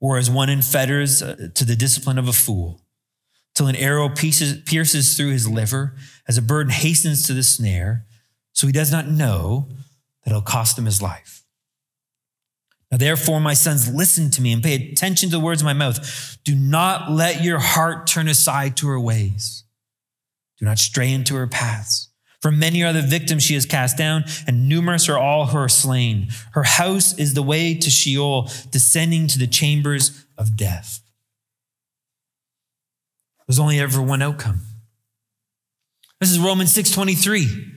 or 0.00 0.18
as 0.18 0.30
one 0.30 0.50
in 0.50 0.62
fetters 0.62 1.22
uh, 1.22 1.48
to 1.54 1.64
the 1.64 1.74
discipline 1.74 2.18
of 2.18 2.28
a 2.28 2.32
fool, 2.32 2.80
till 3.54 3.66
an 3.66 3.76
arrow 3.76 4.08
pieces, 4.08 4.60
pierces 4.62 5.16
through 5.16 5.30
his 5.30 5.48
liver, 5.48 5.94
as 6.28 6.36
a 6.36 6.42
bird 6.42 6.70
hastens 6.70 7.26
to 7.26 7.32
the 7.32 7.42
snare, 7.42 8.04
so 8.52 8.66
he 8.66 8.72
does 8.72 8.92
not 8.92 9.08
know 9.08 9.68
that 10.22 10.30
it'll 10.30 10.42
cost 10.42 10.78
him 10.78 10.84
his 10.84 11.00
life. 11.00 11.43
Now, 12.94 12.98
therefore, 12.98 13.40
my 13.40 13.54
sons, 13.54 13.92
listen 13.92 14.30
to 14.30 14.40
me 14.40 14.52
and 14.52 14.62
pay 14.62 14.76
attention 14.76 15.28
to 15.30 15.36
the 15.36 15.44
words 15.44 15.60
of 15.60 15.66
my 15.66 15.72
mouth. 15.72 16.38
Do 16.44 16.54
not 16.54 17.10
let 17.10 17.42
your 17.42 17.58
heart 17.58 18.06
turn 18.06 18.28
aside 18.28 18.76
to 18.76 18.86
her 18.86 19.00
ways. 19.00 19.64
Do 20.60 20.64
not 20.64 20.78
stray 20.78 21.12
into 21.12 21.34
her 21.34 21.48
paths. 21.48 22.10
For 22.40 22.52
many 22.52 22.84
are 22.84 22.92
the 22.92 23.02
victims 23.02 23.42
she 23.42 23.54
has 23.54 23.66
cast 23.66 23.98
down, 23.98 24.26
and 24.46 24.68
numerous 24.68 25.08
are 25.08 25.18
all 25.18 25.46
who 25.46 25.58
are 25.58 25.68
slain. 25.68 26.28
Her 26.52 26.62
house 26.62 27.18
is 27.18 27.34
the 27.34 27.42
way 27.42 27.74
to 27.74 27.90
Sheol, 27.90 28.48
descending 28.70 29.26
to 29.26 29.40
the 29.40 29.48
chambers 29.48 30.24
of 30.38 30.56
death. 30.56 31.02
There's 33.48 33.58
only 33.58 33.80
ever 33.80 34.00
one 34.00 34.22
outcome. 34.22 34.60
This 36.20 36.30
is 36.30 36.38
Romans 36.38 36.72
6:23. 36.72 37.73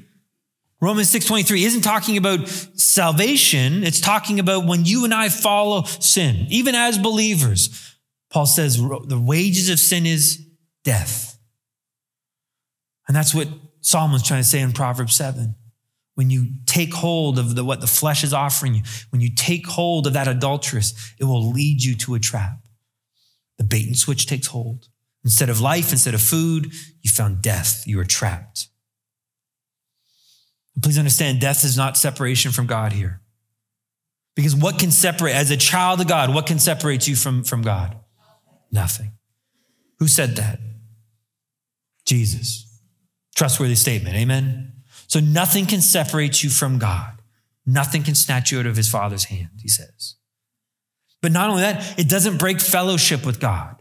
Romans 0.79 1.09
6:23 1.09 1.63
isn't 1.63 1.81
talking 1.81 2.17
about 2.17 2.47
salvation, 2.47 3.83
it's 3.83 3.99
talking 3.99 4.39
about 4.39 4.65
when 4.65 4.85
you 4.85 5.05
and 5.05 5.13
I 5.13 5.29
follow 5.29 5.83
sin, 5.83 6.45
even 6.49 6.75
as 6.75 6.97
believers. 6.97 7.69
Paul 8.29 8.45
says 8.45 8.77
the 8.77 9.19
wages 9.19 9.69
of 9.69 9.79
sin 9.79 10.05
is 10.05 10.45
death. 10.83 11.39
And 13.07 13.15
that's 13.15 13.33
what 13.33 13.47
Solomon's 13.81 14.23
trying 14.23 14.43
to 14.43 14.47
say 14.47 14.59
in 14.59 14.73
Proverbs 14.73 15.15
7. 15.15 15.55
When 16.15 16.29
you 16.29 16.47
take 16.65 16.93
hold 16.93 17.39
of 17.39 17.55
the, 17.55 17.63
what 17.63 17.79
the 17.79 17.87
flesh 17.87 18.23
is 18.23 18.33
offering 18.33 18.75
you, 18.75 18.81
when 19.11 19.21
you 19.21 19.33
take 19.33 19.67
hold 19.67 20.07
of 20.07 20.13
that 20.13 20.27
adulteress, 20.27 20.93
it 21.19 21.23
will 21.23 21.51
lead 21.51 21.83
you 21.83 21.95
to 21.95 22.15
a 22.15 22.19
trap. 22.19 22.59
The 23.57 23.63
bait 23.63 23.87
and 23.87 23.97
switch 23.97 24.25
takes 24.25 24.47
hold. 24.47 24.89
Instead 25.23 25.49
of 25.49 25.61
life, 25.61 25.91
instead 25.91 26.13
of 26.13 26.21
food, 26.21 26.73
you 27.01 27.09
found 27.09 27.41
death. 27.41 27.83
You 27.85 27.97
were 27.97 28.05
trapped. 28.05 28.67
Please 30.81 30.97
understand, 30.97 31.41
death 31.41 31.63
is 31.63 31.75
not 31.75 31.97
separation 31.97 32.51
from 32.51 32.67
God 32.67 32.93
here. 32.93 33.21
Because 34.35 34.55
what 34.55 34.77
can 34.77 34.91
separate, 34.91 35.33
as 35.33 35.49
a 35.49 35.57
child 35.57 35.99
of 35.99 36.07
God, 36.07 36.33
what 36.33 36.45
can 36.45 36.59
separate 36.59 37.07
you 37.07 37.15
from, 37.15 37.43
from 37.43 37.63
God? 37.63 37.97
Nothing. 38.71 39.13
Who 39.99 40.07
said 40.07 40.35
that? 40.35 40.59
Jesus. 42.05 42.79
Trustworthy 43.35 43.75
statement. 43.75 44.15
Amen. 44.15 44.73
So 45.07 45.19
nothing 45.19 45.65
can 45.65 45.81
separate 45.81 46.43
you 46.43 46.49
from 46.49 46.77
God. 46.77 47.21
Nothing 47.65 48.03
can 48.03 48.15
snatch 48.15 48.51
you 48.51 48.59
out 48.59 48.65
of 48.65 48.75
his 48.75 48.89
father's 48.89 49.25
hand, 49.25 49.49
he 49.61 49.67
says. 49.67 50.15
But 51.21 51.32
not 51.32 51.49
only 51.49 51.61
that, 51.63 51.99
it 51.99 52.07
doesn't 52.07 52.38
break 52.38 52.61
fellowship 52.61 53.25
with 53.25 53.39
God. 53.39 53.76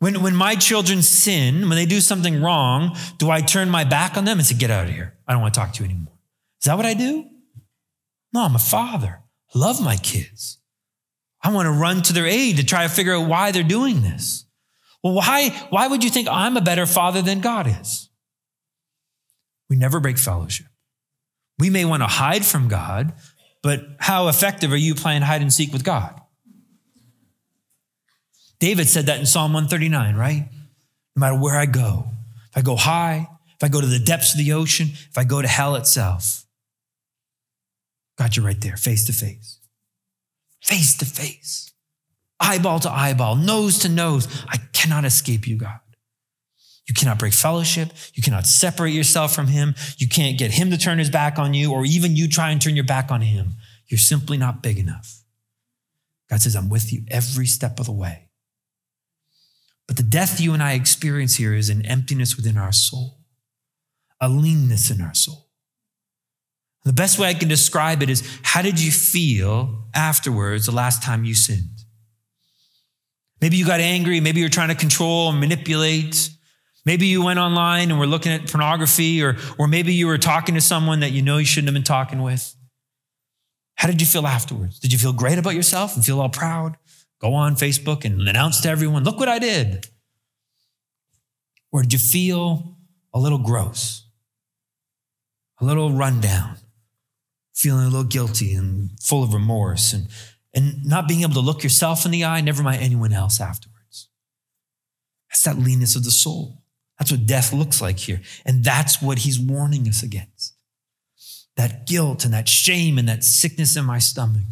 When, 0.00 0.22
when 0.22 0.36
my 0.36 0.54
children 0.54 1.02
sin, 1.02 1.68
when 1.68 1.76
they 1.76 1.86
do 1.86 2.00
something 2.00 2.40
wrong, 2.40 2.96
do 3.18 3.30
I 3.30 3.40
turn 3.40 3.68
my 3.68 3.84
back 3.84 4.16
on 4.16 4.24
them 4.24 4.38
and 4.38 4.46
say, 4.46 4.54
Get 4.56 4.70
out 4.70 4.86
of 4.86 4.94
here? 4.94 5.18
I 5.26 5.32
don't 5.32 5.42
want 5.42 5.54
to 5.54 5.60
talk 5.60 5.72
to 5.74 5.84
you 5.84 5.90
anymore. 5.90 6.14
Is 6.60 6.66
that 6.66 6.76
what 6.76 6.86
I 6.86 6.94
do? 6.94 7.24
No, 8.32 8.44
I'm 8.44 8.54
a 8.54 8.60
father. 8.60 9.22
I 9.54 9.58
love 9.58 9.82
my 9.82 9.96
kids. 9.96 10.58
I 11.42 11.52
want 11.52 11.66
to 11.66 11.72
run 11.72 12.02
to 12.02 12.12
their 12.12 12.26
aid 12.26 12.56
to 12.56 12.64
try 12.64 12.82
to 12.82 12.88
figure 12.88 13.14
out 13.14 13.28
why 13.28 13.52
they're 13.52 13.62
doing 13.62 14.02
this. 14.02 14.44
Well, 15.02 15.14
why, 15.14 15.50
why 15.70 15.86
would 15.86 16.02
you 16.02 16.10
think 16.10 16.28
I'm 16.28 16.56
a 16.56 16.60
better 16.60 16.86
father 16.86 17.22
than 17.22 17.40
God 17.40 17.66
is? 17.80 18.08
We 19.70 19.76
never 19.76 20.00
break 20.00 20.18
fellowship. 20.18 20.66
We 21.58 21.70
may 21.70 21.84
want 21.84 22.02
to 22.02 22.08
hide 22.08 22.44
from 22.44 22.68
God, 22.68 23.14
but 23.62 23.84
how 23.98 24.28
effective 24.28 24.72
are 24.72 24.76
you 24.76 24.94
playing 24.94 25.22
hide 25.22 25.42
and 25.42 25.52
seek 25.52 25.72
with 25.72 25.84
God? 25.84 26.20
David 28.60 28.88
said 28.88 29.06
that 29.06 29.20
in 29.20 29.26
Psalm 29.26 29.52
139, 29.52 30.16
right? 30.16 30.48
No 31.16 31.20
matter 31.20 31.38
where 31.38 31.56
I 31.56 31.66
go, 31.66 32.06
if 32.50 32.56
I 32.56 32.62
go 32.62 32.76
high, 32.76 33.28
if 33.50 33.62
I 33.62 33.68
go 33.68 33.80
to 33.80 33.86
the 33.86 33.98
depths 33.98 34.32
of 34.32 34.38
the 34.38 34.52
ocean, 34.52 34.88
if 34.92 35.16
I 35.16 35.24
go 35.24 35.42
to 35.42 35.48
hell 35.48 35.76
itself, 35.76 36.44
God, 38.16 38.36
you're 38.36 38.44
right 38.44 38.60
there, 38.60 38.76
face 38.76 39.04
to 39.06 39.12
face. 39.12 39.58
Face 40.62 40.96
to 40.98 41.04
face. 41.04 41.72
Eyeball 42.40 42.80
to 42.80 42.90
eyeball, 42.90 43.36
nose 43.36 43.78
to 43.80 43.88
nose. 43.88 44.26
I 44.48 44.58
cannot 44.72 45.04
escape 45.04 45.46
you, 45.46 45.56
God. 45.56 45.78
You 46.86 46.94
cannot 46.94 47.18
break 47.18 47.34
fellowship. 47.34 47.90
You 48.14 48.22
cannot 48.22 48.46
separate 48.46 48.92
yourself 48.92 49.34
from 49.34 49.48
him. 49.48 49.74
You 49.98 50.08
can't 50.08 50.38
get 50.38 50.52
him 50.52 50.70
to 50.70 50.78
turn 50.78 50.98
his 50.98 51.10
back 51.10 51.38
on 51.38 51.52
you, 51.52 51.72
or 51.72 51.84
even 51.84 52.16
you 52.16 52.28
try 52.28 52.50
and 52.50 52.60
turn 52.60 52.74
your 52.74 52.84
back 52.84 53.10
on 53.10 53.20
him. 53.20 53.54
You're 53.88 53.98
simply 53.98 54.36
not 54.36 54.62
big 54.62 54.78
enough. 54.78 55.22
God 56.30 56.40
says, 56.40 56.56
I'm 56.56 56.68
with 56.68 56.92
you 56.92 57.04
every 57.08 57.46
step 57.46 57.78
of 57.78 57.86
the 57.86 57.92
way. 57.92 58.27
But 59.88 59.96
the 59.96 60.04
death 60.04 60.40
you 60.40 60.54
and 60.54 60.62
I 60.62 60.74
experience 60.74 61.36
here 61.36 61.54
is 61.54 61.70
an 61.70 61.84
emptiness 61.84 62.36
within 62.36 62.56
our 62.56 62.72
soul, 62.72 63.18
a 64.20 64.28
leanness 64.28 64.90
in 64.90 65.00
our 65.00 65.14
soul. 65.14 65.48
The 66.84 66.92
best 66.92 67.18
way 67.18 67.28
I 67.28 67.34
can 67.34 67.48
describe 67.48 68.02
it 68.02 68.10
is 68.10 68.22
how 68.42 68.62
did 68.62 68.80
you 68.80 68.92
feel 68.92 69.88
afterwards 69.94 70.66
the 70.66 70.72
last 70.72 71.02
time 71.02 71.24
you 71.24 71.34
sinned? 71.34 71.80
Maybe 73.40 73.56
you 73.56 73.66
got 73.66 73.80
angry. 73.80 74.20
Maybe 74.20 74.40
you're 74.40 74.48
trying 74.48 74.68
to 74.68 74.74
control 74.74 75.30
and 75.30 75.40
manipulate. 75.40 76.30
Maybe 76.84 77.06
you 77.06 77.24
went 77.24 77.38
online 77.38 77.90
and 77.90 77.98
were 77.98 78.06
looking 78.06 78.32
at 78.32 78.50
pornography, 78.50 79.22
or, 79.22 79.36
or 79.58 79.68
maybe 79.68 79.92
you 79.94 80.06
were 80.06 80.18
talking 80.18 80.54
to 80.54 80.60
someone 80.60 81.00
that 81.00 81.12
you 81.12 81.22
know 81.22 81.38
you 81.38 81.44
shouldn't 81.44 81.68
have 81.68 81.74
been 81.74 81.82
talking 81.82 82.22
with. 82.22 82.54
How 83.74 83.86
did 83.88 84.00
you 84.00 84.06
feel 84.06 84.26
afterwards? 84.26 84.78
Did 84.80 84.92
you 84.92 84.98
feel 84.98 85.12
great 85.12 85.38
about 85.38 85.54
yourself 85.54 85.94
and 85.94 86.04
feel 86.04 86.20
all 86.20 86.28
proud? 86.28 86.76
Go 87.20 87.34
on 87.34 87.56
Facebook 87.56 88.04
and 88.04 88.28
announce 88.28 88.60
to 88.60 88.68
everyone, 88.68 89.04
look 89.04 89.18
what 89.18 89.28
I 89.28 89.38
did. 89.38 89.88
Or 91.72 91.82
did 91.82 91.92
you 91.92 91.98
feel 91.98 92.76
a 93.12 93.18
little 93.18 93.38
gross, 93.38 94.06
a 95.60 95.64
little 95.64 95.92
rundown, 95.92 96.56
feeling 97.54 97.84
a 97.84 97.88
little 97.88 98.04
guilty 98.04 98.54
and 98.54 98.90
full 99.00 99.22
of 99.22 99.34
remorse 99.34 99.92
and, 99.92 100.06
and 100.54 100.84
not 100.84 101.08
being 101.08 101.22
able 101.22 101.34
to 101.34 101.40
look 101.40 101.62
yourself 101.62 102.04
in 102.04 102.12
the 102.12 102.24
eye, 102.24 102.40
never 102.40 102.62
mind 102.62 102.82
anyone 102.82 103.12
else 103.12 103.40
afterwards? 103.40 104.08
That's 105.28 105.42
that 105.42 105.58
leanness 105.58 105.96
of 105.96 106.04
the 106.04 106.10
soul. 106.10 106.62
That's 106.98 107.10
what 107.10 107.26
death 107.26 107.52
looks 107.52 107.82
like 107.82 107.98
here. 107.98 108.20
And 108.44 108.64
that's 108.64 109.02
what 109.02 109.18
he's 109.18 109.38
warning 109.38 109.88
us 109.88 110.02
against 110.02 110.54
that 111.56 111.88
guilt 111.88 112.24
and 112.24 112.32
that 112.32 112.48
shame 112.48 112.98
and 112.98 113.08
that 113.08 113.24
sickness 113.24 113.76
in 113.76 113.84
my 113.84 113.98
stomach. 113.98 114.44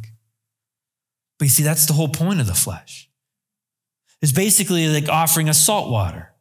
But 1.39 1.47
you 1.47 1.51
see, 1.51 1.63
that's 1.63 1.87
the 1.87 1.93
whole 1.93 2.09
point 2.09 2.41
of 2.41 2.47
the 2.47 2.55
flesh. 2.55 3.11
It's 4.23 4.33
basically 4.33 4.89
like 4.89 5.09
offering 5.09 5.49
us 5.49 5.61
salt 5.61 5.91
water. 5.91 6.33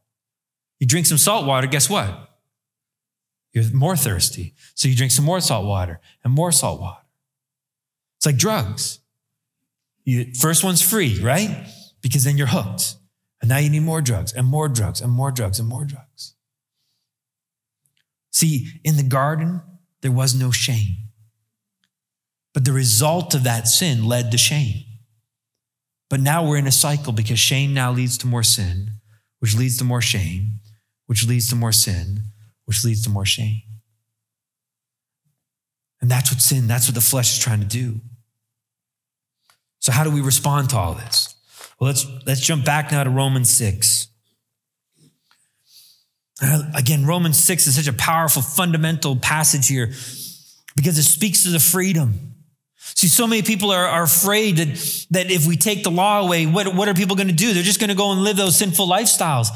You 0.80 0.88
drink 0.88 1.06
some 1.06 1.18
salt 1.18 1.46
water, 1.46 1.68
guess 1.68 1.90
what? 1.90 2.30
You're 3.54 3.72
more 3.74 3.96
thirsty. 3.96 4.54
So 4.76 4.88
you 4.88 4.96
drink 4.96 5.12
some 5.12 5.26
more 5.26 5.40
salt 5.40 5.66
water 5.66 6.00
and 6.24 6.34
more 6.34 6.52
salt 6.52 6.82
water. 6.82 7.02
It's 8.18 8.26
like 8.26 8.38
drugs. 8.38 9.00
You, 10.04 10.34
first 10.34 10.64
one's 10.64 10.82
free, 10.82 11.22
right? 11.22 11.68
Because 12.02 12.24
then 12.24 12.38
you're 12.38 12.48
hooked. 12.48 12.96
And 13.42 13.50
now 13.50 13.58
you 13.58 13.70
need 13.70 13.82
more 13.82 14.02
drugs 14.02 14.34
and 14.34 14.48
more 14.48 14.68
drugs 14.68 15.02
and 15.02 15.12
more 15.12 15.32
drugs 15.32 15.60
and 15.60 15.68
more 15.68 15.86
drugs. 15.86 16.36
See, 18.32 18.68
in 18.84 18.98
the 18.98 19.04
garden, 19.04 19.62
there 20.02 20.12
was 20.12 20.36
no 20.36 20.52
shame. 20.52 21.05
But 22.56 22.64
the 22.64 22.72
result 22.72 23.36
of 23.36 23.44
that 23.44 23.68
sin 23.68 24.06
led 24.06 24.32
to 24.32 24.38
shame. 24.38 24.86
But 26.10 26.22
now 26.22 26.48
we're 26.48 26.58
in 26.58 26.68
a 26.68 26.72
cycle 26.72 27.12
because 27.12 27.38
shame 27.38 27.74
now 27.74 27.92
leads 27.92 28.18
to 28.20 28.28
more 28.28 28.44
sin, 28.44 28.92
which 29.40 29.58
leads 29.58 29.78
to 29.80 29.84
more 29.84 30.02
shame, 30.02 30.62
which 31.06 31.28
leads 31.28 31.50
to 31.50 31.56
more 31.58 31.74
sin, 31.74 32.22
which 32.64 32.86
leads 32.86 33.04
to 33.04 33.10
more 33.10 33.26
shame. 33.26 33.62
And 36.00 36.10
that's 36.10 36.32
what 36.32 36.40
sin, 36.40 36.66
that's 36.66 36.88
what 36.88 36.96
the 36.96 37.02
flesh 37.02 37.34
is 37.34 37.44
trying 37.44 37.60
to 37.60 37.66
do. 37.66 38.00
So, 39.80 39.92
how 39.92 40.06
do 40.06 40.10
we 40.12 40.22
respond 40.22 40.70
to 40.70 40.78
all 40.78 40.94
this? 40.94 41.36
Well, 41.78 41.90
let's, 41.90 42.08
let's 42.26 42.42
jump 42.42 42.64
back 42.64 42.90
now 42.90 43.04
to 43.04 43.10
Romans 43.10 43.50
6. 43.50 44.08
Uh, 46.42 46.64
again, 46.74 47.06
Romans 47.06 47.38
6 47.38 47.68
is 47.68 47.76
such 47.76 47.88
a 47.88 47.94
powerful, 47.94 48.42
fundamental 48.42 49.18
passage 49.18 49.68
here 49.68 49.92
because 50.76 50.98
it 50.98 51.04
speaks 51.04 51.44
to 51.44 51.50
the 51.50 51.60
freedom. 51.60 52.35
See, 52.96 53.10
so 53.10 53.28
many 53.28 53.42
people 53.42 53.72
are, 53.72 53.86
are 53.86 54.04
afraid 54.04 54.58
that, 54.58 55.06
that 55.12 55.30
if 55.30 55.46
we 55.46 55.58
take 55.58 55.84
the 55.84 55.92
law 55.92 56.22
away, 56.22 56.46
what, 56.46 56.74
what 56.74 56.88
are 56.88 56.94
people 56.94 57.16
going 57.18 57.28
to 57.28 57.34
do? 57.34 57.54
They're 57.54 57.62
just 57.62 57.80
going 57.80 57.90
to 57.90 57.96
go 57.96 58.12
and 58.12 58.24
live 58.24 58.38
those 58.38 58.58
sinful 58.58 58.88
lifestyles. 58.88 59.50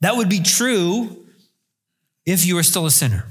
That 0.00 0.16
would 0.16 0.28
be 0.28 0.40
true 0.40 1.26
if 2.24 2.46
you 2.46 2.56
are 2.58 2.62
still 2.62 2.86
a 2.86 2.90
sinner. 2.90 3.26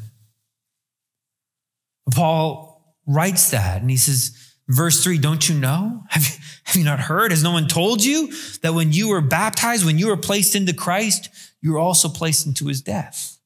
Paul 2.14 2.96
writes 3.08 3.52
that 3.52 3.82
and 3.82 3.90
he 3.90 3.98
says, 3.98 4.44
Verse 4.70 5.02
three, 5.02 5.18
don't 5.18 5.48
you 5.48 5.58
know? 5.58 6.04
Have 6.10 6.24
you, 6.24 6.34
have 6.66 6.76
you 6.76 6.84
not 6.84 7.00
heard? 7.00 7.32
Has 7.32 7.42
no 7.42 7.52
one 7.52 7.68
told 7.68 8.04
you 8.04 8.34
that 8.64 8.74
when 8.74 8.92
you 8.92 9.08
were 9.08 9.22
baptized, 9.22 9.86
when 9.86 9.98
you 9.98 10.08
were 10.08 10.18
placed 10.18 10.56
into 10.56 10.74
Christ, 10.74 11.30
you 11.62 11.72
were 11.72 11.80
also 11.80 12.10
placed 12.10 12.46
into 12.46 12.68
his 12.68 12.82
death? 12.82 13.37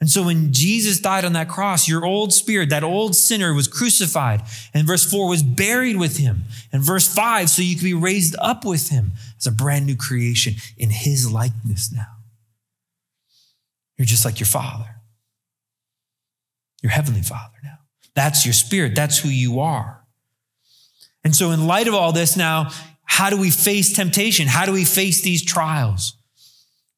And 0.00 0.08
so 0.08 0.24
when 0.24 0.52
Jesus 0.52 1.00
died 1.00 1.24
on 1.24 1.32
that 1.32 1.48
cross, 1.48 1.88
your 1.88 2.04
old 2.04 2.32
spirit, 2.32 2.70
that 2.70 2.84
old 2.84 3.16
sinner 3.16 3.52
was 3.52 3.66
crucified. 3.66 4.42
And 4.72 4.86
verse 4.86 5.08
four 5.08 5.28
was 5.28 5.42
buried 5.42 5.96
with 5.96 6.18
him. 6.18 6.44
And 6.72 6.82
verse 6.82 7.12
five, 7.12 7.50
so 7.50 7.62
you 7.62 7.74
could 7.74 7.84
be 7.84 7.94
raised 7.94 8.36
up 8.38 8.64
with 8.64 8.90
him 8.90 9.12
as 9.36 9.46
a 9.46 9.52
brand 9.52 9.86
new 9.86 9.96
creation 9.96 10.54
in 10.76 10.90
his 10.90 11.32
likeness 11.32 11.92
now. 11.92 12.06
You're 13.96 14.06
just 14.06 14.24
like 14.24 14.38
your 14.38 14.46
father, 14.46 15.00
your 16.80 16.92
heavenly 16.92 17.22
father 17.22 17.56
now. 17.64 17.78
That's 18.14 18.46
your 18.46 18.52
spirit. 18.52 18.94
That's 18.94 19.18
who 19.18 19.28
you 19.28 19.58
are. 19.58 20.04
And 21.24 21.34
so, 21.34 21.50
in 21.50 21.66
light 21.66 21.88
of 21.88 21.94
all 21.94 22.12
this, 22.12 22.36
now, 22.36 22.70
how 23.04 23.30
do 23.30 23.36
we 23.36 23.50
face 23.50 23.92
temptation? 23.92 24.46
How 24.46 24.64
do 24.64 24.72
we 24.72 24.84
face 24.84 25.22
these 25.22 25.44
trials? 25.44 26.17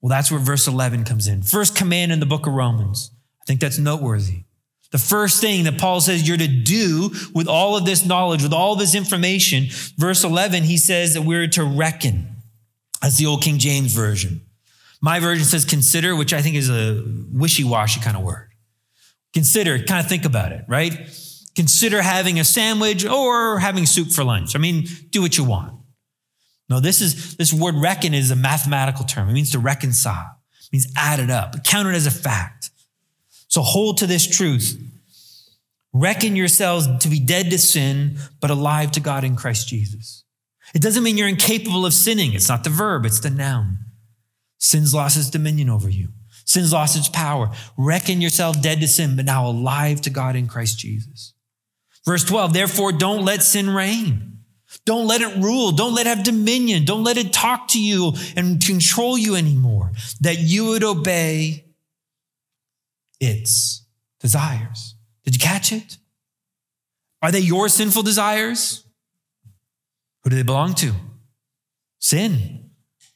Well, 0.01 0.09
that's 0.09 0.31
where 0.31 0.41
verse 0.41 0.67
11 0.67 1.05
comes 1.05 1.29
in. 1.29 1.43
First 1.43 1.77
command 1.77 2.13
in 2.13 2.21
the 2.21 2.27
book 2.27 2.47
of 2.47 2.55
Romans. 2.55 3.11
I 3.43 3.45
think 3.47 3.61
that's 3.61 3.79
noteworthy. 3.79 4.45
The 4.93 4.99
first 4.99 5.41
thing 5.41 5.65
that 5.65 5.79
Paul 5.79 6.01
says 6.01 6.27
you're 6.27 6.37
to 6.37 6.49
do 6.49 7.11
with 7.35 7.47
all 7.47 7.77
of 7.77 7.85
this 7.85 8.05
knowledge, 8.05 8.43
with 8.43 8.53
all 8.53 8.73
of 8.73 8.79
this 8.79 8.95
information, 8.95 9.67
verse 9.97 10.25
11, 10.25 10.65
he 10.65 10.77
says 10.79 11.15
that 11.15 11.23
we're 11.23 11.47
to 11.49 11.65
reckon. 11.65 12.27
That's 13.01 13.17
the 13.17 13.27
old 13.27 13.43
King 13.43 13.59
James 13.59 13.95
Version. 13.95 14.41
My 15.01 15.21
version 15.21 15.45
says 15.45 15.65
consider, 15.65 16.17
which 16.17 16.33
I 16.33 16.43
think 16.43 16.57
is 16.57 16.69
a 16.69 17.05
wishy 17.33 17.65
washy 17.65 18.01
kind 18.01 18.17
of 18.17 18.23
word. 18.23 18.49
Consider, 19.33 19.79
kind 19.79 20.01
of 20.01 20.09
think 20.09 20.25
about 20.25 20.53
it, 20.53 20.65
right? 20.67 21.09
consider 21.61 22.01
having 22.01 22.39
a 22.39 22.45
sandwich 22.45 23.05
or 23.05 23.59
having 23.59 23.87
soup 23.87 24.11
for 24.11 24.25
lunch. 24.25 24.55
I 24.55 24.59
mean, 24.59 24.87
do 25.11 25.21
what 25.23 25.37
you 25.37 25.45
want. 25.45 25.75
No, 26.71 26.79
this 26.79 27.03
is 27.03 27.37
this 27.37 27.53
word 27.53 27.75
reckon 27.75 28.15
is 28.15 28.31
a 28.31 28.37
mathematical 28.37 29.05
term. 29.05 29.29
It 29.29 29.33
means 29.33 29.51
to 29.51 29.59
reconcile. 29.59 30.39
It 30.63 30.73
means 30.73 30.87
add 30.97 31.19
it 31.19 31.29
up, 31.29 31.65
count 31.65 31.89
it 31.89 31.95
as 31.95 32.07
a 32.07 32.13
fact. 32.13 32.71
So 33.49 33.61
hold 33.61 33.99
to 33.99 34.07
this 34.07 34.27
truth. 34.27 34.81
Reckon 35.93 36.37
yourselves 36.37 36.87
to 37.01 37.09
be 37.09 37.19
dead 37.19 37.51
to 37.51 37.59
sin, 37.59 38.17
but 38.41 38.51
alive 38.51 38.93
to 38.93 39.01
God 39.01 39.25
in 39.25 39.35
Christ 39.35 39.67
Jesus. 39.67 40.23
It 40.73 40.81
doesn't 40.81 41.03
mean 41.03 41.19
you're 41.19 41.27
incapable 41.27 41.85
of 41.85 41.93
sinning. 41.93 42.33
It's 42.33 42.49
not 42.49 42.63
the 42.63 42.71
verb, 42.71 43.05
it's 43.05 43.19
the 43.19 43.31
noun. 43.31 43.79
Sin's 44.59 44.95
lost 44.95 45.17
its 45.17 45.31
dominion 45.31 45.69
over 45.69 45.89
you. 45.89 46.11
Sin's 46.45 46.73
lost 46.73 46.97
its 46.97 47.09
power. 47.09 47.51
Reckon 47.77 48.21
yourself 48.21 48.63
dead 48.63 48.81
to 48.81 48.87
sin, 48.87 49.17
but 49.17 49.25
now 49.25 49.47
alive 49.47 50.01
to 50.03 50.11
God 50.11 50.37
in 50.37 50.47
Christ 50.47 50.79
Jesus. 50.79 51.33
Verse 52.07 52.23
12, 52.25 52.53
therefore 52.53 52.93
don't 52.93 53.25
let 53.25 53.43
sin 53.43 53.71
reign. 53.71 54.40
Don't 54.85 55.07
let 55.07 55.21
it 55.21 55.37
rule. 55.43 55.73
Don't 55.73 55.95
let 55.95 56.07
it 56.07 56.17
have 56.17 56.25
dominion. 56.25 56.85
Don't 56.85 57.05
let 57.05 57.17
it 57.17 57.33
talk 57.33 57.69
to 57.69 57.83
you 57.83 58.13
and 58.37 58.65
control 58.65 59.19
you 59.19 59.35
anymore. 59.35 59.93
That 60.21 60.39
you 60.39 60.67
would 60.67 60.85
obey 60.85 61.67
its 63.21 63.85
desires. 64.21 64.95
Did 65.25 65.35
you 65.35 65.41
catch 65.41 65.73
it? 65.73 65.99
Are 67.23 67.31
they 67.31 67.41
your 67.41 67.69
sinful 67.69 68.03
desires? 68.03 68.85
Who 70.23 70.31
do 70.31 70.37
they 70.37 70.43
belong 70.43 70.75
to? 70.75 70.93
Sin 71.99 72.61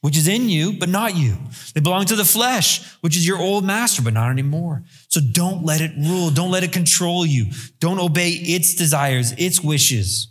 which 0.05 0.17
is 0.17 0.27
in 0.27 0.49
you, 0.49 0.73
but 0.73 0.87
not 0.87 1.15
you. 1.15 1.35
They 1.73 1.81
belong 1.81 2.05
to 2.05 2.15
the 2.15 2.23
flesh, 2.23 2.93
which 3.01 3.17
is 3.17 3.25
your 3.25 3.39
old 3.39 3.65
master, 3.65 4.03
but 4.03 4.13
not 4.13 4.29
anymore. 4.29 4.83
So 5.07 5.19
don't 5.19 5.65
let 5.65 5.81
it 5.81 5.93
rule. 5.97 6.29
Don't 6.29 6.51
let 6.51 6.63
it 6.63 6.71
control 6.71 7.25
you. 7.25 7.47
Don't 7.79 7.97
obey 7.97 8.29
its 8.29 8.75
desires, 8.75 9.31
its 9.31 9.61
wishes. 9.61 10.27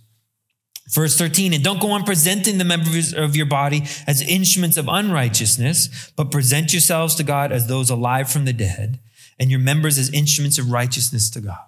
Verse 0.91 1.17
13, 1.17 1.55
and 1.55 1.65
don't 1.65 1.81
go 1.81 1.93
on 1.93 2.05
presenting 2.05 2.59
the 2.59 2.65
members 2.65 3.15
of 3.15 3.35
your 3.35 3.47
body 3.47 3.85
as 4.07 4.21
instruments 4.21 4.77
of 4.77 4.87
unrighteousness, 4.87 6.13
but 6.15 6.31
present 6.31 6.73
yourselves 6.73 7.15
to 7.15 7.25
God 7.25 7.53
as 7.53 7.67
those 7.67 7.89
alive 7.89 8.31
from 8.31 8.45
the 8.45 8.53
dead, 8.53 9.01
and 9.39 9.51
your 9.51 9.61
members 9.61 9.99
as 9.99 10.13
instruments 10.13 10.59
of 10.59 10.71
righteousness 10.71 11.31
to 11.31 11.41
God. 11.41 11.65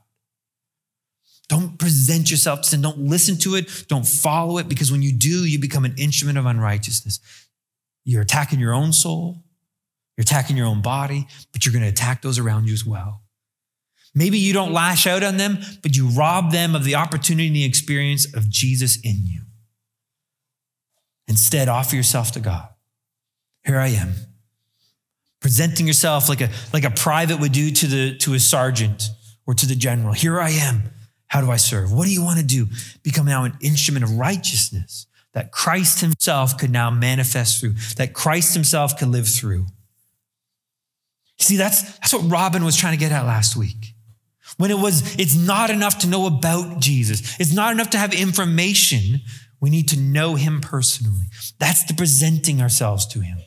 Don't 1.49 1.79
present 1.79 2.31
yourself 2.31 2.63
to 2.63 2.69
sin. 2.69 2.83
Don't 2.83 2.99
listen 2.99 3.39
to 3.39 3.55
it. 3.55 3.87
Don't 3.89 4.07
follow 4.07 4.59
it, 4.59 4.69
because 4.69 4.93
when 4.93 5.03
you 5.03 5.13
do, 5.13 5.47
you 5.47 5.59
become 5.59 5.85
an 5.85 5.95
instrument 5.97 6.37
of 6.37 6.45
unrighteousness. 6.45 7.21
You're 8.05 8.23
attacking 8.23 8.61
your 8.61 8.75
own 8.75 8.93
soul. 8.93 9.45
You're 10.17 10.23
attacking 10.23 10.57
your 10.57 10.67
own 10.67 10.83
body, 10.83 11.27
but 11.53 11.65
you're 11.65 11.73
going 11.73 11.85
to 11.85 11.91
attack 11.91 12.23
those 12.23 12.39
around 12.39 12.67
you 12.67 12.73
as 12.73 12.85
well. 12.87 13.23
Maybe 14.17 14.39
you 14.39 14.55
don't 14.55 14.73
lash 14.73 15.07
out 15.07 15.23
on 15.23 15.37
them, 15.37 15.59
but 15.83 15.95
you 15.95 16.09
rob 16.09 16.51
them 16.51 16.75
of 16.75 16.85
the 16.85 16.95
opportunity 16.95 17.49
and 17.49 17.55
the 17.55 17.67
experience 17.67 18.25
of 18.35 18.49
Jesus 18.49 18.99
in 19.03 19.27
you. 19.27 19.43
Instead, 21.29 21.69
offer 21.69 21.95
yourself 21.95 22.33
to 22.33 22.41
God. 22.41 22.67
Here 23.65 23.79
I 23.79 23.89
am. 23.89 24.15
Presenting 25.41 25.87
yourself 25.87 26.31
like 26.31 26.41
a, 26.41 26.49
like 26.73 26.85
a 26.85 26.91
private 26.91 27.41
would 27.41 27.53
do 27.53 27.71
to, 27.71 27.87
the, 27.87 28.17
to 28.19 28.33
a 28.33 28.41
sergeant 28.41 29.11
or 29.47 29.53
to 29.53 29.67
the 29.67 29.75
general. 29.75 30.15
Here 30.15 30.41
I 30.41 30.51
am. 30.51 30.85
How 31.27 31.43
do 31.43 31.51
I 31.51 31.57
serve? 31.57 31.93
What 31.93 32.07
do 32.07 32.13
you 32.13 32.25
want 32.25 32.41
to 32.41 32.47
do? 32.47 32.69
Become 33.03 33.27
now 33.27 33.45
an 33.45 33.59
instrument 33.61 34.05
of 34.05 34.17
righteousness 34.17 35.07
that 35.35 35.53
Christ 35.53 36.01
himself 36.01 36.57
could 36.57 36.71
now 36.71 36.89
manifest 36.89 37.61
through, 37.61 37.75
that 37.97 38.15
Christ 38.15 38.55
himself 38.55 38.97
could 38.97 39.09
live 39.09 39.29
through. 39.29 39.67
See, 41.39 41.59
that's, 41.59 41.99
that's 41.99 42.15
what 42.15 42.31
Robin 42.31 42.65
was 42.65 42.77
trying 42.77 42.95
to 42.95 42.99
get 42.99 43.13
at 43.13 43.27
last 43.27 43.57
week. 43.57 43.96
When 44.57 44.71
it 44.71 44.79
was, 44.79 45.17
it's 45.19 45.37
not 45.37 45.71
enough 45.71 45.99
to 45.99 46.09
know 46.09 46.27
about 46.27 46.81
Jesus. 46.81 47.39
It's 47.39 47.53
not 47.53 47.73
enough 47.73 47.91
to 47.91 47.99
have 47.99 48.15
information. 48.15 49.21
We 49.61 49.71
need 49.71 49.89
to 49.89 49.99
know 49.99 50.35
him 50.35 50.61
personally. 50.61 51.27
That's 51.59 51.85
the 51.85 51.95
presenting 51.95 52.63
ourselves 52.63 53.07
to 53.09 53.21
him. 53.21 53.39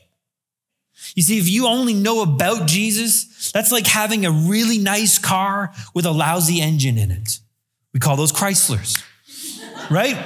You 1.14 1.22
see, 1.22 1.38
if 1.38 1.48
you 1.48 1.66
only 1.66 1.94
know 1.94 2.22
about 2.22 2.68
Jesus, 2.68 3.50
that's 3.52 3.72
like 3.72 3.86
having 3.86 4.24
a 4.24 4.30
really 4.30 4.78
nice 4.78 5.18
car 5.18 5.72
with 5.94 6.06
a 6.06 6.12
lousy 6.12 6.60
engine 6.60 6.98
in 6.98 7.10
it. 7.10 7.40
We 7.92 7.98
call 8.00 8.16
those 8.16 8.32
Chryslers, 8.32 9.02
right? 9.90 10.16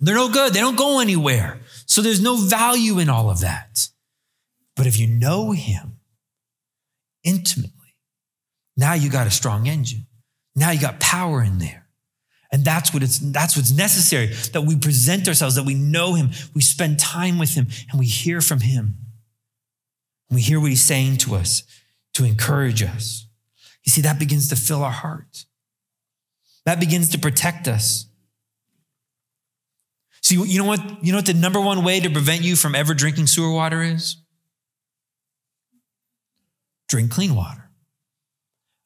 They're 0.00 0.14
no 0.14 0.28
good. 0.28 0.54
They 0.54 0.60
don't 0.60 0.76
go 0.76 1.00
anywhere. 1.00 1.58
So 1.86 2.02
there's 2.02 2.20
no 2.20 2.36
value 2.36 2.98
in 2.98 3.08
all 3.08 3.30
of 3.30 3.40
that. 3.40 3.88
But 4.76 4.86
if 4.86 4.98
you 4.98 5.08
know 5.08 5.52
him 5.52 5.98
intimately, 7.24 7.72
now 8.78 8.94
you 8.94 9.10
got 9.10 9.26
a 9.26 9.30
strong 9.30 9.66
engine. 9.66 10.06
Now 10.54 10.70
you 10.70 10.80
got 10.80 11.00
power 11.00 11.42
in 11.42 11.58
there. 11.58 11.88
And 12.50 12.64
that's 12.64 12.94
what 12.94 13.02
it's 13.02 13.18
that's 13.18 13.56
what's 13.56 13.72
necessary 13.72 14.28
that 14.52 14.62
we 14.62 14.76
present 14.76 15.28
ourselves 15.28 15.56
that 15.56 15.64
we 15.64 15.74
know 15.74 16.14
him, 16.14 16.30
we 16.54 16.62
spend 16.62 16.98
time 16.98 17.38
with 17.38 17.54
him 17.54 17.66
and 17.90 17.98
we 17.98 18.06
hear 18.06 18.40
from 18.40 18.60
him. 18.60 18.96
We 20.30 20.40
hear 20.40 20.60
what 20.60 20.70
he's 20.70 20.80
saying 20.80 21.18
to 21.18 21.34
us 21.34 21.64
to 22.14 22.24
encourage 22.24 22.82
us. 22.82 23.26
You 23.84 23.90
see 23.90 24.00
that 24.02 24.18
begins 24.18 24.48
to 24.48 24.56
fill 24.56 24.82
our 24.82 24.92
heart. 24.92 25.44
That 26.64 26.80
begins 26.80 27.10
to 27.10 27.18
protect 27.18 27.68
us. 27.68 28.06
See, 30.22 30.36
you 30.36 30.58
know 30.58 30.66
what? 30.66 31.04
You 31.04 31.12
know 31.12 31.18
what 31.18 31.26
the 31.26 31.34
number 31.34 31.60
one 31.60 31.84
way 31.84 32.00
to 32.00 32.10
prevent 32.10 32.42
you 32.42 32.56
from 32.56 32.74
ever 32.74 32.94
drinking 32.94 33.26
sewer 33.26 33.52
water 33.52 33.82
is? 33.82 34.16
Drink 36.88 37.10
clean 37.10 37.34
water. 37.34 37.67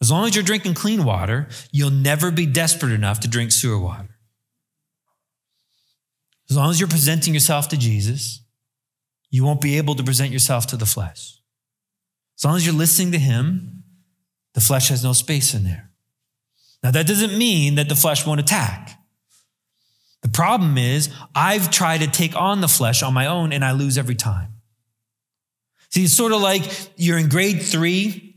As 0.02 0.10
long 0.10 0.26
as 0.26 0.34
you're 0.34 0.42
drinking 0.42 0.74
clean 0.74 1.04
water, 1.04 1.46
you'll 1.70 1.90
never 1.90 2.32
be 2.32 2.44
desperate 2.44 2.92
enough 2.92 3.20
to 3.20 3.28
drink 3.28 3.52
sewer 3.52 3.78
water. 3.78 4.18
As 6.50 6.56
long 6.56 6.70
as 6.70 6.80
you're 6.80 6.88
presenting 6.88 7.32
yourself 7.32 7.68
to 7.68 7.76
Jesus, 7.76 8.42
you 9.30 9.44
won't 9.44 9.60
be 9.60 9.78
able 9.78 9.94
to 9.94 10.02
present 10.02 10.32
yourself 10.32 10.66
to 10.66 10.76
the 10.76 10.86
flesh. 10.86 11.40
As 12.36 12.44
long 12.44 12.56
as 12.56 12.66
you're 12.66 12.74
listening 12.74 13.12
to 13.12 13.18
Him, 13.18 13.84
the 14.54 14.60
flesh 14.60 14.88
has 14.88 15.04
no 15.04 15.12
space 15.12 15.54
in 15.54 15.62
there. 15.62 15.90
Now, 16.82 16.90
that 16.90 17.06
doesn't 17.06 17.38
mean 17.38 17.76
that 17.76 17.88
the 17.88 17.94
flesh 17.94 18.26
won't 18.26 18.40
attack. 18.40 18.98
The 20.22 20.28
problem 20.28 20.78
is, 20.78 21.10
I've 21.32 21.70
tried 21.70 22.00
to 22.00 22.08
take 22.08 22.34
on 22.34 22.60
the 22.60 22.66
flesh 22.66 23.04
on 23.04 23.14
my 23.14 23.26
own 23.26 23.52
and 23.52 23.64
I 23.64 23.70
lose 23.70 23.96
every 23.96 24.16
time. 24.16 24.54
See, 25.90 26.02
it's 26.02 26.12
sort 26.12 26.32
of 26.32 26.40
like 26.40 26.64
you're 26.96 27.18
in 27.18 27.28
grade 27.28 27.62
three 27.62 28.31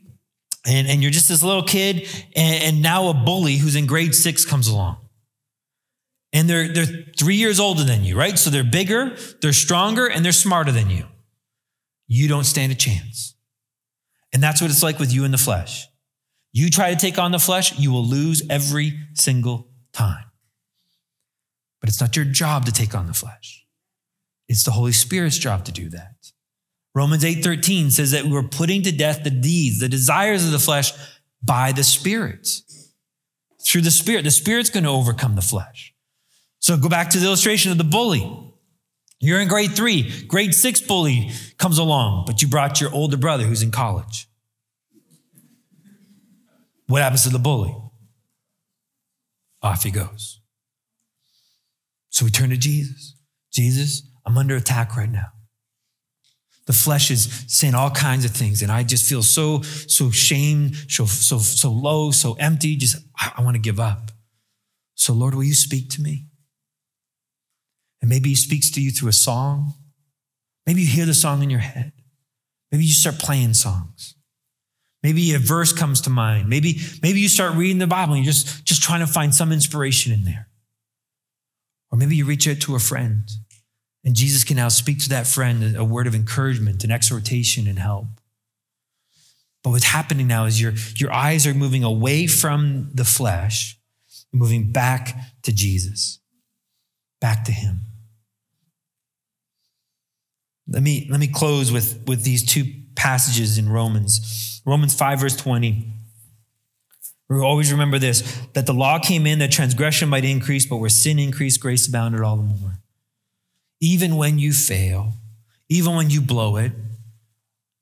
and, 0.65 0.87
and 0.87 1.01
you're 1.01 1.11
just 1.11 1.29
this 1.29 1.43
little 1.43 1.63
kid, 1.63 2.07
and, 2.35 2.63
and 2.63 2.81
now 2.81 3.09
a 3.09 3.13
bully 3.13 3.57
who's 3.57 3.75
in 3.75 3.85
grade 3.85 4.15
six 4.15 4.45
comes 4.45 4.67
along. 4.67 4.97
And 6.33 6.49
they're, 6.49 6.67
they're 6.67 7.05
three 7.17 7.35
years 7.35 7.59
older 7.59 7.83
than 7.83 8.03
you, 8.03 8.17
right? 8.17 8.37
So 8.37 8.49
they're 8.49 8.63
bigger, 8.63 9.15
they're 9.41 9.53
stronger, 9.53 10.07
and 10.07 10.25
they're 10.25 10.31
smarter 10.31 10.71
than 10.71 10.89
you. 10.89 11.05
You 12.07 12.27
don't 12.27 12.43
stand 12.43 12.71
a 12.71 12.75
chance. 12.75 13.35
And 14.33 14.43
that's 14.43 14.61
what 14.61 14.69
it's 14.69 14.83
like 14.83 14.99
with 14.99 15.13
you 15.13 15.23
in 15.23 15.31
the 15.31 15.37
flesh. 15.37 15.87
You 16.51 16.69
try 16.69 16.93
to 16.93 16.99
take 16.99 17.17
on 17.17 17.31
the 17.31 17.39
flesh, 17.39 17.77
you 17.79 17.91
will 17.91 18.05
lose 18.05 18.43
every 18.49 18.99
single 19.13 19.69
time. 19.93 20.25
But 21.79 21.89
it's 21.89 22.01
not 22.01 22.15
your 22.15 22.25
job 22.25 22.65
to 22.65 22.71
take 22.71 22.95
on 22.95 23.07
the 23.07 23.13
flesh. 23.13 23.65
It's 24.47 24.63
the 24.63 24.71
Holy 24.71 24.91
Spirit's 24.91 25.37
job 25.37 25.65
to 25.65 25.71
do 25.71 25.89
that. 25.89 26.15
Romans 26.95 27.25
8:13 27.25 27.91
says 27.91 28.11
that 28.11 28.25
we're 28.25 28.41
putting 28.41 28.81
to 28.83 28.91
death 28.91 29.23
the 29.23 29.29
deeds, 29.29 29.79
the 29.79 29.89
desires 29.89 30.45
of 30.45 30.51
the 30.51 30.59
flesh 30.59 30.93
by 31.43 31.73
the 31.73 31.83
Spirit. 31.83 32.47
Through 33.61 33.81
the 33.81 33.91
Spirit. 33.91 34.23
The 34.23 34.31
Spirit's 34.31 34.69
going 34.69 34.85
to 34.85 34.89
overcome 34.89 35.35
the 35.35 35.41
flesh. 35.41 35.93
So 36.59 36.77
go 36.77 36.87
back 36.87 37.09
to 37.11 37.19
the 37.19 37.25
illustration 37.25 37.71
of 37.71 37.77
the 37.77 37.83
bully. 37.83 38.31
You're 39.19 39.41
in 39.41 39.47
grade 39.47 39.75
three, 39.75 40.25
grade 40.25 40.53
six 40.53 40.79
bully 40.79 41.31
comes 41.57 41.77
along, 41.77 42.25
but 42.25 42.41
you 42.41 42.47
brought 42.47 42.79
your 42.79 42.93
older 42.93 43.17
brother 43.17 43.43
who's 43.43 43.61
in 43.61 43.71
college. 43.71 44.27
What 46.87 47.01
happens 47.01 47.23
to 47.23 47.29
the 47.29 47.39
bully? 47.39 47.75
Off 49.61 49.83
he 49.83 49.91
goes. 49.91 50.39
So 52.09 52.23
we 52.23 52.31
turn 52.31 52.51
to 52.51 52.57
Jesus. 52.57 53.15
Jesus, 53.51 54.09
I'm 54.25 54.37
under 54.37 54.55
attack 54.55 54.95
right 54.95 55.09
now. 55.09 55.34
The 56.65 56.73
flesh 56.73 57.11
is 57.11 57.45
saying 57.47 57.75
all 57.75 57.91
kinds 57.91 58.25
of 58.25 58.31
things, 58.31 58.63
and 58.63 58.71
I 58.71 58.83
just 58.83 59.07
feel 59.07 59.21
so, 59.21 59.61
so 59.61 60.09
shamed, 60.09 60.75
so, 60.89 61.05
so, 61.05 61.37
so 61.37 61.71
low, 61.71 62.09
so 62.11 62.33
empty. 62.39 62.75
Just, 62.75 62.97
I, 63.17 63.33
I 63.37 63.43
want 63.43 63.55
to 63.55 63.61
give 63.61 63.79
up. 63.79 64.11
So, 64.95 65.13
Lord, 65.13 65.35
will 65.35 65.43
you 65.43 65.53
speak 65.53 65.89
to 65.91 66.01
me? 66.01 66.25
And 68.01 68.09
maybe 68.09 68.29
he 68.29 68.35
speaks 68.35 68.71
to 68.71 68.81
you 68.81 68.91
through 68.91 69.09
a 69.09 69.13
song. 69.13 69.73
Maybe 70.65 70.81
you 70.81 70.87
hear 70.87 71.05
the 71.05 71.13
song 71.13 71.43
in 71.43 71.49
your 71.49 71.59
head. 71.59 71.91
Maybe 72.71 72.85
you 72.85 72.93
start 72.93 73.19
playing 73.19 73.53
songs. 73.53 74.15
Maybe 75.03 75.35
a 75.35 75.39
verse 75.39 75.71
comes 75.71 76.01
to 76.01 76.09
mind. 76.09 76.49
Maybe, 76.49 76.79
maybe 77.03 77.19
you 77.19 77.29
start 77.29 77.53
reading 77.55 77.77
the 77.77 77.85
Bible 77.85 78.15
and 78.15 78.25
you're 78.25 78.33
just, 78.33 78.65
just 78.65 78.81
trying 78.81 79.01
to 79.01 79.07
find 79.07 79.35
some 79.35 79.51
inspiration 79.51 80.11
in 80.11 80.23
there. 80.23 80.49
Or 81.91 81.97
maybe 81.97 82.15
you 82.15 82.25
reach 82.25 82.47
out 82.47 82.59
to 82.61 82.75
a 82.75 82.79
friend 82.79 83.29
and 84.05 84.15
Jesus 84.15 84.43
can 84.43 84.55
now 84.55 84.67
speak 84.67 84.99
to 84.99 85.09
that 85.09 85.25
friend 85.25 85.75
a 85.75 85.83
word 85.83 86.05
of 86.05 86.13
encouragement 86.13 86.83
and 86.83 86.93
exhortation 86.93 87.67
and 87.67 87.79
help. 87.79 88.05
But 89.63 89.71
what's 89.71 89.85
happening 89.85 90.27
now 90.27 90.45
is 90.45 90.61
your, 90.61 90.73
your 90.97 91.11
eyes 91.11 91.47
are 91.47 91.55
moving 91.55 91.83
away 91.83 92.27
from 92.27 92.91
the 92.93 93.03
flesh, 93.03 93.79
moving 94.31 94.71
back 94.71 95.17
to 95.41 95.51
Jesus, 95.51 96.19
back 97.19 97.45
to 97.45 97.51
Him. 97.51 97.79
Let 100.67 100.83
me, 100.83 101.07
let 101.09 101.19
me 101.19 101.27
close 101.27 101.71
with, 101.71 102.03
with 102.05 102.23
these 102.23 102.45
two 102.45 102.65
passages 102.95 103.57
in 103.57 103.69
Romans. 103.69 104.61
Romans 104.67 104.93
5, 104.93 105.19
verse 105.19 105.35
20. 105.35 105.91
We 107.27 107.39
always 107.39 107.71
remember 107.71 107.97
this 107.97 108.21
that 108.53 108.67
the 108.67 108.73
law 108.73 108.99
came 108.99 109.25
in 109.25 109.39
that 109.39 109.51
transgression 109.51 110.09
might 110.09 110.25
increase, 110.25 110.67
but 110.67 110.77
where 110.77 110.89
sin 110.89 111.17
increased, 111.17 111.59
grace 111.59 111.87
abounded 111.87 112.21
all 112.21 112.37
the 112.37 112.43
more. 112.43 112.79
Even 113.79 114.15
when 114.15 114.39
you 114.39 114.53
fail, 114.53 115.13
even 115.69 115.95
when 115.95 116.09
you 116.09 116.21
blow 116.21 116.57
it, 116.57 116.71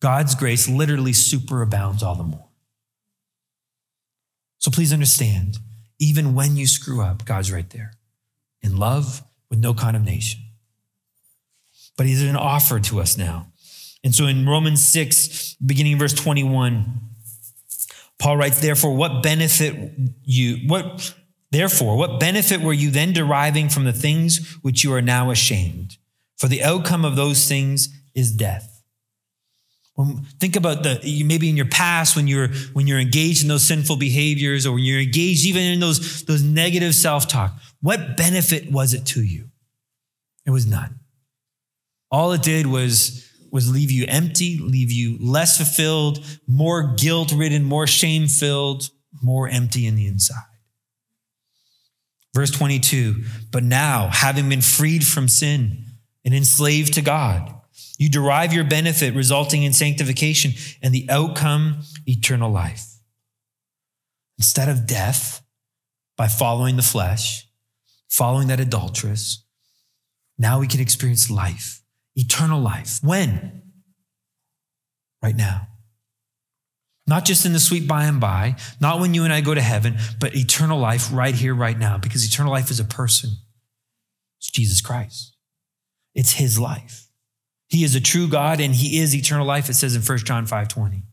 God's 0.01 0.35
grace 0.35 0.67
literally 0.67 1.11
superabounds 1.11 2.03
all 2.03 2.15
the 2.15 2.23
more. 2.23 2.47
So 4.59 4.71
please 4.71 4.93
understand, 4.93 5.57
even 5.99 6.33
when 6.33 6.57
you 6.57 6.67
screw 6.67 7.01
up, 7.01 7.25
God's 7.25 7.51
right 7.51 7.69
there 7.69 7.93
in 8.61 8.77
love 8.77 9.21
with 9.49 9.59
no 9.59 9.73
condemnation. 9.73 10.41
But 11.97 12.05
He's 12.05 12.23
an 12.23 12.35
offer 12.35 12.79
to 12.79 12.99
us 12.99 13.17
now. 13.17 13.47
And 14.03 14.13
so 14.13 14.25
in 14.25 14.47
Romans 14.47 14.83
6, 14.83 15.55
beginning 15.55 15.97
verse 15.97 16.13
21, 16.13 16.85
Paul 18.19 18.37
writes, 18.37 18.61
therefore, 18.61 18.95
what 18.95 19.23
benefit 19.23 19.91
you, 20.23 20.67
what, 20.67 21.13
therefore, 21.53 21.95
what 21.95 22.19
benefit 22.19 22.61
were 22.61 22.73
you 22.73 22.89
then 22.89 23.13
deriving 23.13 23.69
from 23.69 23.85
the 23.85 23.93
things 23.93 24.57
which 24.61 24.83
you 24.83 24.93
are 24.93 25.01
now 25.01 25.31
ashamed? 25.31 25.97
For 26.37 26.47
the 26.47 26.63
outcome 26.63 27.05
of 27.05 27.15
those 27.15 27.47
things 27.47 27.89
is 28.13 28.31
death. 28.31 28.69
When, 29.95 30.23
think 30.39 30.55
about 30.55 30.81
the 30.81 31.23
maybe 31.23 31.49
in 31.49 31.55
your 31.55 31.67
past 31.67 32.15
when 32.15 32.27
you're 32.27 32.47
when 32.73 32.87
you're 32.87 32.99
engaged 32.99 33.43
in 33.43 33.47
those 33.47 33.67
sinful 33.67 33.97
behaviors 33.97 34.65
or 34.65 34.73
when 34.73 34.83
you're 34.83 34.99
engaged 34.99 35.45
even 35.45 35.61
in 35.61 35.79
those 35.79 36.23
those 36.23 36.41
negative 36.41 36.95
self-talk. 36.95 37.53
What 37.79 38.17
benefit 38.17 38.71
was 38.71 38.95
it 38.95 39.05
to 39.07 39.21
you? 39.21 39.49
It 40.45 40.51
was 40.51 40.65
none. 40.65 40.99
All 42.09 42.31
it 42.31 42.41
did 42.41 42.65
was 42.65 43.29
was 43.51 43.71
leave 43.71 43.91
you 43.91 44.05
empty, 44.07 44.57
leave 44.57 44.91
you 44.91 45.17
less 45.19 45.57
fulfilled, 45.57 46.25
more 46.47 46.95
guilt 46.95 47.31
ridden, 47.31 47.63
more 47.63 47.85
shame 47.85 48.27
filled, 48.27 48.89
more 49.21 49.47
empty 49.47 49.85
in 49.85 49.95
the 49.95 50.07
inside. 50.07 50.52
Verse 52.33 52.51
22 52.51 53.23
But 53.51 53.63
now, 53.63 54.09
having 54.11 54.49
been 54.49 54.61
freed 54.61 55.05
from 55.05 55.27
sin 55.27 55.85
and 56.25 56.33
enslaved 56.33 56.93
to 56.95 57.01
God, 57.01 57.53
You 57.97 58.09
derive 58.09 58.53
your 58.53 58.63
benefit 58.63 59.13
resulting 59.13 59.63
in 59.63 59.73
sanctification 59.73 60.53
and 60.81 60.93
the 60.93 61.07
outcome, 61.09 61.81
eternal 62.05 62.51
life. 62.51 62.85
Instead 64.37 64.67
of 64.67 64.87
death, 64.87 65.43
by 66.17 66.27
following 66.27 66.75
the 66.75 66.81
flesh, 66.83 67.47
following 68.09 68.47
that 68.47 68.59
adulteress, 68.59 69.43
now 70.37 70.59
we 70.59 70.67
can 70.67 70.79
experience 70.79 71.29
life, 71.29 71.81
eternal 72.15 72.59
life. 72.59 72.99
When? 73.01 73.61
Right 75.21 75.35
now. 75.35 75.67
Not 77.05 77.25
just 77.25 77.45
in 77.45 77.53
the 77.53 77.59
sweet 77.59 77.87
by 77.87 78.05
and 78.05 78.19
by, 78.19 78.55
not 78.79 78.99
when 78.99 79.13
you 79.13 79.23
and 79.25 79.33
I 79.33 79.41
go 79.41 79.53
to 79.53 79.61
heaven, 79.61 79.97
but 80.19 80.35
eternal 80.35 80.79
life 80.79 81.09
right 81.11 81.35
here, 81.35 81.53
right 81.53 81.77
now, 81.77 81.97
because 81.97 82.25
eternal 82.25 82.51
life 82.51 82.71
is 82.71 82.79
a 82.79 82.85
person. 82.85 83.31
It's 84.39 84.49
Jesus 84.49 84.79
Christ. 84.79 85.35
It's 86.15 86.33
his 86.33 86.59
life. 86.59 87.07
He 87.67 87.83
is 87.83 87.95
a 87.95 88.01
true 88.01 88.27
God 88.27 88.59
and 88.59 88.73
he 88.73 88.99
is 88.99 89.15
eternal 89.15 89.45
life, 89.45 89.69
it 89.69 89.73
says 89.73 89.95
in 89.95 90.01
1 90.01 90.17
John 90.19 90.45
5 90.45 90.67
20. 90.67 91.03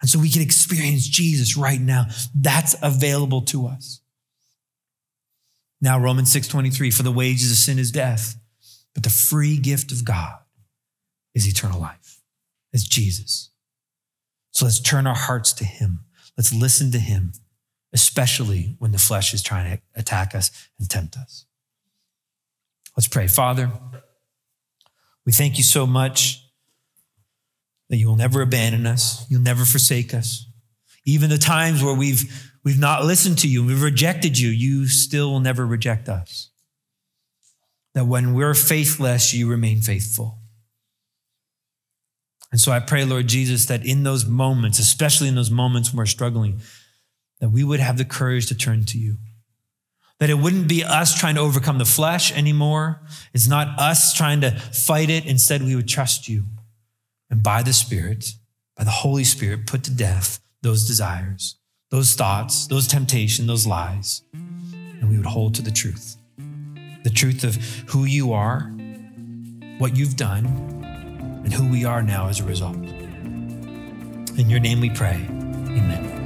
And 0.00 0.10
so 0.10 0.18
we 0.18 0.30
can 0.30 0.42
experience 0.42 1.08
Jesus 1.08 1.56
right 1.56 1.80
now. 1.80 2.06
That's 2.34 2.76
available 2.82 3.42
to 3.42 3.66
us. 3.66 4.00
Now, 5.80 5.98
Romans 5.98 6.30
6 6.32 6.48
23, 6.48 6.90
for 6.90 7.02
the 7.02 7.12
wages 7.12 7.50
of 7.50 7.58
sin 7.58 7.78
is 7.78 7.90
death, 7.90 8.36
but 8.94 9.02
the 9.02 9.10
free 9.10 9.58
gift 9.58 9.92
of 9.92 10.04
God 10.04 10.38
is 11.34 11.46
eternal 11.46 11.80
life. 11.80 12.20
It's 12.72 12.84
Jesus. 12.84 13.50
So 14.56 14.64
let's 14.64 14.80
turn 14.80 15.06
our 15.06 15.14
hearts 15.14 15.52
to 15.52 15.66
him. 15.66 16.06
Let's 16.34 16.50
listen 16.50 16.90
to 16.92 16.98
him, 16.98 17.32
especially 17.92 18.76
when 18.78 18.90
the 18.90 18.98
flesh 18.98 19.34
is 19.34 19.42
trying 19.42 19.76
to 19.76 19.82
attack 19.94 20.34
us 20.34 20.50
and 20.78 20.88
tempt 20.88 21.14
us. 21.18 21.44
Let's 22.96 23.06
pray. 23.06 23.28
Father, 23.28 23.70
we 25.26 25.32
thank 25.32 25.58
you 25.58 25.62
so 25.62 25.86
much 25.86 26.42
that 27.90 27.98
you 27.98 28.06
will 28.06 28.16
never 28.16 28.40
abandon 28.40 28.86
us. 28.86 29.26
You'll 29.28 29.42
never 29.42 29.66
forsake 29.66 30.14
us. 30.14 30.46
Even 31.04 31.28
the 31.28 31.36
times 31.36 31.84
where 31.84 31.94
we've, 31.94 32.50
we've 32.64 32.80
not 32.80 33.04
listened 33.04 33.36
to 33.40 33.48
you, 33.48 33.62
we've 33.62 33.82
rejected 33.82 34.38
you, 34.38 34.48
you 34.48 34.88
still 34.88 35.32
will 35.32 35.40
never 35.40 35.66
reject 35.66 36.08
us. 36.08 36.48
That 37.92 38.06
when 38.06 38.32
we're 38.32 38.54
faithless, 38.54 39.34
you 39.34 39.50
remain 39.50 39.82
faithful. 39.82 40.38
And 42.52 42.60
so 42.60 42.72
I 42.72 42.80
pray, 42.80 43.04
Lord 43.04 43.26
Jesus, 43.26 43.66
that 43.66 43.84
in 43.84 44.02
those 44.02 44.24
moments, 44.24 44.78
especially 44.78 45.28
in 45.28 45.34
those 45.34 45.50
moments 45.50 45.92
when 45.92 45.98
we're 45.98 46.06
struggling, 46.06 46.60
that 47.40 47.50
we 47.50 47.64
would 47.64 47.80
have 47.80 47.98
the 47.98 48.04
courage 48.04 48.46
to 48.46 48.54
turn 48.54 48.84
to 48.86 48.98
you. 48.98 49.16
That 50.20 50.30
it 50.30 50.38
wouldn't 50.38 50.68
be 50.68 50.82
us 50.82 51.18
trying 51.18 51.34
to 51.34 51.42
overcome 51.42 51.78
the 51.78 51.84
flesh 51.84 52.32
anymore. 52.32 53.02
It's 53.34 53.48
not 53.48 53.78
us 53.78 54.14
trying 54.14 54.40
to 54.40 54.50
fight 54.50 55.10
it. 55.10 55.26
Instead, 55.26 55.62
we 55.62 55.76
would 55.76 55.88
trust 55.88 56.28
you 56.28 56.44
and 57.28 57.42
by 57.42 57.62
the 57.62 57.72
Spirit, 57.72 58.32
by 58.76 58.84
the 58.84 58.90
Holy 58.90 59.24
Spirit, 59.24 59.66
put 59.66 59.82
to 59.84 59.90
death 59.90 60.40
those 60.62 60.86
desires, 60.86 61.56
those 61.90 62.14
thoughts, 62.14 62.66
those 62.66 62.86
temptations, 62.86 63.46
those 63.46 63.66
lies. 63.66 64.22
And 64.32 65.10
we 65.10 65.16
would 65.16 65.26
hold 65.26 65.54
to 65.56 65.62
the 65.62 65.70
truth 65.70 66.16
the 67.02 67.10
truth 67.10 67.44
of 67.44 67.54
who 67.90 68.04
you 68.04 68.32
are, 68.32 68.62
what 69.78 69.96
you've 69.96 70.16
done, 70.16 70.44
and 71.44 71.52
who 71.52 71.68
we 71.68 71.84
are 71.84 72.02
now 72.02 72.28
as 72.28 72.40
a 72.40 72.44
result. 72.44 72.76
In 72.76 74.50
your 74.50 74.60
name 74.60 74.80
we 74.80 74.90
pray. 74.90 75.14
Amen. 75.14 76.16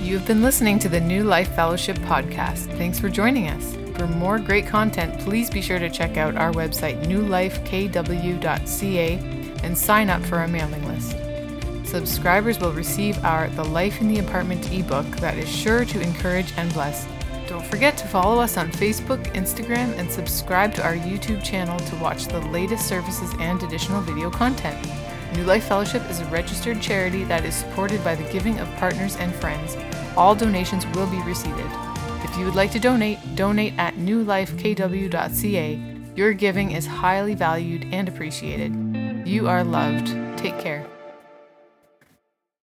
You've 0.00 0.26
been 0.26 0.42
listening 0.42 0.78
to 0.80 0.88
the 0.88 1.00
New 1.00 1.22
Life 1.22 1.54
Fellowship 1.54 1.96
podcast. 1.98 2.76
Thanks 2.76 2.98
for 2.98 3.08
joining 3.08 3.48
us. 3.48 3.76
For 3.96 4.06
more 4.06 4.38
great 4.38 4.66
content, 4.66 5.20
please 5.20 5.50
be 5.50 5.60
sure 5.60 5.78
to 5.78 5.90
check 5.90 6.16
out 6.16 6.34
our 6.36 6.52
website, 6.52 7.04
newlifekw.ca, 7.04 7.98
and 9.62 9.78
sign 9.78 10.10
up 10.10 10.22
for 10.22 10.38
our 10.38 10.48
mailing 10.48 10.84
list. 10.88 11.16
Subscribers 11.88 12.58
will 12.58 12.72
receive 12.72 13.22
our 13.24 13.48
The 13.50 13.64
Life 13.64 14.00
in 14.00 14.08
the 14.08 14.20
Apartment 14.20 14.72
ebook 14.72 15.06
that 15.18 15.36
is 15.36 15.48
sure 15.48 15.84
to 15.84 16.00
encourage 16.00 16.52
and 16.56 16.72
bless. 16.72 17.06
Don't 17.50 17.66
forget 17.66 17.98
to 17.98 18.06
follow 18.06 18.40
us 18.40 18.56
on 18.56 18.70
Facebook, 18.70 19.20
Instagram, 19.34 19.98
and 19.98 20.08
subscribe 20.08 20.72
to 20.76 20.84
our 20.84 20.94
YouTube 20.94 21.42
channel 21.42 21.80
to 21.80 21.96
watch 21.96 22.26
the 22.26 22.38
latest 22.42 22.86
services 22.86 23.34
and 23.40 23.60
additional 23.64 24.00
video 24.02 24.30
content. 24.30 24.78
New 25.34 25.42
Life 25.42 25.64
Fellowship 25.64 26.08
is 26.08 26.20
a 26.20 26.24
registered 26.26 26.80
charity 26.80 27.24
that 27.24 27.44
is 27.44 27.56
supported 27.56 28.04
by 28.04 28.14
the 28.14 28.22
giving 28.32 28.60
of 28.60 28.68
partners 28.76 29.16
and 29.16 29.34
friends. 29.34 29.76
All 30.16 30.36
donations 30.36 30.86
will 30.94 31.08
be 31.08 31.20
received. 31.22 31.58
If 32.22 32.38
you 32.38 32.44
would 32.44 32.54
like 32.54 32.70
to 32.70 32.78
donate, 32.78 33.18
donate 33.34 33.74
at 33.78 33.96
newlifekw.ca. 33.96 35.80
Your 36.14 36.32
giving 36.32 36.70
is 36.70 36.86
highly 36.86 37.34
valued 37.34 37.84
and 37.92 38.08
appreciated. 38.08 39.26
You 39.26 39.48
are 39.48 39.64
loved. 39.64 40.06
Take 40.38 40.60
care. 40.60 40.86